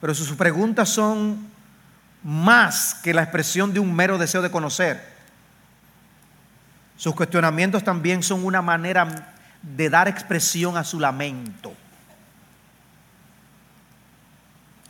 Pero 0.00 0.14
sus 0.14 0.32
preguntas 0.32 0.88
son 0.90 1.48
más 2.22 2.94
que 3.02 3.14
la 3.14 3.22
expresión 3.22 3.72
de 3.72 3.80
un 3.80 3.94
mero 3.94 4.18
deseo 4.18 4.42
de 4.42 4.50
conocer. 4.50 5.02
Sus 6.96 7.14
cuestionamientos 7.14 7.82
también 7.82 8.22
son 8.22 8.44
una 8.44 8.60
manera 8.60 9.34
de 9.62 9.90
dar 9.90 10.08
expresión 10.08 10.76
a 10.76 10.84
su 10.84 11.00
lamento. 11.00 11.74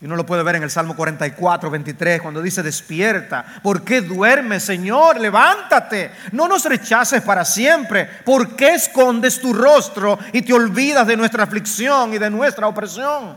Y 0.00 0.04
uno 0.04 0.14
lo 0.14 0.24
puede 0.24 0.44
ver 0.44 0.54
en 0.56 0.62
el 0.62 0.70
Salmo 0.70 0.94
44, 0.94 1.70
23, 1.70 2.22
cuando 2.22 2.40
dice, 2.40 2.62
despierta. 2.62 3.44
¿Por 3.62 3.82
qué 3.82 4.00
duermes, 4.00 4.62
Señor? 4.62 5.18
Levántate. 5.18 6.12
No 6.30 6.46
nos 6.46 6.64
rechaces 6.66 7.20
para 7.22 7.44
siempre. 7.44 8.08
¿Por 8.24 8.54
qué 8.54 8.74
escondes 8.74 9.40
tu 9.40 9.52
rostro 9.52 10.16
y 10.32 10.42
te 10.42 10.52
olvidas 10.52 11.04
de 11.04 11.16
nuestra 11.16 11.42
aflicción 11.42 12.14
y 12.14 12.18
de 12.18 12.30
nuestra 12.30 12.68
opresión? 12.68 13.36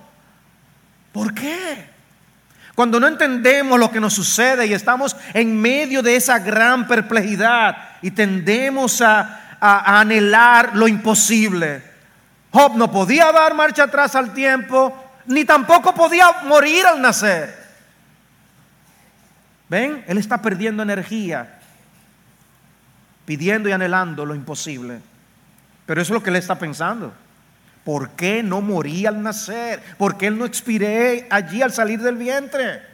¿Por 1.11 1.33
qué? 1.33 1.89
Cuando 2.75 2.99
no 2.99 3.07
entendemos 3.07 3.79
lo 3.79 3.91
que 3.91 3.99
nos 3.99 4.13
sucede 4.13 4.67
y 4.67 4.73
estamos 4.73 5.15
en 5.33 5.59
medio 5.59 6.03
de 6.03 6.15
esa 6.15 6.39
gran 6.39 6.87
perplejidad 6.87 7.75
y 8.03 8.11
tendemos 8.11 9.01
a, 9.01 9.40
a 9.61 10.01
anhelar 10.01 10.75
lo 10.75 10.87
imposible. 10.87 11.83
Job 12.51 12.75
no 12.75 12.91
podía 12.91 13.31
dar 13.31 13.53
marcha 13.53 13.83
atrás 13.83 14.15
al 14.15 14.33
tiempo, 14.33 14.93
ni 15.27 15.45
tampoco 15.45 15.93
podía 15.93 16.25
morir 16.43 16.85
al 16.85 17.01
nacer. 17.01 17.61
¿Ven? 19.69 20.03
Él 20.07 20.17
está 20.17 20.41
perdiendo 20.41 20.83
energía, 20.83 21.59
pidiendo 23.23 23.69
y 23.69 23.71
anhelando 23.71 24.25
lo 24.25 24.35
imposible. 24.35 24.99
Pero 25.85 26.01
eso 26.01 26.13
es 26.13 26.19
lo 26.19 26.23
que 26.23 26.31
él 26.31 26.35
está 26.35 26.59
pensando. 26.59 27.13
¿Por 27.85 28.09
qué 28.11 28.43
no 28.43 28.61
morí 28.61 29.05
al 29.05 29.23
nacer? 29.23 29.81
¿Por 29.97 30.17
qué 30.17 30.27
él 30.27 30.37
no 30.37 30.45
expiré 30.45 31.27
allí 31.29 31.61
al 31.61 31.71
salir 31.71 32.01
del 32.01 32.17
vientre? 32.17 32.90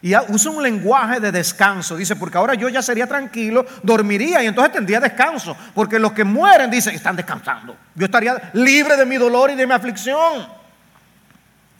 Y 0.00 0.14
usa 0.28 0.52
un 0.52 0.62
lenguaje 0.62 1.18
de 1.18 1.32
descanso. 1.32 1.96
Dice, 1.96 2.14
porque 2.14 2.38
ahora 2.38 2.54
yo 2.54 2.68
ya 2.68 2.82
sería 2.82 3.06
tranquilo, 3.06 3.66
dormiría 3.82 4.42
y 4.42 4.46
entonces 4.46 4.72
tendría 4.72 5.00
descanso. 5.00 5.56
Porque 5.74 5.98
los 5.98 6.12
que 6.12 6.24
mueren, 6.24 6.70
dice, 6.70 6.94
están 6.94 7.16
descansando. 7.16 7.76
Yo 7.94 8.04
estaría 8.04 8.50
libre 8.52 8.96
de 8.96 9.04
mi 9.04 9.16
dolor 9.16 9.50
y 9.50 9.54
de 9.56 9.66
mi 9.66 9.72
aflicción. 9.72 10.58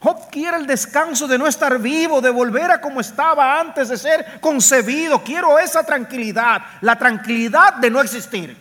Job 0.01 0.31
quiere 0.31 0.57
el 0.57 0.67
descanso 0.67 1.27
de 1.27 1.39
no 1.39 1.47
estar 1.47 1.79
vivo, 1.79 2.21
de 2.21 2.31
volver 2.31 2.71
a 2.71 2.81
como 2.81 3.01
estaba 3.01 3.61
antes 3.61 3.89
de 3.89 3.97
ser 3.97 4.41
concebido. 4.41 5.23
Quiero 5.23 5.59
esa 5.59 5.85
tranquilidad, 5.85 6.63
la 6.81 6.97
tranquilidad 6.97 7.75
de 7.75 7.91
no 7.91 8.01
existir. 8.01 8.57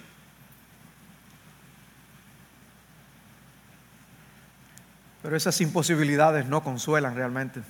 Pero 5.21 5.35
esas 5.35 5.59
imposibilidades 5.61 6.45
no 6.45 6.63
consuelan 6.63 7.15
realmente. 7.15 7.61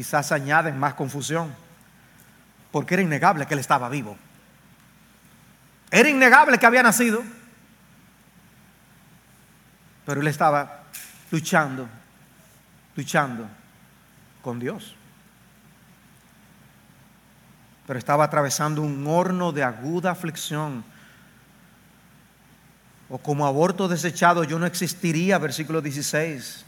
Quizás 0.00 0.32
añaden 0.32 0.78
más 0.78 0.94
confusión, 0.94 1.54
porque 2.72 2.94
era 2.94 3.02
innegable 3.02 3.44
que 3.44 3.52
él 3.52 3.60
estaba 3.60 3.90
vivo. 3.90 4.16
Era 5.90 6.08
innegable 6.08 6.56
que 6.56 6.64
había 6.64 6.82
nacido, 6.82 7.22
pero 10.06 10.22
él 10.22 10.26
estaba 10.26 10.84
luchando, 11.30 11.86
luchando 12.96 13.46
con 14.40 14.58
Dios. 14.58 14.96
Pero 17.86 17.98
estaba 17.98 18.24
atravesando 18.24 18.80
un 18.80 19.06
horno 19.06 19.52
de 19.52 19.64
aguda 19.64 20.12
aflicción. 20.12 20.82
O 23.10 23.18
como 23.18 23.46
aborto 23.46 23.86
desechado 23.86 24.44
yo 24.44 24.58
no 24.58 24.64
existiría, 24.64 25.36
versículo 25.36 25.82
16. 25.82 26.64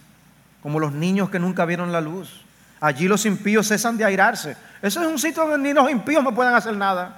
Como 0.62 0.78
los 0.78 0.92
niños 0.92 1.30
que 1.30 1.38
nunca 1.38 1.64
vieron 1.64 1.92
la 1.92 2.02
luz. 2.02 2.41
Allí 2.82 3.06
los 3.06 3.24
impíos 3.26 3.68
cesan 3.68 3.96
de 3.96 4.04
airarse. 4.04 4.56
Ese 4.82 4.98
es 4.98 5.06
un 5.06 5.16
sitio 5.16 5.46
donde 5.46 5.68
ni 5.68 5.72
los 5.72 5.88
impíos 5.88 6.24
no 6.24 6.34
pueden 6.34 6.52
hacer 6.52 6.76
nada. 6.76 7.16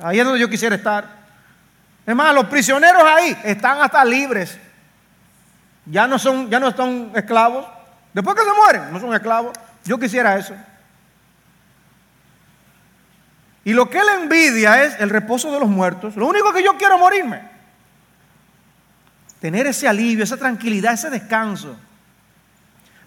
Ahí 0.00 0.20
es 0.20 0.24
donde 0.24 0.38
yo 0.38 0.48
quisiera 0.48 0.76
estar. 0.76 1.04
Es 2.06 2.14
más, 2.14 2.32
los 2.32 2.44
prisioneros 2.46 3.02
ahí 3.02 3.36
están 3.42 3.80
hasta 3.80 4.04
libres. 4.04 4.56
Ya 5.86 6.06
no 6.06 6.20
son, 6.20 6.48
ya 6.48 6.60
no 6.60 6.70
son 6.70 7.10
esclavos. 7.16 7.66
Después 8.12 8.36
que 8.36 8.44
se 8.44 8.52
mueren, 8.52 8.92
no 8.92 9.00
son 9.00 9.12
esclavos. 9.12 9.58
Yo 9.84 9.98
quisiera 9.98 10.38
eso. 10.38 10.54
Y 13.64 13.72
lo 13.72 13.90
que 13.90 13.98
él 13.98 14.06
envidia 14.20 14.84
es 14.84 15.00
el 15.00 15.10
reposo 15.10 15.50
de 15.50 15.58
los 15.58 15.68
muertos. 15.68 16.14
Lo 16.14 16.28
único 16.28 16.52
que 16.52 16.62
yo 16.62 16.76
quiero 16.76 16.96
morirme. 16.96 17.42
Tener 19.40 19.66
ese 19.66 19.88
alivio, 19.88 20.22
esa 20.22 20.36
tranquilidad, 20.36 20.92
ese 20.92 21.10
descanso. 21.10 21.76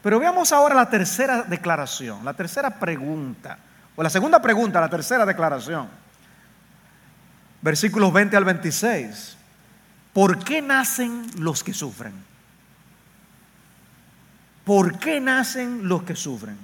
Pero 0.07 0.21
veamos 0.21 0.53
ahora 0.53 0.73
la 0.73 0.89
tercera 0.89 1.41
declaración, 1.41 2.23
la 2.23 2.33
tercera 2.33 2.69
pregunta, 2.69 3.57
o 3.93 4.01
la 4.01 4.09
segunda 4.09 4.41
pregunta, 4.41 4.79
la 4.79 4.87
tercera 4.87 5.25
declaración. 5.25 5.89
Versículos 7.61 8.13
20 8.13 8.37
al 8.37 8.45
26. 8.45 9.35
¿Por 10.13 10.41
qué 10.41 10.61
nacen 10.61 11.29
los 11.39 11.61
que 11.61 11.73
sufren? 11.73 12.13
¿Por 14.63 14.97
qué 14.97 15.19
nacen 15.19 15.85
los 15.89 16.03
que 16.03 16.15
sufren? 16.15 16.57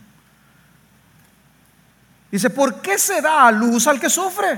Dice, 2.32 2.50
¿por 2.50 2.82
qué 2.82 2.98
se 2.98 3.22
da 3.22 3.46
a 3.46 3.52
luz 3.52 3.88
al 3.88 4.00
que 4.00 4.10
sufre? 4.10 4.58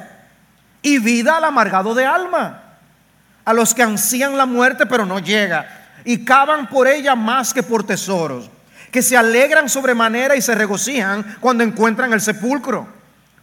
Y 0.84 1.00
vida 1.00 1.38
al 1.38 1.46
amargado 1.46 1.96
de 1.96 2.06
alma, 2.06 2.62
a 3.46 3.52
los 3.52 3.74
que 3.74 3.82
ansían 3.82 4.38
la 4.38 4.46
muerte 4.46 4.86
pero 4.86 5.08
no 5.08 5.18
llega, 5.18 5.88
y 6.06 6.24
cavan 6.24 6.70
por 6.70 6.88
ella 6.88 7.16
más 7.16 7.52
que 7.52 7.64
por 7.64 7.84
tesoros, 7.84 8.52
que 8.96 9.02
se 9.02 9.18
alegran 9.18 9.68
sobremanera 9.68 10.38
y 10.38 10.42
se 10.42 10.56
regocijan 10.56 11.36
cuando 11.42 11.66
encuentran 11.66 12.14
el 12.14 12.22
sepulcro. 12.22 12.88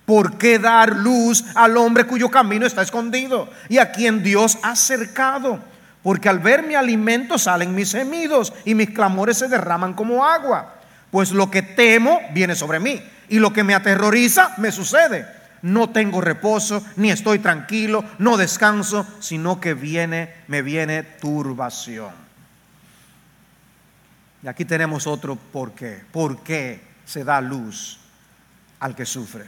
¿Por 0.07 0.39
qué 0.39 0.59
dar 0.59 0.97
luz 0.97 1.45
al 1.55 1.77
hombre 1.77 2.07
cuyo 2.07 2.31
camino 2.31 2.65
está 2.65 2.81
escondido 2.81 3.51
y 3.69 3.77
a 3.77 3.93
quien 3.93 4.23
Dios 4.23 4.57
ha 4.63 4.75
cercado? 4.75 5.61
porque 6.03 6.29
al 6.29 6.41
ver 6.41 6.65
mi 6.65 6.75
alimento 6.75 7.39
salen 7.39 7.75
mis 7.75 7.93
gemidos 7.93 8.53
y 8.65 8.75
mis 8.75 8.91
clamores 8.91 9.37
se 9.39 9.49
derraman 9.49 9.93
como 9.95 10.25
agua. 10.25 10.75
Pues 11.11 11.33
lo 11.33 11.51
que 11.51 11.63
temo 11.63 12.21
viene 12.33 12.55
sobre 12.55 12.81
mí 12.81 13.01
y 13.29 13.39
lo 13.39 13.53
que 13.53 13.63
me 13.63 13.75
aterroriza 13.75 14.55
me 14.57 14.73
sucede. 14.73 15.27
No 15.61 15.91
tengo 15.91 16.21
reposo, 16.23 16.83
ni 16.97 17.11
estoy 17.11 17.39
tranquilo, 17.41 18.05
no 18.19 18.37
descanso, 18.37 19.07
sino 19.21 19.61
que 19.61 19.75
viene, 19.75 20.33
me 20.49 20.63
viene 20.63 21.03
turbación. 21.03 22.22
Y 24.43 24.49
aquí 24.49 24.65
tenemos 24.65 25.07
otro 25.07 25.37
por 25.37 25.73
qué. 25.73 26.03
¿Por 26.11 26.43
qué 26.43 26.81
se 27.05 27.25
da 27.25 27.41
luz 27.41 27.99
al 28.81 28.95
que 28.95 29.07
sufre? 29.07 29.47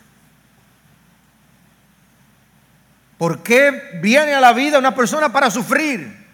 ¿Por 3.18 3.42
qué 3.42 3.98
viene 4.02 4.34
a 4.34 4.40
la 4.40 4.52
vida 4.52 4.78
una 4.78 4.94
persona 4.94 5.32
para 5.32 5.50
sufrir? 5.50 6.24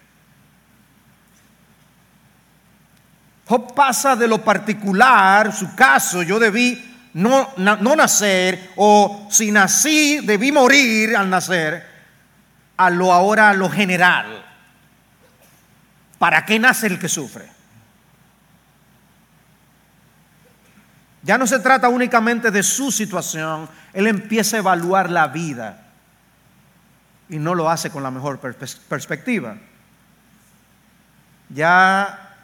Job 3.47 3.75
pasa 3.75 4.15
de 4.15 4.29
lo 4.29 4.45
particular, 4.45 5.53
su 5.53 5.75
caso, 5.75 6.23
yo 6.23 6.39
debí 6.39 6.91
no, 7.15 7.53
no, 7.57 7.97
nacer, 7.97 8.71
o 8.77 9.27
si 9.31 9.51
nací, 9.51 10.21
debí 10.23 10.53
morir 10.53 11.17
al 11.17 11.29
nacer, 11.29 11.85
a 12.77 12.91
lo 12.91 13.13
ahora, 13.13 13.51
a 13.51 13.55
lo 13.55 13.69
general. 13.69 14.45
¿Para 16.19 16.45
qué 16.45 16.59
nace 16.59 16.87
el 16.87 16.99
que 16.99 17.09
sufre? 17.09 17.60
Ya 21.23 21.37
no 21.37 21.47
se 21.47 21.59
trata 21.59 21.89
únicamente 21.89 22.51
de 22.51 22.63
su 22.63 22.91
situación, 22.91 23.69
él 23.93 24.07
empieza 24.07 24.57
a 24.57 24.61
evaluar 24.61 25.11
la 25.11 25.29
vida 25.29 25.87
y 27.29 27.39
no 27.39 27.55
lo 27.55 27.69
hace 27.71 27.91
con 27.91 28.03
la 28.03 28.11
mejor 28.11 28.39
perspectiva. 28.41 29.57
Ya 31.51 32.37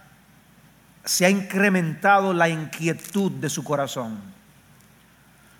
se 1.04 1.24
ha 1.24 1.30
incrementado 1.30 2.34
la 2.34 2.48
inquietud 2.48 3.32
de 3.32 3.48
su 3.48 3.64
corazón. 3.64 4.20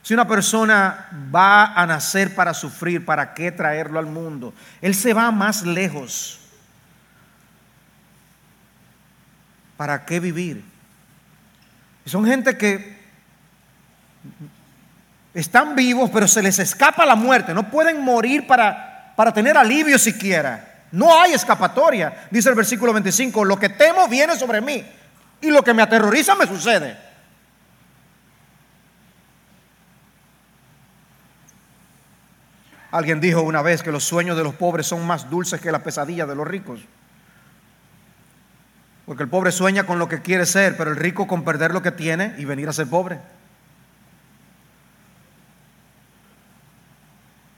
Si 0.02 0.14
una 0.14 0.28
persona 0.28 1.08
va 1.34 1.72
a 1.74 1.86
nacer 1.86 2.34
para 2.34 2.54
sufrir, 2.54 3.04
¿para 3.04 3.34
qué 3.34 3.50
traerlo 3.50 3.98
al 3.98 4.06
mundo? 4.06 4.54
Él 4.80 4.94
se 4.94 5.14
va 5.14 5.32
más 5.32 5.64
lejos. 5.64 6.40
¿Para 9.76 10.04
qué 10.04 10.20
vivir? 10.20 10.64
son 12.04 12.24
gente 12.24 12.56
que 12.56 12.95
están 15.34 15.76
vivos, 15.76 16.10
pero 16.10 16.26
se 16.26 16.42
les 16.42 16.58
escapa 16.58 17.04
la 17.04 17.14
muerte. 17.14 17.52
No 17.52 17.70
pueden 17.70 18.02
morir 18.02 18.46
para, 18.46 19.12
para 19.16 19.32
tener 19.32 19.56
alivio 19.56 19.98
siquiera. 19.98 20.84
No 20.92 21.20
hay 21.20 21.34
escapatoria. 21.34 22.26
Dice 22.30 22.48
el 22.48 22.54
versículo 22.54 22.92
25, 22.92 23.44
lo 23.44 23.58
que 23.58 23.68
temo 23.68 24.08
viene 24.08 24.36
sobre 24.36 24.60
mí 24.60 24.84
y 25.40 25.50
lo 25.50 25.62
que 25.62 25.74
me 25.74 25.82
aterroriza 25.82 26.34
me 26.34 26.46
sucede. 26.46 26.96
Alguien 32.90 33.20
dijo 33.20 33.42
una 33.42 33.60
vez 33.60 33.82
que 33.82 33.92
los 33.92 34.04
sueños 34.04 34.38
de 34.38 34.44
los 34.44 34.54
pobres 34.54 34.86
son 34.86 35.06
más 35.06 35.28
dulces 35.28 35.60
que 35.60 35.70
las 35.70 35.82
pesadillas 35.82 36.26
de 36.26 36.34
los 36.34 36.48
ricos. 36.48 36.80
Porque 39.04 39.22
el 39.22 39.28
pobre 39.28 39.52
sueña 39.52 39.84
con 39.84 39.98
lo 39.98 40.08
que 40.08 40.22
quiere 40.22 40.46
ser, 40.46 40.78
pero 40.78 40.90
el 40.90 40.96
rico 40.96 41.26
con 41.26 41.44
perder 41.44 41.72
lo 41.72 41.82
que 41.82 41.92
tiene 41.92 42.34
y 42.38 42.46
venir 42.46 42.70
a 42.70 42.72
ser 42.72 42.88
pobre. 42.88 43.18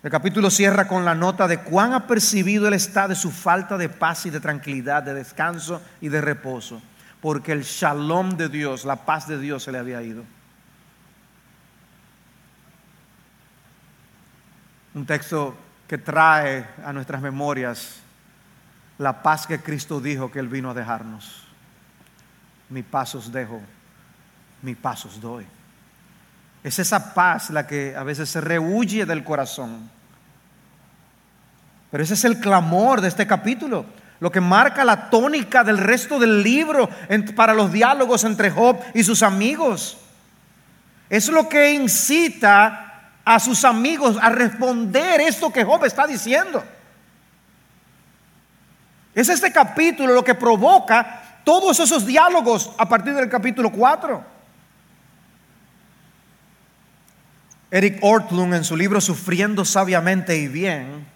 El 0.02 0.10
capítulo 0.10 0.48
cierra 0.50 0.86
con 0.86 1.04
la 1.04 1.14
nota 1.14 1.48
de 1.48 1.60
cuán 1.60 1.92
apercibido 1.92 2.68
él 2.68 2.74
está 2.74 3.08
de 3.08 3.16
su 3.16 3.32
falta 3.32 3.76
de 3.76 3.88
paz 3.88 4.26
y 4.26 4.30
de 4.30 4.38
tranquilidad, 4.38 5.02
de 5.02 5.12
descanso 5.12 5.82
y 6.00 6.08
de 6.08 6.20
reposo, 6.20 6.80
porque 7.20 7.50
el 7.50 7.62
shalom 7.62 8.36
de 8.36 8.48
Dios, 8.48 8.84
la 8.84 9.04
paz 9.04 9.26
de 9.26 9.40
Dios 9.40 9.64
se 9.64 9.72
le 9.72 9.78
había 9.78 10.00
ido. 10.02 10.24
Un 14.94 15.04
texto 15.04 15.56
que 15.88 15.98
trae 15.98 16.64
a 16.84 16.92
nuestras 16.92 17.20
memorias 17.20 17.96
la 18.98 19.22
paz 19.22 19.46
que 19.46 19.60
Cristo 19.60 20.00
dijo 20.00 20.30
que 20.30 20.38
Él 20.38 20.48
vino 20.48 20.70
a 20.70 20.74
dejarnos. 20.74 21.46
Mi 22.68 22.82
paz 22.82 23.14
os 23.14 23.32
dejo, 23.32 23.60
mi 24.62 24.74
paz 24.74 25.06
os 25.06 25.20
doy. 25.20 25.46
Es 26.68 26.78
esa 26.78 27.14
paz 27.14 27.48
la 27.48 27.66
que 27.66 27.96
a 27.96 28.02
veces 28.02 28.28
se 28.28 28.42
rehuye 28.42 29.06
del 29.06 29.24
corazón. 29.24 29.88
Pero 31.90 32.04
ese 32.04 32.12
es 32.12 32.26
el 32.26 32.40
clamor 32.40 33.00
de 33.00 33.08
este 33.08 33.26
capítulo, 33.26 33.86
lo 34.20 34.30
que 34.30 34.42
marca 34.42 34.84
la 34.84 35.08
tónica 35.08 35.64
del 35.64 35.78
resto 35.78 36.18
del 36.18 36.42
libro 36.42 36.90
para 37.34 37.54
los 37.54 37.72
diálogos 37.72 38.22
entre 38.24 38.50
Job 38.50 38.78
y 38.92 39.02
sus 39.02 39.22
amigos. 39.22 39.96
Es 41.08 41.30
lo 41.30 41.48
que 41.48 41.72
incita 41.72 43.12
a 43.24 43.40
sus 43.40 43.64
amigos 43.64 44.18
a 44.20 44.28
responder 44.28 45.22
esto 45.22 45.50
que 45.50 45.64
Job 45.64 45.86
está 45.86 46.06
diciendo. 46.06 46.62
Es 49.14 49.30
este 49.30 49.50
capítulo 49.50 50.12
lo 50.12 50.22
que 50.22 50.34
provoca 50.34 51.40
todos 51.44 51.80
esos 51.80 52.04
diálogos 52.04 52.72
a 52.76 52.86
partir 52.86 53.14
del 53.14 53.30
capítulo 53.30 53.72
4. 53.72 54.37
Eric 57.70 57.98
Ortlund 58.00 58.54
en 58.54 58.64
su 58.64 58.76
libro 58.76 59.00
Sufriendo 59.00 59.64
sabiamente 59.64 60.36
y 60.36 60.48
bien 60.48 61.06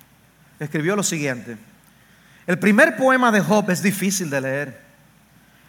escribió 0.60 0.94
lo 0.94 1.02
siguiente. 1.02 1.56
El 2.46 2.58
primer 2.58 2.96
poema 2.96 3.32
de 3.32 3.40
Job 3.40 3.70
es 3.70 3.82
difícil 3.82 4.28
de 4.28 4.40
leer. 4.40 4.82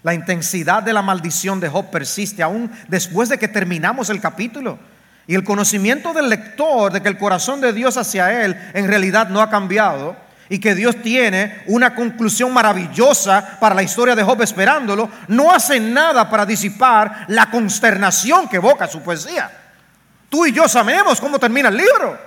La 0.04 0.14
intensidad 0.14 0.84
de 0.84 0.92
la 0.92 1.02
maldición 1.02 1.62
de 1.62 1.70
Job 1.70 1.90
persiste 1.90 2.44
aún 2.44 2.70
después 2.90 3.30
de 3.30 3.38
que 3.38 3.48
terminamos 3.48 4.10
el 4.10 4.20
capítulo. 4.20 4.78
Y 5.26 5.36
el 5.36 5.46
conocimiento 5.46 6.12
del 6.14 6.28
lector 6.28 6.92
de 6.92 7.02
que 7.02 7.08
el 7.08 7.18
corazón 7.18 7.62
de 7.62 7.72
Dios 7.72 7.96
hacia 7.96 8.44
él 8.44 8.58
en 8.74 8.88
realidad 8.88 9.30
no 9.30 9.40
ha 9.42 9.50
cambiado 9.50 10.18
y 10.50 10.60
que 10.60 10.76
Dios 10.76 11.02
tiene 11.02 11.64
una 11.68 11.96
conclusión 11.96 12.54
maravillosa 12.54 13.58
para 13.62 13.74
la 13.74 13.84
historia 13.84 14.16
de 14.16 14.24
Job 14.24 14.42
esperándolo, 14.42 15.10
no 15.30 15.50
hace 15.54 15.80
nada 15.80 16.30
para 16.30 16.46
disipar 16.46 17.24
la 17.30 17.50
consternación 17.50 18.50
que 18.50 18.58
evoca 18.58 18.88
su 18.88 19.02
poesía. 19.02 19.63
Tú 20.34 20.48
y 20.48 20.52
yo 20.52 20.68
sabemos 20.68 21.22
cómo 21.22 21.38
termina 21.38 21.70
el 21.70 21.78
libro, 21.78 22.18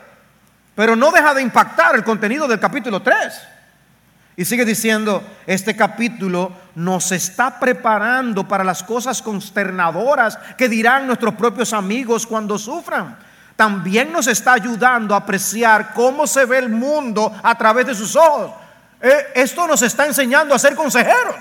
pero 0.76 0.94
no 0.94 1.10
deja 1.10 1.34
de 1.34 1.42
impactar 1.42 1.96
el 1.96 2.04
contenido 2.04 2.46
del 2.46 2.60
capítulo 2.60 3.02
3. 3.02 3.16
Y 4.36 4.44
sigue 4.44 4.64
diciendo, 4.64 5.28
este 5.44 5.74
capítulo 5.74 6.52
nos 6.76 7.10
está 7.10 7.58
preparando 7.58 8.46
para 8.46 8.62
las 8.62 8.84
cosas 8.84 9.20
consternadoras 9.20 10.38
que 10.56 10.68
dirán 10.68 11.08
nuestros 11.08 11.34
propios 11.34 11.72
amigos 11.72 12.28
cuando 12.28 12.56
sufran 12.58 13.18
también 13.56 14.12
nos 14.12 14.28
está 14.28 14.52
ayudando 14.52 15.12
a 15.12 15.18
apreciar 15.18 15.92
cómo 15.92 16.28
se 16.28 16.44
ve 16.44 16.58
el 16.58 16.68
mundo 16.68 17.34
a 17.42 17.58
través 17.58 17.88
de 17.88 17.94
sus 17.96 18.14
ojos. 18.14 18.52
Eh, 19.00 19.32
esto 19.34 19.66
nos 19.66 19.82
está 19.82 20.06
enseñando 20.06 20.54
a 20.54 20.60
ser 20.60 20.76
consejeros. 20.76 21.34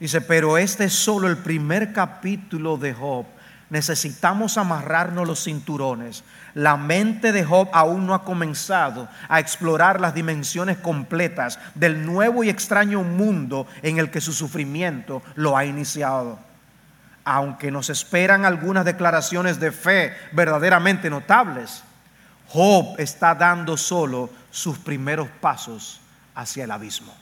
Dice, 0.00 0.20
pero 0.20 0.58
este 0.58 0.84
es 0.84 0.94
solo 0.94 1.28
el 1.28 1.36
primer 1.36 1.92
capítulo 1.92 2.76
de 2.76 2.94
Job. 2.94 3.26
Necesitamos 3.68 4.58
amarrarnos 4.58 5.28
los 5.28 5.44
cinturones. 5.44 6.24
La 6.54 6.76
mente 6.76 7.30
de 7.30 7.44
Job 7.44 7.68
aún 7.72 8.06
no 8.06 8.14
ha 8.14 8.24
comenzado 8.24 9.08
a 9.28 9.38
explorar 9.38 10.00
las 10.00 10.14
dimensiones 10.14 10.78
completas 10.78 11.60
del 11.76 12.04
nuevo 12.04 12.42
y 12.42 12.48
extraño 12.48 13.04
mundo 13.04 13.68
en 13.82 13.98
el 13.98 14.10
que 14.10 14.20
su 14.20 14.32
sufrimiento 14.32 15.22
lo 15.36 15.56
ha 15.56 15.64
iniciado 15.64 16.50
aunque 17.24 17.70
nos 17.70 17.90
esperan 17.90 18.44
algunas 18.44 18.84
declaraciones 18.84 19.60
de 19.60 19.72
fe 19.72 20.16
verdaderamente 20.32 21.10
notables, 21.10 21.84
Job 22.48 22.96
está 22.98 23.34
dando 23.34 23.76
solo 23.76 24.30
sus 24.50 24.78
primeros 24.78 25.28
pasos 25.40 26.00
hacia 26.34 26.64
el 26.64 26.70
abismo. 26.70 27.14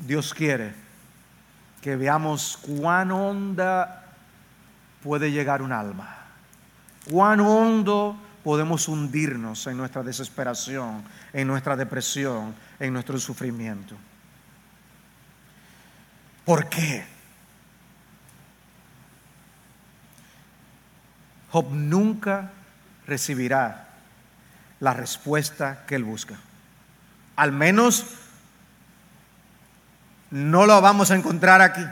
Dios 0.00 0.34
quiere 0.34 0.72
que 1.80 1.96
veamos 1.96 2.58
cuán 2.60 3.10
honda 3.10 4.04
puede 5.02 5.30
llegar 5.30 5.62
un 5.62 5.72
alma, 5.72 6.26
cuán 7.10 7.40
hondo 7.40 8.16
podemos 8.44 8.88
hundirnos 8.88 9.66
en 9.66 9.76
nuestra 9.76 10.02
desesperación, 10.02 11.04
en 11.32 11.46
nuestra 11.46 11.76
depresión, 11.76 12.54
en 12.78 12.92
nuestro 12.92 13.18
sufrimiento. 13.18 13.96
¿Por 16.44 16.68
qué? 16.68 17.04
Job 21.50 21.70
nunca 21.72 22.50
recibirá 23.06 23.88
la 24.80 24.94
respuesta 24.94 25.84
que 25.86 25.96
él 25.96 26.04
busca. 26.04 26.36
Al 27.36 27.52
menos 27.52 28.19
no 30.30 30.66
lo 30.66 30.80
vamos 30.80 31.10
a 31.10 31.16
encontrar 31.16 31.60
aquí. 31.60 31.84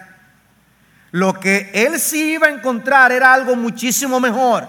Lo 1.11 1.41
que 1.41 1.71
él 1.73 1.99
sí 1.99 2.33
iba 2.35 2.49
a 2.49 2.51
encontrar 2.51 3.13
era 3.13 3.33
algo 3.33 3.57
muchísimo 3.57 4.21
mejor. 4.21 4.69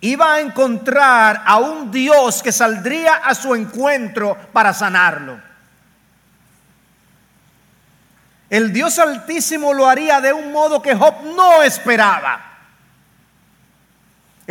Iba 0.00 0.34
a 0.34 0.40
encontrar 0.40 1.42
a 1.44 1.58
un 1.58 1.90
Dios 1.90 2.42
que 2.42 2.52
saldría 2.52 3.14
a 3.14 3.34
su 3.34 3.54
encuentro 3.54 4.36
para 4.52 4.74
sanarlo 4.74 5.52
el 8.52 8.70
Dios 8.70 8.98
Altísimo 8.98 9.72
lo 9.72 9.88
haría 9.88 10.20
de 10.20 10.30
un 10.30 10.52
modo 10.52 10.82
que 10.82 10.94
Job 10.94 11.22
no 11.34 11.62
esperaba. 11.62 12.51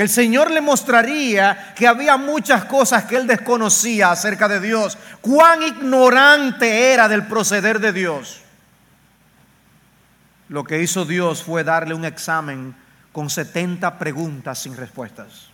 El 0.01 0.09
Señor 0.09 0.49
le 0.49 0.61
mostraría 0.61 1.75
que 1.75 1.87
había 1.87 2.17
muchas 2.17 2.65
cosas 2.65 3.03
que 3.03 3.17
él 3.17 3.27
desconocía 3.27 4.09
acerca 4.09 4.47
de 4.47 4.59
Dios, 4.59 4.97
cuán 5.21 5.61
ignorante 5.61 6.91
era 6.91 7.07
del 7.07 7.27
proceder 7.27 7.79
de 7.79 7.93
Dios. 7.93 8.41
Lo 10.49 10.63
que 10.63 10.81
hizo 10.81 11.05
Dios 11.05 11.43
fue 11.43 11.63
darle 11.63 11.93
un 11.93 12.03
examen 12.03 12.75
con 13.11 13.29
70 13.29 13.99
preguntas 13.99 14.57
sin 14.57 14.75
respuestas, 14.75 15.49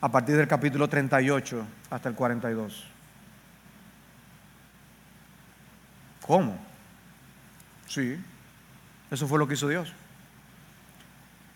a 0.00 0.10
partir 0.10 0.36
del 0.36 0.48
capítulo 0.48 0.88
38 0.88 1.64
hasta 1.90 2.08
el 2.08 2.16
42. 2.16 2.84
¿Cómo? 6.26 6.58
Sí, 7.86 8.18
eso 9.08 9.28
fue 9.28 9.38
lo 9.38 9.46
que 9.46 9.54
hizo 9.54 9.68
Dios. 9.68 9.92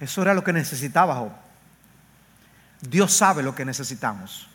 Eso 0.02 0.20
era 0.20 0.34
lo 0.34 0.42
que 0.42 0.52
necesitaba 0.52 1.14
Job. 1.14 1.30
Dios 2.80 3.12
sabe 3.12 3.40
lo 3.40 3.54
que 3.54 3.64
necesitamos. 3.64 4.48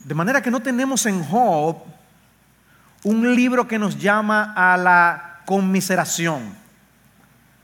De 0.00 0.14
manera 0.14 0.42
que 0.42 0.50
no 0.50 0.60
tenemos 0.60 1.06
en 1.06 1.24
Job 1.24 1.78
un 3.04 3.34
libro 3.34 3.66
que 3.66 3.78
nos 3.78 3.98
llama 3.98 4.52
a 4.54 4.76
la 4.76 5.40
conmiseración. 5.46 6.54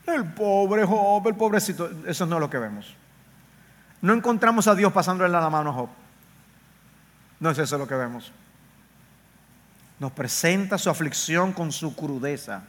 El 0.07 0.25
pobre 0.25 0.83
Job, 0.83 1.27
el 1.27 1.35
pobrecito, 1.35 1.91
eso 2.07 2.25
no 2.25 2.37
es 2.37 2.39
lo 2.39 2.49
que 2.49 2.57
vemos. 2.57 2.95
No 4.01 4.13
encontramos 4.13 4.67
a 4.67 4.73
Dios 4.73 4.91
pasándole 4.91 5.29
la 5.29 5.47
mano 5.47 5.69
a 5.69 5.73
Job. 5.73 5.89
No 7.39 7.51
es 7.51 7.57
eso 7.59 7.77
lo 7.77 7.87
que 7.87 7.93
vemos 7.93 8.31
nos 9.99 10.13
presenta 10.13 10.77
su 10.77 10.89
aflicción 10.89 11.53
con 11.53 11.71
su 11.71 11.95
crudeza, 11.95 12.63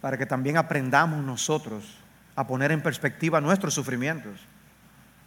para 0.00 0.18
que 0.18 0.26
también 0.26 0.56
aprendamos 0.56 1.24
nosotros 1.24 1.84
a 2.34 2.46
poner 2.46 2.72
en 2.72 2.82
perspectiva 2.82 3.40
nuestros 3.40 3.74
sufrimientos 3.74 4.40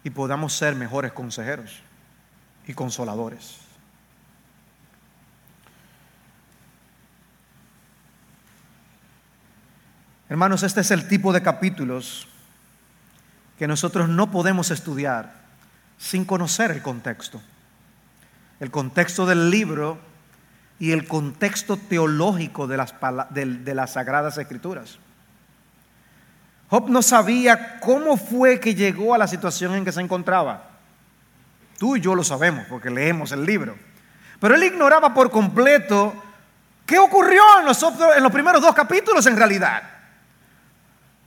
y 0.04 0.10
podamos 0.10 0.54
ser 0.54 0.76
mejores 0.76 1.12
consejeros 1.12 1.82
y 2.68 2.74
consoladores. 2.74 3.58
Hermanos, 10.30 10.62
este 10.62 10.82
es 10.82 10.92
el 10.92 11.08
tipo 11.08 11.34
de 11.34 11.42
capítulos 11.42 12.28
que 13.58 13.68
nosotros 13.68 14.08
no 14.08 14.30
podemos 14.30 14.70
estudiar 14.70 15.34
sin 15.98 16.24
conocer 16.24 16.70
el 16.70 16.84
contexto. 16.84 17.42
El 18.60 18.70
contexto 18.70 19.26
del 19.26 19.50
libro 19.50 20.09
y 20.80 20.94
el 20.94 21.08
contexto 21.08 21.78
teológico 21.78 22.66
de 22.66 22.78
las, 22.78 22.96
de, 23.32 23.76
las 23.76 23.94
Sagradas 23.94 24.38
Escrituras. 24.38 24.98
Job 26.70 26.90
no 26.90 27.02
sabía 27.02 27.80
cómo 27.82 28.16
fue 28.16 28.60
que 28.60 28.76
llegó 28.76 29.14
a 29.14 29.18
la 29.18 29.28
situación 29.28 29.76
en 29.76 29.84
que 29.84 29.92
se 29.92 30.02
encontraba. 30.02 30.70
Tú 31.78 31.98
y 31.98 32.02
yo 32.02 32.16
lo 32.16 32.24
sabemos 32.24 32.66
porque 32.70 32.90
leemos 32.90 33.32
el 33.32 33.46
libro. 33.46 33.76
Pero 34.40 34.56
él 34.56 34.64
ignoraba 34.64 35.14
por 35.14 35.30
completo 35.32 36.14
qué 36.86 36.98
ocurrió 36.98 37.42
en 37.60 37.66
los, 37.66 37.84
en 38.16 38.24
los 38.24 38.32
primeros 38.32 38.62
dos 38.62 38.74
capítulos 38.74 39.26
en 39.26 39.36
realidad. 39.36 39.84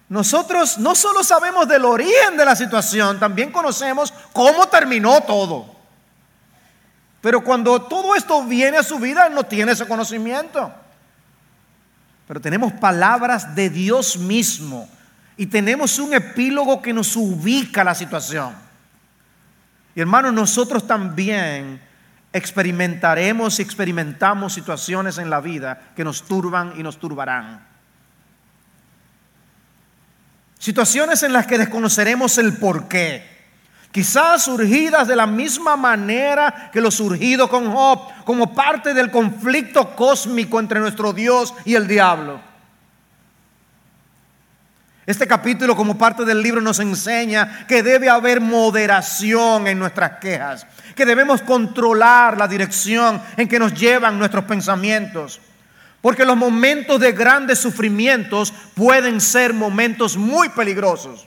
Nosotros 0.09 0.79
no 0.79 0.95
solo 0.95 1.23
sabemos 1.25 1.69
del 1.69 1.85
origen 1.85 2.37
de 2.37 2.45
la 2.45 2.57
situación, 2.57 3.19
también 3.19 3.51
conocemos 3.51 4.13
cómo 4.33 4.69
terminó 4.69 5.23
todo. 5.23 5.82
Pero 7.23 7.43
cuando 7.43 7.81
todo 7.83 8.15
esto 8.17 8.45
viene 8.45 8.77
a 8.77 8.83
su 8.83 8.99
vida, 8.99 9.29
él 9.29 9.35
no 9.35 9.45
tiene 9.45 9.73
ese 9.73 9.87
conocimiento. 9.87 10.71
Pero 12.27 12.41
tenemos 12.41 12.73
palabras 12.75 13.55
de 13.55 13.71
Dios 13.71 14.19
mismo 14.19 14.89
y 15.37 15.47
tenemos 15.47 15.99
un 16.01 16.15
epílogo 16.15 16.83
que 16.83 16.93
nos 16.93 17.17
ubica 17.17 17.85
la 17.85 17.95
situación. 17.95 18.53
Y 19.95 20.01
hermanos, 20.01 20.33
nosotros 20.33 20.87
también 20.87 21.81
experimentaremos 22.33 23.59
y 23.59 23.63
experimentamos 23.63 24.55
situaciones 24.55 25.19
en 25.19 25.31
la 25.31 25.41
vida 25.41 25.93
que 25.95 26.03
nos 26.03 26.25
turban 26.25 26.75
y 26.77 26.83
nos 26.83 26.99
turbarán. 26.99 27.65
Situaciones 30.59 31.23
en 31.23 31.33
las 31.33 31.47
que 31.47 31.59
desconoceremos 31.59 32.39
el 32.39 32.57
porqué. 32.57 33.32
Quizás 33.93 34.45
surgidas 34.45 35.07
de 35.07 35.15
la 35.15 35.27
misma 35.27 35.77
manera 35.77 36.71
que 36.73 36.81
lo 36.81 36.91
surgido 36.91 37.47
con 37.51 37.71
Job, 37.71 38.25
como 38.25 38.55
parte 38.55 38.95
del 38.95 39.11
conflicto 39.11 39.95
cósmico 39.95 40.59
entre 40.59 40.81
nuestro 40.81 41.13
Dios 41.13 41.53
y 41.67 41.75
el 41.75 41.87
diablo. 41.87 42.41
Este 45.05 45.27
capítulo 45.27 45.77
como 45.77 45.99
parte 45.99 46.25
del 46.25 46.43
libro 46.43 46.63
nos 46.63 46.79
enseña 46.79 47.67
que 47.67 47.83
debe 47.83 48.09
haber 48.09 48.41
moderación 48.41 49.67
en 49.67 49.79
nuestras 49.79 50.13
quejas, 50.21 50.67
que 50.95 51.05
debemos 51.05 51.43
controlar 51.43 52.39
la 52.39 52.49
dirección 52.49 53.21
en 53.37 53.47
que 53.47 53.59
nos 53.59 53.75
llevan 53.75 54.19
nuestros 54.19 54.45
pensamientos. 54.45 55.39
Porque 56.01 56.25
los 56.25 56.37
momentos 56.37 56.99
de 56.99 57.13
grandes 57.13 57.59
sufrimientos 57.59 58.55
pueden 58.75 59.21
ser 59.21 59.53
momentos 59.53 60.17
muy 60.17 60.49
peligrosos. 60.49 61.27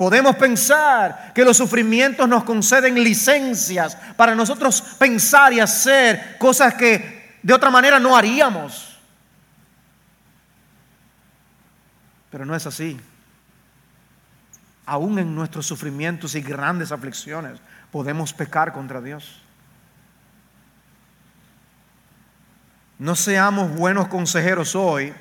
Podemos 0.00 0.34
pensar 0.36 1.30
que 1.34 1.44
los 1.44 1.58
sufrimientos 1.58 2.26
nos 2.26 2.44
conceden 2.44 2.94
licencias 3.04 3.94
para 4.16 4.34
nosotros 4.34 4.80
pensar 4.98 5.52
y 5.52 5.60
hacer 5.60 6.38
cosas 6.38 6.72
que 6.72 7.36
de 7.42 7.52
otra 7.52 7.68
manera 7.68 8.00
no 8.00 8.16
haríamos. 8.16 8.98
Pero 12.30 12.46
no 12.46 12.56
es 12.56 12.66
así. 12.66 12.98
Aún 14.86 15.18
en 15.18 15.34
nuestros 15.34 15.66
sufrimientos 15.66 16.34
y 16.34 16.40
grandes 16.40 16.92
aflicciones 16.92 17.60
podemos 17.90 18.32
pecar 18.32 18.72
contra 18.72 19.02
Dios. 19.02 19.42
No 22.98 23.14
seamos 23.14 23.70
buenos 23.76 24.08
consejeros 24.08 24.74
hoy 24.74 25.12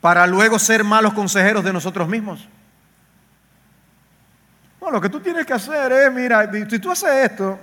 para 0.00 0.26
luego 0.26 0.58
ser 0.58 0.82
malos 0.82 1.12
consejeros 1.12 1.62
de 1.62 1.74
nosotros 1.74 2.08
mismos. 2.08 2.48
No, 4.82 4.90
lo 4.90 5.00
que 5.00 5.08
tú 5.08 5.20
tienes 5.20 5.46
que 5.46 5.52
hacer 5.52 5.92
es, 5.92 6.12
mira, 6.12 6.50
si 6.68 6.78
tú 6.80 6.90
haces 6.90 7.30
esto, 7.30 7.56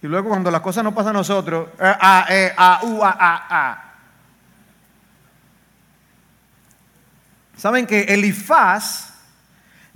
y 0.00 0.06
luego 0.06 0.28
cuando 0.28 0.52
las 0.52 0.60
cosas 0.60 0.84
no 0.84 0.94
pasan 0.94 1.10
a 1.10 1.18
nosotros, 1.18 1.68
eh, 1.80 1.96
a, 2.00 2.26
eh, 2.30 2.54
a, 2.56 2.80
u, 2.84 3.02
a, 3.02 3.10
a, 3.10 3.70
a. 3.70 3.84
Saben 7.56 7.86
que 7.86 8.02
Elifaz 8.02 9.14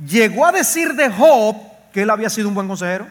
llegó 0.04 0.44
a 0.44 0.50
decir 0.50 0.94
de 0.94 1.08
Job 1.08 1.56
que 1.92 2.02
él 2.02 2.10
había 2.10 2.28
sido 2.28 2.48
un 2.48 2.54
buen 2.54 2.66
consejero. 2.66 3.06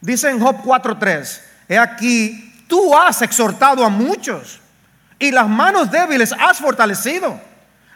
Dice 0.00 0.30
en 0.30 0.38
Job 0.38 0.62
4:3, 0.62 1.42
he 1.68 1.78
aquí 1.78 2.52
Tú 2.72 2.96
has 2.96 3.20
exhortado 3.20 3.84
a 3.84 3.90
muchos 3.90 4.58
y 5.18 5.30
las 5.30 5.46
manos 5.46 5.90
débiles 5.90 6.32
has 6.32 6.56
fortalecido. 6.56 7.38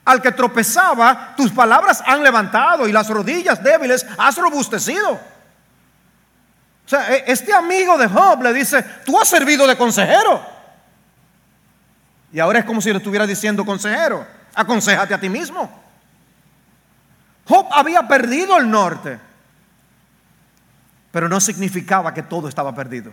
Al 0.07 0.23
que 0.23 0.31
tropezaba, 0.31 1.35
tus 1.37 1.51
palabras 1.51 2.01
han 2.07 2.23
levantado 2.23 2.87
y 2.87 2.93
las 2.93 3.09
rodillas 3.09 3.61
débiles 3.61 4.07
has 4.17 4.37
robustecido. 4.37 5.15
O 5.15 6.89
sea, 6.89 7.13
e, 7.13 7.25
este 7.27 7.53
amigo 7.53 7.99
de 7.99 8.07
Job 8.07 8.41
le 8.41 8.53
dice, 8.53 8.85
tú 9.05 9.21
has 9.21 9.27
servido 9.27 9.67
de 9.67 9.77
consejero. 9.77 10.47
Y 12.33 12.39
ahora 12.39 12.61
es 12.61 12.65
como 12.65 12.81
si 12.81 12.91
le 12.91 12.99
estuviera 12.99 13.27
diciendo, 13.27 13.65
consejero, 13.65 14.25
aconsejate 14.55 15.13
a 15.13 15.21
ti 15.21 15.29
mismo. 15.29 15.69
Job 17.49 17.67
había 17.73 18.07
perdido 18.07 18.57
el 18.59 18.71
norte, 18.71 19.19
pero 21.11 21.29
no 21.29 21.41
significaba 21.41 22.15
que 22.15 22.23
todo 22.23 22.49
estaba 22.49 22.73
perdido. 22.77 23.13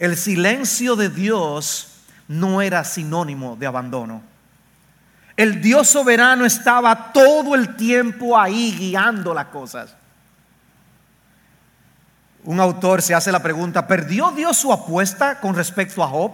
El 0.00 0.16
silencio 0.16 0.96
de 0.96 1.10
Dios 1.10 2.02
no 2.26 2.60
era 2.60 2.82
sinónimo 2.82 3.54
de 3.54 3.66
abandono. 3.66 4.27
El 5.38 5.60
Dios 5.60 5.88
soberano 5.88 6.44
estaba 6.44 7.12
todo 7.12 7.54
el 7.54 7.76
tiempo 7.76 8.36
ahí 8.36 8.74
guiando 8.76 9.32
las 9.32 9.46
cosas. 9.46 9.94
Un 12.42 12.58
autor 12.58 13.02
se 13.02 13.14
hace 13.14 13.30
la 13.30 13.40
pregunta, 13.40 13.86
¿perdió 13.86 14.32
Dios 14.32 14.56
su 14.56 14.72
apuesta 14.72 15.38
con 15.38 15.54
respecto 15.54 16.02
a 16.02 16.08
Job? 16.08 16.32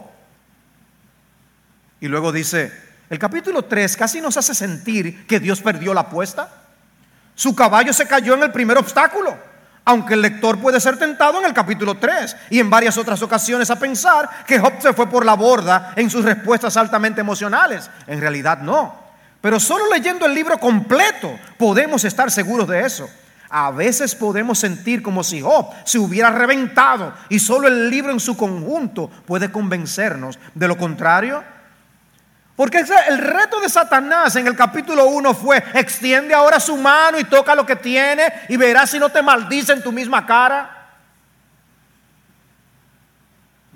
Y 2.01 2.09
luego 2.09 2.33
dice, 2.33 2.73
el 3.11 3.19
capítulo 3.19 3.67
3 3.67 3.95
casi 3.95 4.23
nos 4.23 4.39
hace 4.39 4.55
sentir 4.55 5.27
que 5.27 5.39
Dios 5.39 5.61
perdió 5.61 5.93
la 5.93 6.01
apuesta. 6.01 6.49
Su 7.35 7.55
caballo 7.55 7.93
se 7.93 8.07
cayó 8.07 8.33
en 8.33 8.45
el 8.45 8.53
primer 8.53 8.79
obstáculo 8.79 9.37
aunque 9.85 10.15
el 10.15 10.23
lector 10.23 10.59
puede 10.59 10.81
ser 10.81 10.99
tentado 10.99 11.39
en 11.39 11.47
el 11.47 11.53
capítulo 11.53 11.97
3 11.97 12.37
y 12.51 12.59
en 12.59 12.71
varias 12.71 12.97
otras 12.97 13.21
ocasiones 13.23 13.71
a 13.71 13.79
pensar 13.79 14.29
que 14.47 14.59
Job 14.59 14.75
se 14.81 14.93
fue 14.93 15.09
por 15.09 15.25
la 15.25 15.35
borda 15.35 15.93
en 15.97 16.09
sus 16.09 16.25
respuestas 16.25 16.77
altamente 16.77 17.21
emocionales. 17.21 17.91
En 18.07 18.21
realidad 18.21 18.59
no. 18.59 19.05
Pero 19.41 19.61
solo 19.61 19.85
leyendo 19.93 20.25
el 20.25 20.35
libro 20.35 20.59
completo 20.59 21.39
podemos 21.59 22.05
estar 22.05 22.31
seguros 22.31 22.67
de 22.67 22.81
eso. 22.81 23.09
A 23.51 23.71
veces 23.71 24.15
podemos 24.15 24.59
sentir 24.59 25.03
como 25.03 25.23
si 25.23 25.41
Job 25.41 25.67
se 25.85 25.99
hubiera 25.99 26.31
reventado 26.31 27.13
y 27.29 27.39
solo 27.39 27.69
el 27.69 27.91
libro 27.91 28.11
en 28.11 28.21
su 28.21 28.37
conjunto 28.37 29.11
puede 29.27 29.53
convencernos. 29.53 30.39
De 30.55 30.67
lo 30.67 30.79
contrario, 30.79 31.45
porque 32.57 32.85
el 33.09 33.19
reto 33.19 33.61
de 33.61 33.69
Satanás 33.69 34.37
en 34.37 34.47
el 34.47 34.55
capítulo 34.55 35.07
1 35.07 35.35
fue, 35.35 35.63
extiende 35.75 36.35
ahora 36.35 36.61
su 36.61 36.77
mano 36.77 37.19
y 37.19 37.25
toca 37.25 37.55
lo 37.55 37.67
que 37.67 37.75
tiene 37.75 38.33
y 38.49 38.57
verás 38.57 38.91
si 38.91 38.99
no 38.99 39.09
te 39.09 39.23
maldice 39.23 39.73
en 39.73 39.83
tu 39.83 39.91
misma 39.91 40.25
cara. 40.25 40.71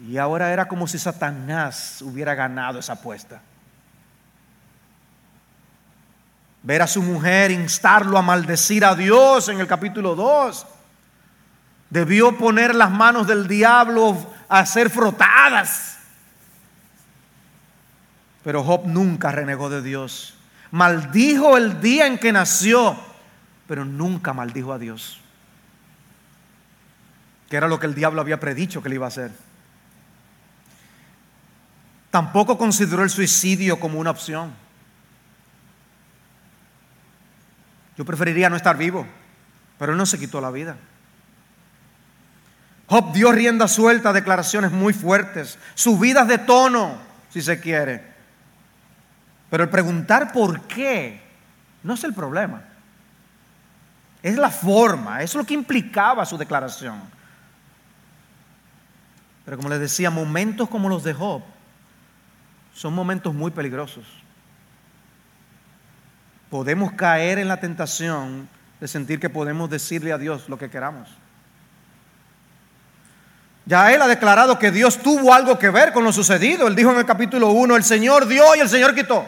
Y 0.06 0.16
ahora 0.16 0.52
era 0.52 0.68
como 0.68 0.86
si 0.86 0.96
Satanás 0.96 2.00
hubiera 2.02 2.36
ganado 2.36 2.78
esa 2.78 2.92
apuesta. 2.92 3.40
Ver 6.62 6.82
a 6.82 6.86
su 6.86 7.02
mujer 7.02 7.50
instarlo 7.50 8.16
a 8.16 8.22
maldecir 8.22 8.84
a 8.84 8.94
Dios 8.94 9.48
en 9.48 9.58
el 9.58 9.66
capítulo 9.66 10.14
2. 10.14 10.66
Debió 11.90 12.38
poner 12.38 12.76
las 12.76 12.92
manos 12.92 13.26
del 13.26 13.48
diablo 13.48 14.16
a 14.48 14.64
ser 14.66 14.88
frotadas 14.88 15.97
pero 18.48 18.64
Job 18.64 18.86
nunca 18.86 19.30
renegó 19.30 19.68
de 19.68 19.82
Dios. 19.82 20.32
Maldijo 20.70 21.58
el 21.58 21.82
día 21.82 22.06
en 22.06 22.16
que 22.16 22.32
nació, 22.32 22.98
pero 23.66 23.84
nunca 23.84 24.32
maldijo 24.32 24.72
a 24.72 24.78
Dios. 24.78 25.20
Que 27.50 27.58
era 27.58 27.68
lo 27.68 27.78
que 27.78 27.84
el 27.84 27.94
diablo 27.94 28.22
había 28.22 28.40
predicho 28.40 28.82
que 28.82 28.88
le 28.88 28.94
iba 28.94 29.04
a 29.04 29.08
hacer. 29.08 29.32
Tampoco 32.10 32.56
consideró 32.56 33.02
el 33.02 33.10
suicidio 33.10 33.78
como 33.78 33.98
una 33.98 34.12
opción. 34.12 34.54
Yo 37.98 38.06
preferiría 38.06 38.48
no 38.48 38.56
estar 38.56 38.78
vivo, 38.78 39.06
pero 39.78 39.92
él 39.92 39.98
no 39.98 40.06
se 40.06 40.18
quitó 40.18 40.40
la 40.40 40.50
vida. 40.50 40.78
Job 42.86 43.12
dio 43.12 43.30
rienda 43.30 43.68
suelta 43.68 44.08
a 44.08 44.14
declaraciones 44.14 44.72
muy 44.72 44.94
fuertes, 44.94 45.58
subidas 45.74 46.26
de 46.28 46.38
tono, 46.38 46.96
si 47.28 47.42
se 47.42 47.60
quiere. 47.60 48.16
Pero 49.50 49.64
el 49.64 49.70
preguntar 49.70 50.32
por 50.32 50.62
qué 50.62 51.20
no 51.82 51.94
es 51.94 52.04
el 52.04 52.14
problema. 52.14 52.62
Es 54.22 54.36
la 54.36 54.50
forma, 54.50 55.22
es 55.22 55.34
lo 55.34 55.44
que 55.44 55.54
implicaba 55.54 56.26
su 56.26 56.36
declaración. 56.36 57.00
Pero 59.44 59.56
como 59.56 59.68
les 59.70 59.80
decía, 59.80 60.10
momentos 60.10 60.68
como 60.68 60.88
los 60.88 61.04
de 61.04 61.14
Job 61.14 61.42
son 62.74 62.94
momentos 62.94 63.34
muy 63.34 63.50
peligrosos. 63.50 64.04
Podemos 66.50 66.92
caer 66.92 67.38
en 67.38 67.48
la 67.48 67.58
tentación 67.58 68.48
de 68.80 68.88
sentir 68.88 69.18
que 69.18 69.30
podemos 69.30 69.70
decirle 69.70 70.12
a 70.12 70.18
Dios 70.18 70.48
lo 70.48 70.58
que 70.58 70.70
queramos. 70.70 71.08
Ya 73.66 73.92
él 73.92 74.00
ha 74.00 74.06
declarado 74.06 74.58
que 74.58 74.70
Dios 74.70 74.98
tuvo 74.98 75.34
algo 75.34 75.58
que 75.58 75.68
ver 75.68 75.92
con 75.92 76.04
lo 76.04 76.12
sucedido. 76.12 76.66
Él 76.66 76.74
dijo 76.74 76.90
en 76.90 76.98
el 76.98 77.04
capítulo 77.04 77.50
1, 77.50 77.76
el 77.76 77.84
Señor 77.84 78.26
dio 78.26 78.56
y 78.56 78.60
el 78.60 78.68
Señor 78.68 78.94
quitó. 78.94 79.26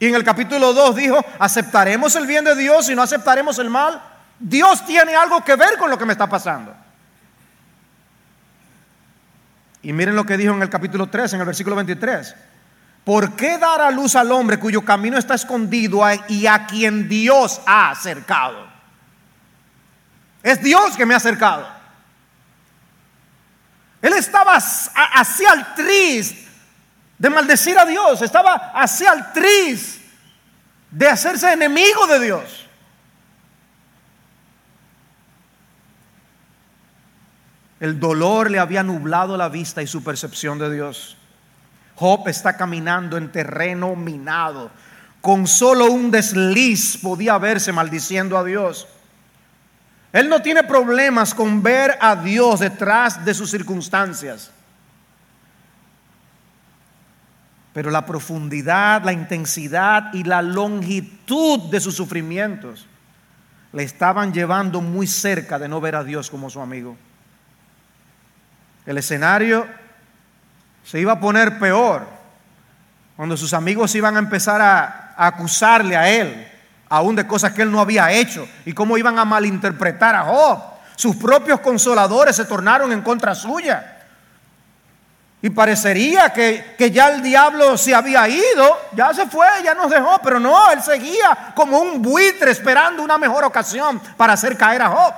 Y 0.00 0.06
en 0.06 0.14
el 0.14 0.24
capítulo 0.24 0.72
2 0.72 0.96
dijo, 0.96 1.22
¿aceptaremos 1.38 2.16
el 2.16 2.26
bien 2.26 2.42
de 2.42 2.56
Dios 2.56 2.88
y 2.88 2.94
no 2.94 3.02
aceptaremos 3.02 3.58
el 3.58 3.68
mal? 3.68 4.02
Dios 4.38 4.84
tiene 4.86 5.14
algo 5.14 5.44
que 5.44 5.54
ver 5.56 5.76
con 5.76 5.90
lo 5.90 5.98
que 5.98 6.06
me 6.06 6.12
está 6.12 6.26
pasando. 6.26 6.74
Y 9.82 9.92
miren 9.92 10.16
lo 10.16 10.24
que 10.24 10.38
dijo 10.38 10.54
en 10.54 10.62
el 10.62 10.70
capítulo 10.70 11.08
3, 11.08 11.34
en 11.34 11.40
el 11.40 11.46
versículo 11.46 11.76
23. 11.76 12.34
¿Por 13.04 13.36
qué 13.36 13.58
dar 13.58 13.82
a 13.82 13.90
luz 13.90 14.16
al 14.16 14.32
hombre 14.32 14.58
cuyo 14.58 14.82
camino 14.82 15.18
está 15.18 15.34
escondido 15.34 16.00
y 16.28 16.46
a 16.46 16.66
quien 16.66 17.06
Dios 17.06 17.60
ha 17.66 17.90
acercado? 17.90 18.66
Es 20.42 20.62
Dios 20.62 20.96
que 20.96 21.04
me 21.04 21.12
ha 21.12 21.18
acercado. 21.18 21.68
Él 24.00 24.14
estaba 24.14 24.54
así 24.54 25.44
al 25.44 25.74
triste 25.74 26.49
de 27.20 27.28
maldecir 27.28 27.78
a 27.78 27.84
Dios, 27.84 28.22
estaba 28.22 28.72
así 28.74 29.04
al 29.04 29.30
triste 29.34 30.00
de 30.90 31.06
hacerse 31.06 31.52
enemigo 31.52 32.06
de 32.06 32.18
Dios. 32.18 32.66
El 37.78 38.00
dolor 38.00 38.50
le 38.50 38.58
había 38.58 38.82
nublado 38.82 39.36
la 39.36 39.50
vista 39.50 39.82
y 39.82 39.86
su 39.86 40.02
percepción 40.02 40.58
de 40.58 40.72
Dios. 40.72 41.18
Job 41.94 42.26
está 42.26 42.56
caminando 42.56 43.18
en 43.18 43.30
terreno 43.30 43.94
minado. 43.96 44.70
Con 45.20 45.46
solo 45.46 45.92
un 45.92 46.10
desliz 46.10 46.96
podía 47.02 47.36
verse 47.36 47.70
maldiciendo 47.70 48.38
a 48.38 48.44
Dios. 48.44 48.88
Él 50.14 50.30
no 50.30 50.40
tiene 50.40 50.62
problemas 50.62 51.34
con 51.34 51.62
ver 51.62 51.98
a 52.00 52.16
Dios 52.16 52.60
detrás 52.60 53.22
de 53.26 53.34
sus 53.34 53.50
circunstancias. 53.50 54.50
Pero 57.72 57.90
la 57.90 58.04
profundidad, 58.04 59.02
la 59.04 59.12
intensidad 59.12 60.12
y 60.12 60.24
la 60.24 60.42
longitud 60.42 61.70
de 61.70 61.80
sus 61.80 61.94
sufrimientos 61.94 62.86
le 63.72 63.84
estaban 63.84 64.32
llevando 64.32 64.80
muy 64.80 65.06
cerca 65.06 65.58
de 65.58 65.68
no 65.68 65.80
ver 65.80 65.94
a 65.94 66.04
Dios 66.04 66.30
como 66.30 66.50
su 66.50 66.60
amigo. 66.60 66.96
El 68.86 68.98
escenario 68.98 69.66
se 70.84 70.98
iba 70.98 71.12
a 71.12 71.20
poner 71.20 71.58
peor 71.58 72.06
cuando 73.16 73.36
sus 73.36 73.54
amigos 73.54 73.94
iban 73.94 74.16
a 74.16 74.18
empezar 74.18 74.60
a, 74.60 75.14
acusarle 75.16 75.96
a 75.96 76.08
él, 76.08 76.48
aún 76.88 77.14
de 77.14 77.26
cosas 77.26 77.52
que 77.52 77.62
él 77.62 77.70
no 77.70 77.80
había 77.80 78.10
hecho, 78.10 78.48
y 78.64 78.72
cómo 78.72 78.96
iban 78.96 79.18
a 79.18 79.26
malinterpretar 79.26 80.16
a 80.16 80.22
Job. 80.22 80.58
Sus 80.96 81.16
propios 81.16 81.60
consoladores 81.60 82.34
se 82.34 82.46
tornaron 82.46 82.90
en 82.92 83.02
contra 83.02 83.34
suya. 83.34 83.99
Y 85.42 85.48
parecería 85.48 86.30
que, 86.30 86.74
que, 86.76 86.90
ya 86.90 87.08
el 87.08 87.22
diablo 87.22 87.78
se 87.78 87.94
había 87.94 88.28
ido, 88.28 88.78
ya 88.92 89.14
se 89.14 89.26
fue, 89.26 89.46
ya 89.64 89.72
nos 89.74 89.90
dejó, 89.90 90.20
pero 90.22 90.38
no, 90.38 90.70
él 90.70 90.82
seguía 90.82 91.52
como 91.54 91.78
un 91.78 92.02
buitre 92.02 92.50
esperando 92.50 93.02
una 93.02 93.16
mejor 93.16 93.44
ocasión 93.44 94.00
para 94.18 94.34
hacer 94.34 94.56
caer 94.58 94.82
a 94.82 94.88
Job. 94.88 95.14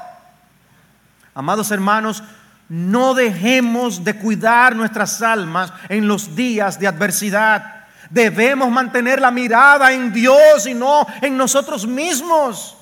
Amados 1.35 1.73
hermanos, 1.73 2.23
no 2.69 3.15
dejemos 3.15 4.05
de 4.05 4.15
cuidar 4.15 4.77
nuestras 4.77 5.21
almas 5.23 5.73
en 5.89 6.07
los 6.07 6.37
días 6.37 6.79
de 6.79 6.87
adversidad. 6.87 7.87
Debemos 8.09 8.71
mantener 8.71 9.21
la 9.21 9.33
mirada 9.33 9.91
en 9.91 10.13
Dios 10.13 10.67
y 10.67 10.75
no 10.75 11.05
en 11.21 11.37
nosotros 11.37 11.85
mismos. 11.85 12.77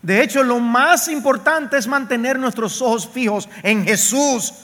De 0.00 0.22
hecho, 0.22 0.42
lo 0.42 0.58
más 0.58 1.08
importante 1.08 1.76
es 1.76 1.86
mantener 1.86 2.38
nuestros 2.38 2.80
ojos 2.80 3.06
fijos 3.06 3.46
en 3.62 3.84
Jesús 3.84 4.54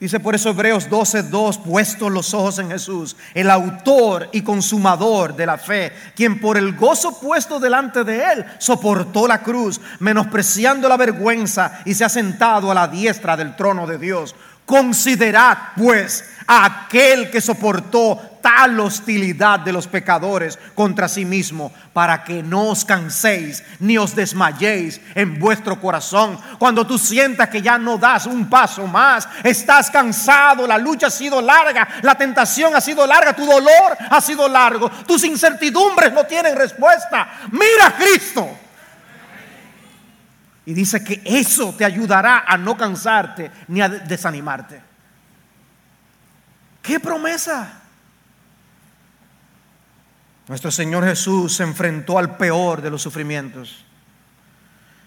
Dice 0.00 0.20
por 0.20 0.36
eso 0.36 0.50
Hebreos 0.50 0.88
12:2, 0.88 1.58
puestos 1.64 2.12
los 2.12 2.32
ojos 2.32 2.60
en 2.60 2.70
Jesús, 2.70 3.16
el 3.34 3.50
autor 3.50 4.28
y 4.32 4.42
consumador 4.42 5.34
de 5.34 5.46
la 5.46 5.58
fe, 5.58 5.92
quien 6.14 6.40
por 6.40 6.56
el 6.56 6.76
gozo 6.76 7.18
puesto 7.18 7.58
delante 7.58 8.04
de 8.04 8.22
él 8.32 8.44
soportó 8.58 9.26
la 9.26 9.42
cruz, 9.42 9.80
menospreciando 9.98 10.88
la 10.88 10.96
vergüenza 10.96 11.80
y 11.84 11.94
se 11.94 12.04
ha 12.04 12.08
sentado 12.08 12.70
a 12.70 12.74
la 12.74 12.86
diestra 12.86 13.36
del 13.36 13.56
trono 13.56 13.88
de 13.88 13.98
Dios. 13.98 14.36
Considerad 14.68 15.56
pues 15.78 16.28
a 16.46 16.66
aquel 16.66 17.30
que 17.30 17.40
soportó 17.40 18.38
tal 18.42 18.78
hostilidad 18.80 19.60
de 19.60 19.72
los 19.72 19.86
pecadores 19.86 20.58
contra 20.74 21.08
sí 21.08 21.24
mismo, 21.24 21.72
para 21.94 22.22
que 22.22 22.42
no 22.42 22.68
os 22.68 22.84
canséis 22.84 23.64
ni 23.80 23.96
os 23.96 24.14
desmayéis 24.14 25.00
en 25.14 25.38
vuestro 25.38 25.80
corazón. 25.80 26.38
Cuando 26.58 26.86
tú 26.86 26.98
sientas 26.98 27.48
que 27.48 27.62
ya 27.62 27.78
no 27.78 27.96
das 27.96 28.26
un 28.26 28.50
paso 28.50 28.86
más, 28.86 29.26
estás 29.42 29.90
cansado, 29.90 30.66
la 30.66 30.76
lucha 30.76 31.06
ha 31.06 31.10
sido 31.10 31.40
larga, 31.40 31.88
la 32.02 32.14
tentación 32.14 32.76
ha 32.76 32.82
sido 32.82 33.06
larga, 33.06 33.32
tu 33.32 33.46
dolor 33.46 33.96
ha 34.10 34.20
sido 34.20 34.50
largo, 34.50 34.90
tus 35.06 35.24
incertidumbres 35.24 36.12
no 36.12 36.24
tienen 36.24 36.54
respuesta. 36.54 37.26
Mira 37.52 37.86
a 37.86 37.92
Cristo. 37.96 38.67
Y 40.68 40.74
dice 40.74 41.02
que 41.02 41.22
eso 41.24 41.74
te 41.78 41.86
ayudará 41.86 42.44
a 42.46 42.58
no 42.58 42.76
cansarte 42.76 43.50
ni 43.68 43.80
a 43.80 43.88
desanimarte. 43.88 44.78
¿Qué 46.82 47.00
promesa? 47.00 47.80
Nuestro 50.46 50.70
Señor 50.70 51.06
Jesús 51.06 51.56
se 51.56 51.62
enfrentó 51.62 52.18
al 52.18 52.36
peor 52.36 52.82
de 52.82 52.90
los 52.90 53.00
sufrimientos. 53.00 53.82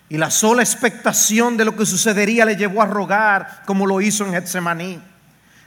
Y 0.09 0.18
la 0.18 0.32
sola 0.32 0.64
expectación 0.64 1.57
de 1.57 1.66
lo 1.66 1.76
que 1.76 1.86
sucedería 1.86 2.43
le 2.43 2.55
llevó 2.55 2.82
a 2.82 2.88
rogar 2.88 3.62
como 3.68 3.86
lo 3.86 4.01
hizo 4.01 4.26
en 4.26 4.32
Getsemaní. 4.34 4.99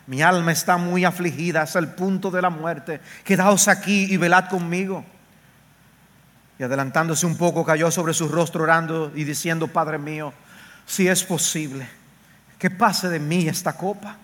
Mi 0.09 0.23
alma 0.23 0.51
está 0.51 0.77
muy 0.77 1.05
afligida 1.05 1.63
hasta 1.63 1.79
el 1.79 1.87
punto 1.87 2.33
de 2.33 2.43
la 2.43 2.51
muerte. 2.51 3.01
Quedaos 3.23 3.69
aquí 3.69 4.13
y 4.13 4.17
velad 4.17 4.49
conmigo. 4.49 5.05
Y 6.59 6.63
adelantándose 6.63 7.27
un 7.27 7.37
poco, 7.37 7.65
cayó 7.65 7.91
sobre 7.91 8.15
su 8.15 8.29
rostro 8.29 8.63
orando 8.63 9.13
y 9.15 9.25
diciendo, 9.25 9.69
Padre 9.69 9.99
mío, 9.99 10.33
si 10.87 11.09
es 11.09 11.25
posible, 11.25 11.89
que 12.59 12.71
pase 12.71 13.09
de 13.09 13.19
mí 13.19 13.49
esta 13.49 13.77
copa, 13.77 14.17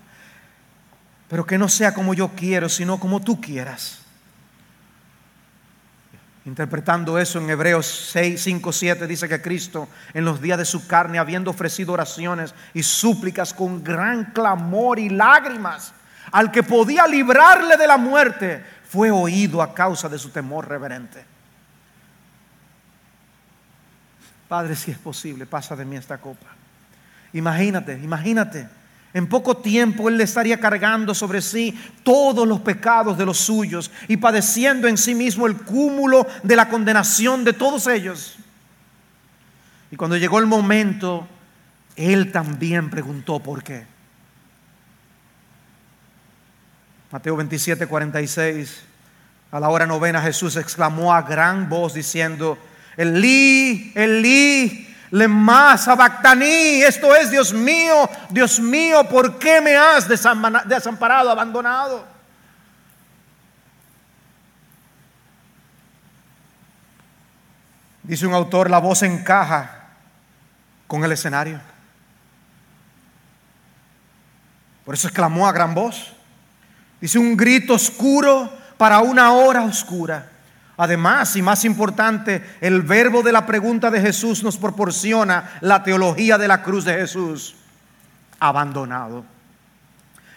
pero 1.29 1.45
que 1.45 1.59
no 1.59 1.69
sea 1.69 1.93
como 1.93 2.15
yo 2.15 2.31
quiero, 2.37 2.69
sino 2.69 2.99
como 2.99 3.21
tú 3.21 3.41
quieras. 3.41 4.01
Interpretando 6.47 7.19
eso 7.19 7.39
en 7.39 7.51
Hebreos 7.51 8.11
6, 8.13 8.41
5, 8.43 8.73
7, 8.73 9.07
dice 9.07 9.29
que 9.29 9.43
Cristo 9.43 9.89
en 10.15 10.25
los 10.25 10.41
días 10.41 10.59
de 10.59 10.65
su 10.65 10.87
carne, 10.87 11.19
habiendo 11.19 11.51
ofrecido 11.51 11.93
oraciones 11.93 12.55
y 12.73 12.83
súplicas 12.83 13.53
con 13.53 13.85
gran 13.85 14.33
clamor 14.33 14.99
y 14.99 15.11
lágrimas, 15.11 15.93
al 16.33 16.51
que 16.51 16.63
podía 16.63 17.07
librarle 17.07 17.77
de 17.77 17.87
la 17.87 17.99
muerte, 17.99 18.65
fue 18.89 19.11
oído 19.11 19.61
a 19.61 19.75
causa 19.75 20.09
de 20.09 20.19
su 20.19 20.31
temor 20.31 20.69
reverente. 20.69 21.25
Padre, 24.51 24.75
si 24.75 24.91
es 24.91 24.99
posible, 24.99 25.47
pasa 25.47 25.77
de 25.77 25.85
mí 25.85 25.95
esta 25.95 26.19
copa. 26.19 26.49
Imagínate, 27.35 27.93
imagínate. 28.03 28.67
En 29.15 29.29
poco 29.29 29.59
tiempo 29.59 30.09
Él 30.09 30.17
le 30.17 30.25
estaría 30.25 30.59
cargando 30.59 31.15
sobre 31.15 31.41
sí 31.41 31.81
todos 32.03 32.49
los 32.49 32.59
pecados 32.59 33.17
de 33.17 33.25
los 33.25 33.39
suyos 33.39 33.93
y 34.09 34.17
padeciendo 34.17 34.89
en 34.89 34.99
sí 34.99 35.15
mismo 35.15 35.47
el 35.47 35.57
cúmulo 35.57 36.27
de 36.43 36.57
la 36.57 36.69
condenación 36.69 37.45
de 37.45 37.53
todos 37.53 37.87
ellos. 37.87 38.39
Y 39.93 39.95
cuando 39.95 40.17
llegó 40.17 40.41
el 40.41 40.47
momento, 40.47 41.29
Él 41.95 42.33
también 42.33 42.91
preguntó 42.91 43.39
por 43.39 43.63
qué. 43.63 43.87
Mateo 47.13 47.37
27, 47.37 47.87
46. 47.87 48.83
A 49.53 49.61
la 49.61 49.69
hora 49.69 49.87
novena 49.87 50.21
Jesús 50.21 50.57
exclamó 50.57 51.15
a 51.15 51.23
gran 51.23 51.69
voz 51.69 51.95
diciendo, 51.95 52.59
Elí, 53.01 53.93
Elí, 53.95 54.95
lema 55.11 55.79
sabactaní, 55.79 56.83
esto 56.83 57.17
es 57.17 57.31
Dios 57.31 57.51
mío, 57.55 58.11
Dios 58.29 58.61
mío, 58.61 59.05
¿por 59.09 59.39
qué 59.39 59.59
me 59.63 59.75
has 59.75 60.07
desamparado, 60.07 61.31
abandonado? 61.31 62.05
Dice 68.03 68.27
un 68.27 68.35
autor, 68.35 68.69
la 68.69 68.81
voz 68.81 69.03
encaja 69.03 69.87
con 70.87 71.03
el 71.03 71.13
escenario. 71.13 71.59
Por 74.85 74.95
eso 74.95 75.09
exclamó 75.09 75.49
a 75.49 75.53
gran 75.53 75.73
voz. 75.73 76.13
Dice 77.01 77.19
un 77.19 77.35
grito 77.35 77.73
oscuro 77.73 78.53
para 78.77 78.99
una 78.99 79.33
hora 79.33 79.63
oscura 79.63 80.30
Además, 80.81 81.37
y 81.37 81.43
más 81.43 81.67
importante, 81.67 82.43
el 82.59 82.81
verbo 82.81 83.23
de 83.23 83.33
la 83.33 83.45
pregunta 83.45 83.91
de 83.91 84.01
Jesús 84.01 84.43
nos 84.43 84.57
proporciona 84.57 85.59
la 85.61 85.83
teología 85.83 86.39
de 86.39 86.49
la 86.49 86.63
cruz 86.63 86.87
de 86.87 86.95
Jesús. 86.95 87.55
Abandonado. 88.39 89.23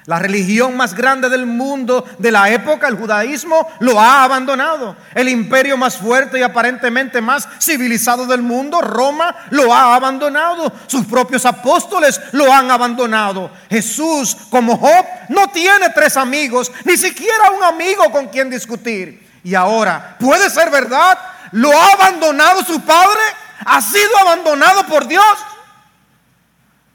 La 0.05 0.19
religión 0.19 0.75
más 0.75 0.95
grande 0.95 1.29
del 1.29 1.45
mundo 1.45 2.05
de 2.19 2.29
la 2.29 2.49
época, 2.49 2.89
el 2.89 2.97
judaísmo, 2.97 3.69
lo 3.79 3.97
ha 3.97 4.25
abandonado. 4.25 4.97
El 5.15 5.29
imperio 5.29 5.77
más 5.77 5.95
fuerte 5.95 6.39
y 6.39 6.41
aparentemente 6.41 7.21
más 7.21 7.47
civilizado 7.61 8.25
del 8.25 8.41
mundo, 8.41 8.81
Roma, 8.81 9.33
lo 9.51 9.73
ha 9.73 9.95
abandonado. 9.95 10.73
Sus 10.87 11.05
propios 11.05 11.45
apóstoles 11.45 12.19
lo 12.33 12.51
han 12.51 12.69
abandonado. 12.69 13.49
Jesús, 13.69 14.35
como 14.49 14.75
Job, 14.75 15.05
no 15.29 15.47
tiene 15.47 15.87
tres 15.95 16.17
amigos, 16.17 16.69
ni 16.83 16.97
siquiera 16.97 17.51
un 17.57 17.63
amigo 17.63 18.11
con 18.11 18.27
quien 18.27 18.49
discutir. 18.49 19.23
Y 19.43 19.55
ahora, 19.55 20.17
¿puede 20.19 20.49
ser 20.49 20.69
verdad? 20.69 21.17
¿Lo 21.51 21.71
ha 21.71 21.93
abandonado 21.93 22.63
su 22.63 22.81
Padre? 22.81 23.21
¿Ha 23.65 23.81
sido 23.81 24.17
abandonado 24.21 24.85
por 24.87 25.07
Dios? 25.07 25.23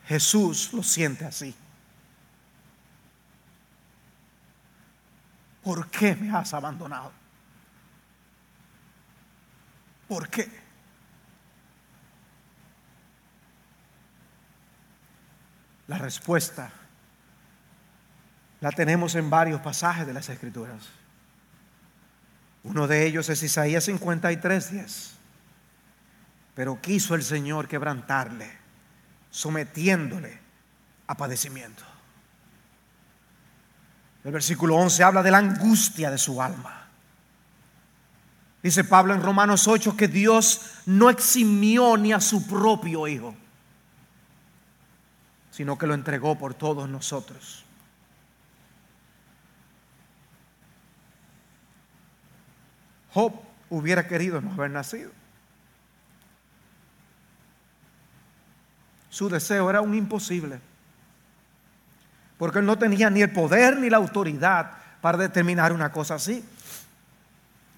Jesús 0.06 0.70
lo 0.72 0.82
siente 0.82 1.24
así. 1.24 1.54
¿por 5.68 5.90
qué 5.90 6.16
me 6.16 6.34
has 6.34 6.54
abandonado? 6.54 7.12
¿Por 10.08 10.26
qué? 10.30 10.48
La 15.88 15.98
respuesta 15.98 16.70
la 18.62 18.72
tenemos 18.72 19.14
en 19.14 19.28
varios 19.28 19.60
pasajes 19.60 20.06
de 20.06 20.14
las 20.14 20.30
Escrituras. 20.30 20.88
Uno 22.68 22.86
de 22.86 23.06
ellos 23.06 23.30
es 23.30 23.42
Isaías 23.42 23.84
53, 23.84 24.72
10. 24.72 25.10
Pero 26.54 26.80
quiso 26.82 27.14
el 27.14 27.22
Señor 27.22 27.66
quebrantarle, 27.66 28.50
sometiéndole 29.30 30.38
a 31.06 31.16
padecimiento. 31.16 31.82
El 34.22 34.32
versículo 34.32 34.76
11 34.76 35.02
habla 35.02 35.22
de 35.22 35.30
la 35.30 35.38
angustia 35.38 36.10
de 36.10 36.18
su 36.18 36.42
alma. 36.42 36.88
Dice 38.62 38.84
Pablo 38.84 39.14
en 39.14 39.22
Romanos 39.22 39.66
8 39.66 39.96
que 39.96 40.08
Dios 40.08 40.82
no 40.84 41.08
eximió 41.08 41.96
ni 41.96 42.12
a 42.12 42.20
su 42.20 42.46
propio 42.46 43.08
Hijo, 43.08 43.34
sino 45.50 45.78
que 45.78 45.86
lo 45.86 45.94
entregó 45.94 46.36
por 46.36 46.52
todos 46.52 46.86
nosotros. 46.86 47.64
Job 53.18 53.32
hubiera 53.68 54.06
querido 54.06 54.40
no 54.40 54.52
haber 54.52 54.70
nacido. 54.70 55.10
Su 59.10 59.28
deseo 59.28 59.68
era 59.68 59.80
un 59.80 59.92
imposible 59.96 60.60
porque 62.38 62.60
él 62.60 62.66
no 62.66 62.78
tenía 62.78 63.10
ni 63.10 63.22
el 63.22 63.32
poder 63.32 63.76
ni 63.76 63.90
la 63.90 63.96
autoridad 63.96 64.70
para 65.00 65.18
determinar 65.18 65.72
una 65.72 65.90
cosa 65.90 66.14
así. 66.14 66.44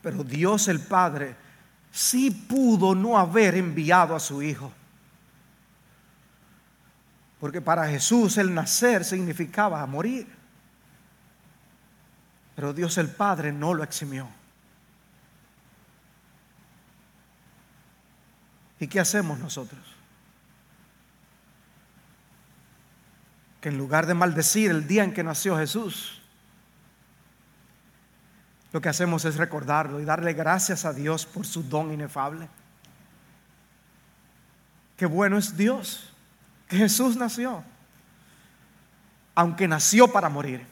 Pero 0.03 0.23
Dios 0.23 0.69
el 0.69 0.81
Padre 0.81 1.35
sí 1.91 2.31
pudo 2.31 2.95
no 2.95 3.17
haber 3.17 3.55
enviado 3.55 4.15
a 4.15 4.21
su 4.21 4.43
Hijo. 4.43 4.71
Porque 7.41 7.63
para 7.63 7.89
Jesús 7.89 8.37
el 8.37 8.53
nacer 8.53 9.07
significaba 9.07 9.87
morir. 9.87 10.29
Pero 12.55 12.75
Dios 12.75 12.99
el 12.99 13.09
Padre 13.09 13.51
no 13.53 13.73
lo 13.73 13.83
eximió. 13.83 14.40
¿Y 18.81 18.89
qué 18.89 18.99
hacemos 18.99 19.39
nosotros? 19.39 20.01
que 23.61 23.69
en 23.69 23.79
lugar 23.79 24.07
de 24.07 24.15
maldecir 24.15 24.71
el 24.71 24.87
día 24.87 25.05
en 25.05 25.13
que 25.13 25.23
nació 25.23 25.57
Jesús, 25.57 26.21
lo 28.73 28.81
que 28.81 28.89
hacemos 28.89 29.25
es 29.25 29.37
recordarlo 29.37 30.01
y 30.01 30.05
darle 30.05 30.33
gracias 30.33 30.85
a 30.85 30.93
Dios 30.93 31.27
por 31.27 31.47
su 31.47 31.63
don 31.65 31.93
inefable. 31.93 32.49
Qué 34.97 35.07
bueno 35.07 35.37
es 35.37 35.57
Dios, 35.57 36.13
que 36.69 36.77
Jesús 36.77 37.17
nació, 37.17 37.63
aunque 39.35 39.69
nació 39.69 40.09
para 40.09 40.29
morir. 40.29 40.67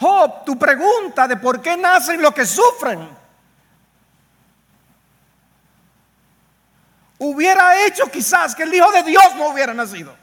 Job, 0.00 0.44
tu 0.44 0.58
pregunta 0.58 1.28
de 1.28 1.36
por 1.36 1.60
qué 1.60 1.76
nacen 1.76 2.20
los 2.20 2.34
que 2.34 2.44
sufren 2.44 3.23
hubiera 7.34 7.86
hecho 7.86 8.10
quizás 8.10 8.54
que 8.54 8.62
el 8.62 8.74
Hijo 8.74 8.90
de 8.92 9.02
Dios 9.02 9.24
no 9.36 9.48
hubiera 9.48 9.74
nacido. 9.74 10.16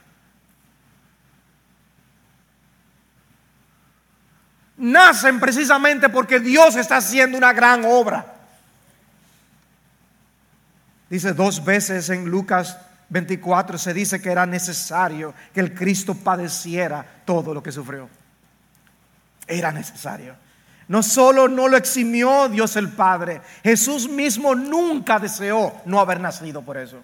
Nacen 4.78 5.40
precisamente 5.40 6.10
porque 6.10 6.40
Dios 6.40 6.76
está 6.76 6.98
haciendo 6.98 7.38
una 7.38 7.54
gran 7.54 7.86
obra. 7.86 8.26
Dice 11.10 11.34
dos 11.34 11.64
veces 11.64 12.10
en 12.10 12.26
Lucas 12.26 12.78
24 13.10 13.78
se 13.78 13.94
dice 13.94 14.22
que 14.22 14.32
era 14.32 14.46
necesario 14.46 15.34
que 15.54 15.60
el 15.60 15.74
Cristo 15.74 16.16
padeciera 16.16 17.06
todo 17.26 17.54
lo 17.54 17.62
que 17.62 17.72
sufrió. 17.72 18.10
Era 19.46 19.72
necesario. 19.72 20.36
No 20.92 21.04
solo 21.04 21.48
no 21.48 21.70
lo 21.70 21.78
eximió 21.78 22.50
Dios 22.50 22.76
el 22.76 22.90
Padre, 22.90 23.40
Jesús 23.64 24.10
mismo 24.10 24.56
nunca 24.56 25.20
deseó 25.20 25.72
no 25.86 26.02
haber 26.02 26.20
nacido 26.20 26.64
por 26.64 26.76
eso. 26.76 26.98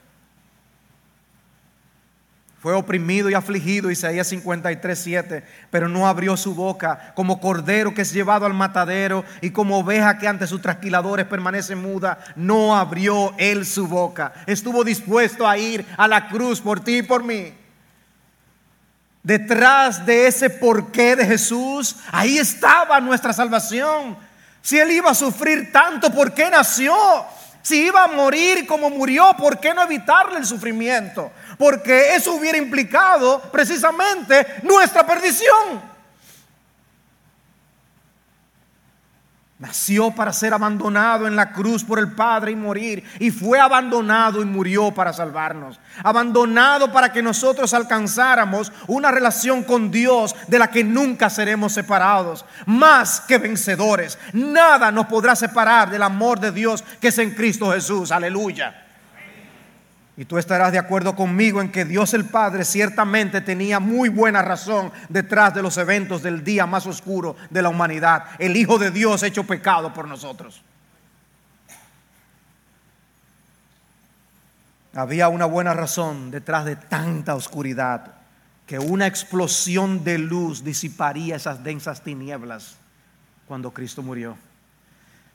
Fue 2.60 2.74
oprimido 2.74 3.30
y 3.30 3.34
afligido, 3.34 3.90
Isaías 3.90 4.28
53, 4.28 5.00
7, 5.00 5.44
pero 5.72 5.88
no 5.88 6.06
abrió 6.06 6.36
su 6.36 6.54
boca 6.54 7.14
como 7.16 7.40
cordero 7.40 7.94
que 7.94 8.02
es 8.02 8.12
llevado 8.12 8.46
al 8.46 8.54
matadero 8.54 9.24
y 9.40 9.52
como 9.52 9.78
oveja 9.78 10.18
que 10.18 10.28
ante 10.28 10.48
sus 10.48 10.62
trasquiladores 10.62 11.26
permanece 11.26 11.78
muda, 11.78 12.20
no 12.36 12.76
abrió 12.76 13.34
él 13.38 13.66
su 13.66 13.88
boca. 13.88 14.34
Estuvo 14.48 14.84
dispuesto 14.84 15.48
a 15.48 15.58
ir 15.58 15.86
a 15.96 16.10
la 16.10 16.28
cruz 16.28 16.60
por 16.60 16.82
ti 16.82 16.98
y 16.98 17.04
por 17.04 17.24
mí. 17.24 17.54
Detrás 19.28 20.06
de 20.06 20.26
ese 20.26 20.50
porqué 20.50 21.18
de 21.18 21.26
Jesús, 21.26 21.98
ahí 22.14 22.38
estaba 22.38 23.02
nuestra 23.02 23.34
salvación. 23.34 24.18
Si 24.62 24.80
Él 24.80 24.90
iba 24.92 25.12
a 25.12 25.16
sufrir 25.16 25.70
tanto, 25.70 26.10
¿por 26.14 26.34
qué 26.34 26.50
nació? 26.50 26.96
Si 27.62 27.88
iba 27.88 28.06
a 28.06 28.08
morir 28.08 28.66
como 28.66 28.90
murió, 28.90 29.36
¿por 29.38 29.60
qué 29.60 29.74
no 29.74 29.82
evitarle 29.82 30.38
el 30.38 30.46
sufrimiento? 30.46 31.30
Porque 31.58 32.16
eso 32.16 32.36
hubiera 32.36 32.58
implicado 32.58 33.42
precisamente 33.52 34.48
nuestra 34.64 35.06
perdición. 35.06 35.97
Nació 39.60 40.12
para 40.12 40.34
ser 40.34 40.54
abandonado 40.54 41.26
en 41.26 41.36
la 41.36 41.52
cruz 41.52 41.84
por 41.84 41.98
el 41.98 42.12
Padre 42.12 42.52
y 42.52 42.56
morir. 42.56 43.04
Y 43.20 43.32
fue 43.32 43.60
abandonado 43.60 44.42
y 44.42 44.46
murió 44.46 44.92
para 44.92 45.14
salvarnos. 45.14 45.80
Abandonado 46.04 46.92
para 46.92 47.12
que 47.12 47.24
nosotros 47.24 47.74
alcanzáramos 47.74 48.72
una 48.86 49.12
relación 49.12 49.64
con 49.64 49.90
Dios 49.90 50.36
de 50.48 50.60
la 50.60 50.70
que 50.70 50.84
nunca 50.84 51.32
seremos 51.32 51.74
separados. 51.74 52.46
Más 52.68 53.22
que 53.22 53.40
vencedores. 53.40 54.20
Nada 54.32 54.92
nos 54.92 55.08
podrá 55.08 55.36
separar 55.36 55.90
del 55.90 56.04
amor 56.04 56.40
de 56.40 56.52
Dios 56.52 56.84
que 57.02 57.08
es 57.08 57.18
en 57.18 57.34
Cristo 57.34 57.72
Jesús. 57.72 58.12
Aleluya. 58.12 58.87
Y 60.20 60.26
tú 60.26 60.40
estarás 60.40 60.72
de 60.72 60.80
acuerdo 60.80 61.16
conmigo 61.16 61.62
en 61.62 61.72
que 61.72 61.86
Dios 61.86 62.16
el 62.16 62.26
Padre 62.26 62.66
ciertamente 62.66 63.40
tenía 63.40 63.80
muy 63.80 64.10
buena 64.10 64.42
razón 64.42 64.92
detrás 65.10 65.54
de 65.54 65.62
los 65.62 65.78
eventos 65.78 66.24
del 66.24 66.44
día 66.44 66.66
más 66.66 66.88
oscuro 66.88 67.36
de 67.52 67.62
la 67.62 67.70
humanidad. 67.70 68.26
El 68.40 68.58
Hijo 68.58 68.80
de 68.80 68.90
Dios 68.90 69.22
hecho 69.22 69.44
pecado 69.44 69.94
por 69.94 70.08
nosotros. 70.08 70.64
Había 74.96 75.30
una 75.30 75.46
buena 75.46 75.76
razón 75.76 76.32
detrás 76.32 76.66
de 76.66 76.76
tanta 76.76 77.36
oscuridad, 77.36 78.16
que 78.66 78.80
una 78.80 79.06
explosión 79.06 80.04
de 80.04 80.18
luz 80.18 80.64
disiparía 80.64 81.36
esas 81.36 81.64
densas 81.64 82.04
tinieblas 82.04 82.78
cuando 83.48 83.70
Cristo 83.70 84.02
murió. 84.02 84.36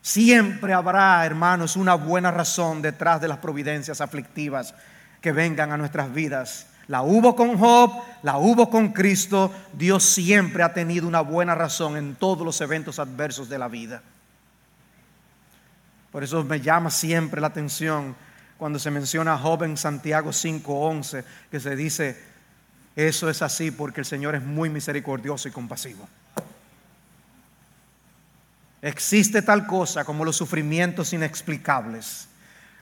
Siempre 0.03 0.74
habrá, 0.74 1.24
hermanos, 1.24 1.76
una 1.76 1.94
buena 1.94 2.32
razón 2.32 2.82
detrás 2.82 3.20
de 3.20 3.28
las 3.28 3.38
providencias 3.38 4.00
aflictivas 4.00 4.74
que 5.20 5.30
vengan 5.30 5.70
a 5.70 5.76
nuestras 5.76 6.12
vidas. 6.12 6.66
La 6.88 7.03
hubo 7.03 7.36
con 7.36 7.57
Job, 7.57 8.03
la 8.22 8.36
hubo 8.36 8.68
con 8.68 8.92
Cristo. 8.92 9.53
Dios 9.72 10.03
siempre 10.03 10.64
ha 10.64 10.74
tenido 10.74 11.07
una 11.07 11.20
buena 11.20 11.55
razón 11.55 11.96
en 11.96 12.16
todos 12.16 12.44
los 12.44 12.61
eventos 12.61 12.98
adversos 12.98 13.48
de 13.48 13.59
la 13.59 13.68
vida. 13.68 14.03
Por 16.11 16.24
eso 16.24 16.42
me 16.42 16.61
llama 16.61 16.90
siempre 16.90 17.40
la 17.40 17.46
atención 17.46 18.16
cuando 18.59 18.80
se 18.80 18.90
menciona 18.90 19.34
a 19.34 19.38
Job 19.38 19.62
en 19.62 19.76
Santiago 19.76 20.32
5:11, 20.32 21.24
que 21.48 21.61
se 21.61 21.76
dice, 21.76 22.20
eso 22.96 23.30
es 23.30 23.40
así 23.40 23.70
porque 23.70 24.00
el 24.00 24.07
Señor 24.07 24.34
es 24.34 24.42
muy 24.42 24.68
misericordioso 24.68 25.48
y 25.48 25.53
compasivo. 25.53 26.09
Existe 28.82 29.42
tal 29.42 29.66
cosa 29.66 30.04
como 30.04 30.24
los 30.24 30.36
sufrimientos 30.36 31.12
inexplicables, 31.12 32.28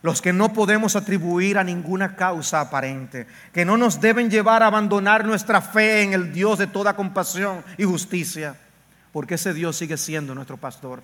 los 0.00 0.22
que 0.22 0.32
no 0.32 0.54
podemos 0.54 0.96
atribuir 0.96 1.58
a 1.58 1.64
ninguna 1.64 2.16
causa 2.16 2.62
aparente, 2.62 3.26
que 3.52 3.66
no 3.66 3.76
nos 3.76 4.00
deben 4.00 4.30
llevar 4.30 4.62
a 4.62 4.68
abandonar 4.68 5.26
nuestra 5.26 5.60
fe 5.60 6.02
en 6.02 6.14
el 6.14 6.32
Dios 6.32 6.58
de 6.58 6.66
toda 6.66 6.96
compasión 6.96 7.62
y 7.76 7.84
justicia, 7.84 8.56
porque 9.12 9.34
ese 9.34 9.52
Dios 9.52 9.76
sigue 9.76 9.98
siendo 9.98 10.34
nuestro 10.34 10.56
pastor. 10.56 11.02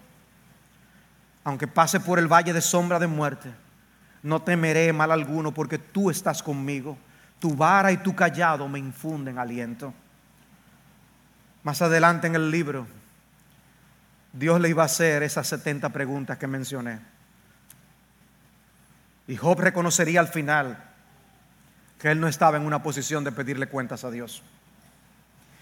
Aunque 1.44 1.68
pase 1.68 2.00
por 2.00 2.18
el 2.18 2.26
valle 2.26 2.54
de 2.54 2.62
sombra 2.62 2.98
de 2.98 3.06
muerte, 3.06 3.50
no 4.22 4.40
temeré 4.42 4.92
mal 4.94 5.12
alguno, 5.12 5.52
porque 5.52 5.78
tú 5.78 6.10
estás 6.10 6.42
conmigo. 6.42 6.98
Tu 7.38 7.54
vara 7.54 7.92
y 7.92 7.98
tu 7.98 8.16
callado 8.16 8.66
me 8.66 8.78
infunden 8.78 9.38
aliento. 9.38 9.92
Más 11.62 11.82
adelante 11.82 12.26
en 12.26 12.34
el 12.34 12.50
libro, 12.50 12.86
Dios 14.38 14.60
le 14.60 14.68
iba 14.68 14.82
a 14.82 14.86
hacer 14.86 15.22
esas 15.22 15.46
70 15.46 15.88
preguntas 15.90 16.36
que 16.36 16.46
mencioné. 16.46 16.98
Y 19.26 19.36
Job 19.36 19.58
reconocería 19.60 20.20
al 20.20 20.28
final 20.28 20.78
que 21.98 22.10
él 22.10 22.20
no 22.20 22.28
estaba 22.28 22.58
en 22.58 22.64
una 22.64 22.82
posición 22.82 23.24
de 23.24 23.32
pedirle 23.32 23.66
cuentas 23.66 24.04
a 24.04 24.10
Dios. 24.10 24.42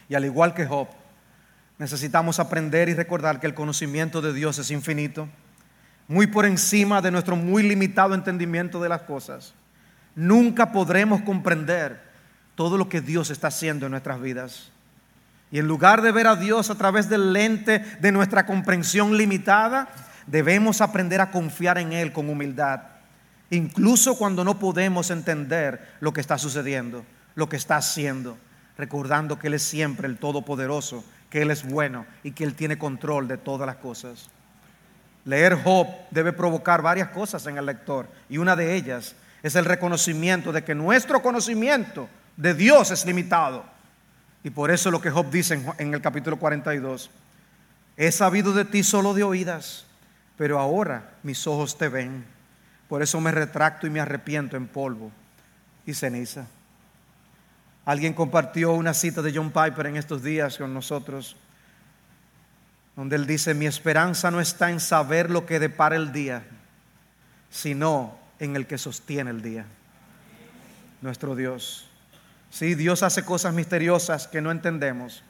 Y 0.09 0.17
al 0.17 0.25
igual 0.25 0.55
que 0.55 0.67
Job, 0.67 0.89
necesitamos 1.79 2.41
aprender 2.41 2.89
y 2.89 2.95
recordar 2.95 3.39
que 3.39 3.47
el 3.47 3.55
conocimiento 3.55 4.21
de 4.21 4.33
Dios 4.33 4.59
es 4.59 4.71
infinito, 4.73 5.29
muy 6.09 6.27
por 6.27 6.45
encima 6.45 7.01
de 7.01 7.13
nuestro 7.13 7.37
muy 7.37 7.63
limitado 7.63 8.15
entendimiento 8.15 8.83
de 8.83 8.89
las 8.89 9.03
cosas. 9.03 9.55
Nunca 10.17 10.73
podremos 10.73 11.23
comprender 11.23 12.03
todo 12.57 12.77
lo 12.77 12.89
que 12.89 13.01
Dios 13.01 13.31
está 13.31 13.49
haciendo 13.49 13.87
en 13.87 13.93
nuestras 13.93 14.21
vidas. 14.21 14.71
Y 15.55 15.61
en 15.61 15.69
lugar 15.69 16.03
de 16.03 16.11
ver 16.11 16.27
a 16.27 16.35
Dios 16.35 16.69
a 16.69 16.75
través 16.75 17.09
del 17.09 17.33
lente 17.33 17.79
de 17.79 18.11
nuestra 18.11 18.45
comprensión 18.45 19.17
limitada, 19.17 19.87
debemos 20.27 20.81
aprender 20.81 21.21
a 21.21 21.31
confiar 21.31 21.79
en 21.79 21.93
Él 21.93 22.13
con 22.13 22.29
humildad, 22.29 22.81
incluso 23.51 24.19
cuando 24.19 24.43
no 24.43 24.59
podemos 24.59 25.13
entender 25.13 25.95
lo 26.01 26.13
que 26.13 26.21
está 26.21 26.39
sucediendo, 26.39 27.07
lo 27.37 27.49
que 27.49 27.55
está 27.55 27.77
haciendo, 27.77 28.37
recordando 28.77 29.39
que 29.39 29.47
Él 29.47 29.55
es 29.55 29.63
siempre 29.63 30.09
el 30.09 30.19
Todopoderoso, 30.19 31.05
que 31.31 31.43
Él 31.43 31.53
es 31.53 31.63
bueno 31.63 32.05
y 32.25 32.33
que 32.33 32.43
Él 32.43 32.57
tiene 32.57 32.77
control 32.77 33.29
de 33.29 33.39
todas 33.39 33.65
las 33.65 33.77
cosas. 33.77 34.29
Leer 35.25 35.63
Job 35.63 35.87
debe 36.11 36.33
provocar 36.33 36.83
varias 36.83 37.11
cosas 37.11 37.47
en 37.47 37.59
el 37.59 37.67
lector 37.67 38.09
y 38.29 38.39
una 38.39 38.57
de 38.57 38.75
ellas 38.75 39.15
es 39.41 39.55
el 39.55 39.67
reconocimiento 39.67 40.51
de 40.51 40.65
que 40.65 40.75
nuestro 40.75 41.23
conocimiento 41.23 42.09
de 42.37 42.55
Dios 42.55 42.91
es 42.91 43.07
limitado 43.07 43.73
y 44.45 44.51
por 44.51 44.71
eso 44.71 44.91
lo 44.91 45.01
que 45.01 45.11
Job 45.11 45.31
dice 45.31 45.59
en, 45.79 45.95
el 45.95 46.03
capítulo 46.03 46.39
42, 46.39 47.11
he 47.97 48.13
sabido 48.13 48.53
de 48.53 48.67
ti 48.67 48.83
solo 48.83 49.15
de 49.15 49.25
oídas, 49.25 49.87
pero 50.37 50.59
ahora 50.59 51.15
mis 51.23 51.47
ojos 51.47 51.79
te 51.79 51.89
ven. 51.89 52.27
Por 52.87 53.03
eso 53.03 53.19
me 53.23 53.33
retracto 53.33 53.87
y 53.87 53.91
me 53.91 54.01
arrepiento 54.01 54.59
en 54.59 54.69
polvo 54.69 55.11
y 55.87 55.95
ceniza. 55.95 56.47
Alguien 57.87 58.13
compartió 58.13 58.73
una 58.73 58.93
cita 58.93 59.23
de 59.23 59.33
John 59.35 59.51
Piper 59.51 59.87
en 59.87 59.97
estos 59.97 60.23
días 60.23 60.59
con 60.59 60.75
nosotros, 60.75 61.37
donde 62.97 63.17
él 63.17 63.27
dice, 63.27 63.55
mi 63.55 63.65
esperanza 63.65 64.31
no 64.31 64.43
está 64.43 64.71
en 64.71 64.79
saber 64.79 65.31
lo 65.31 65.47
que 65.47 65.59
depara 65.59 65.97
el 65.97 66.13
día, 66.13 66.45
sino 67.51 68.19
en 68.39 68.57
el 68.57 68.67
que 68.67 68.77
sostiene 68.77 69.31
el 69.31 69.41
día, 69.41 69.65
nuestro 71.01 71.35
Dios. 71.35 71.89
Sí, 72.55 72.77
Dios 72.77 73.03
hace 73.03 73.25
cosas 73.25 73.53
misteriosas 73.53 74.29
que 74.29 74.41
no 74.41 74.53
entendemos 74.53 75.25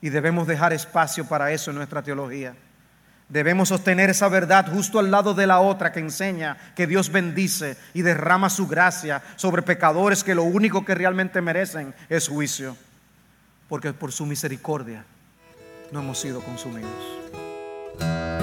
y 0.00 0.08
debemos 0.08 0.46
dejar 0.46 0.72
espacio 0.72 1.26
para 1.26 1.52
eso 1.52 1.70
en 1.70 1.76
nuestra 1.76 2.02
teología. 2.02 2.54
Debemos 3.28 3.68
sostener 3.68 4.08
esa 4.08 4.30
verdad 4.30 4.66
justo 4.72 4.98
al 4.98 5.10
lado 5.10 5.34
de 5.34 5.46
la 5.46 5.60
otra 5.60 5.92
que 5.92 6.00
enseña 6.00 6.56
que 6.74 6.86
Dios 6.86 7.12
bendice 7.12 7.76
y 7.92 8.00
derrama 8.00 8.48
su 8.48 8.66
gracia 8.66 9.22
sobre 9.36 9.60
pecadores 9.60 10.24
que 10.24 10.34
lo 10.34 10.44
único 10.44 10.82
que 10.82 10.94
realmente 10.94 11.42
merecen 11.42 11.94
es 12.08 12.26
juicio, 12.26 12.74
porque 13.68 13.92
por 13.92 14.10
su 14.10 14.24
misericordia 14.24 15.04
no 15.92 16.00
hemos 16.00 16.18
sido 16.18 16.40
consumidos. 16.40 18.35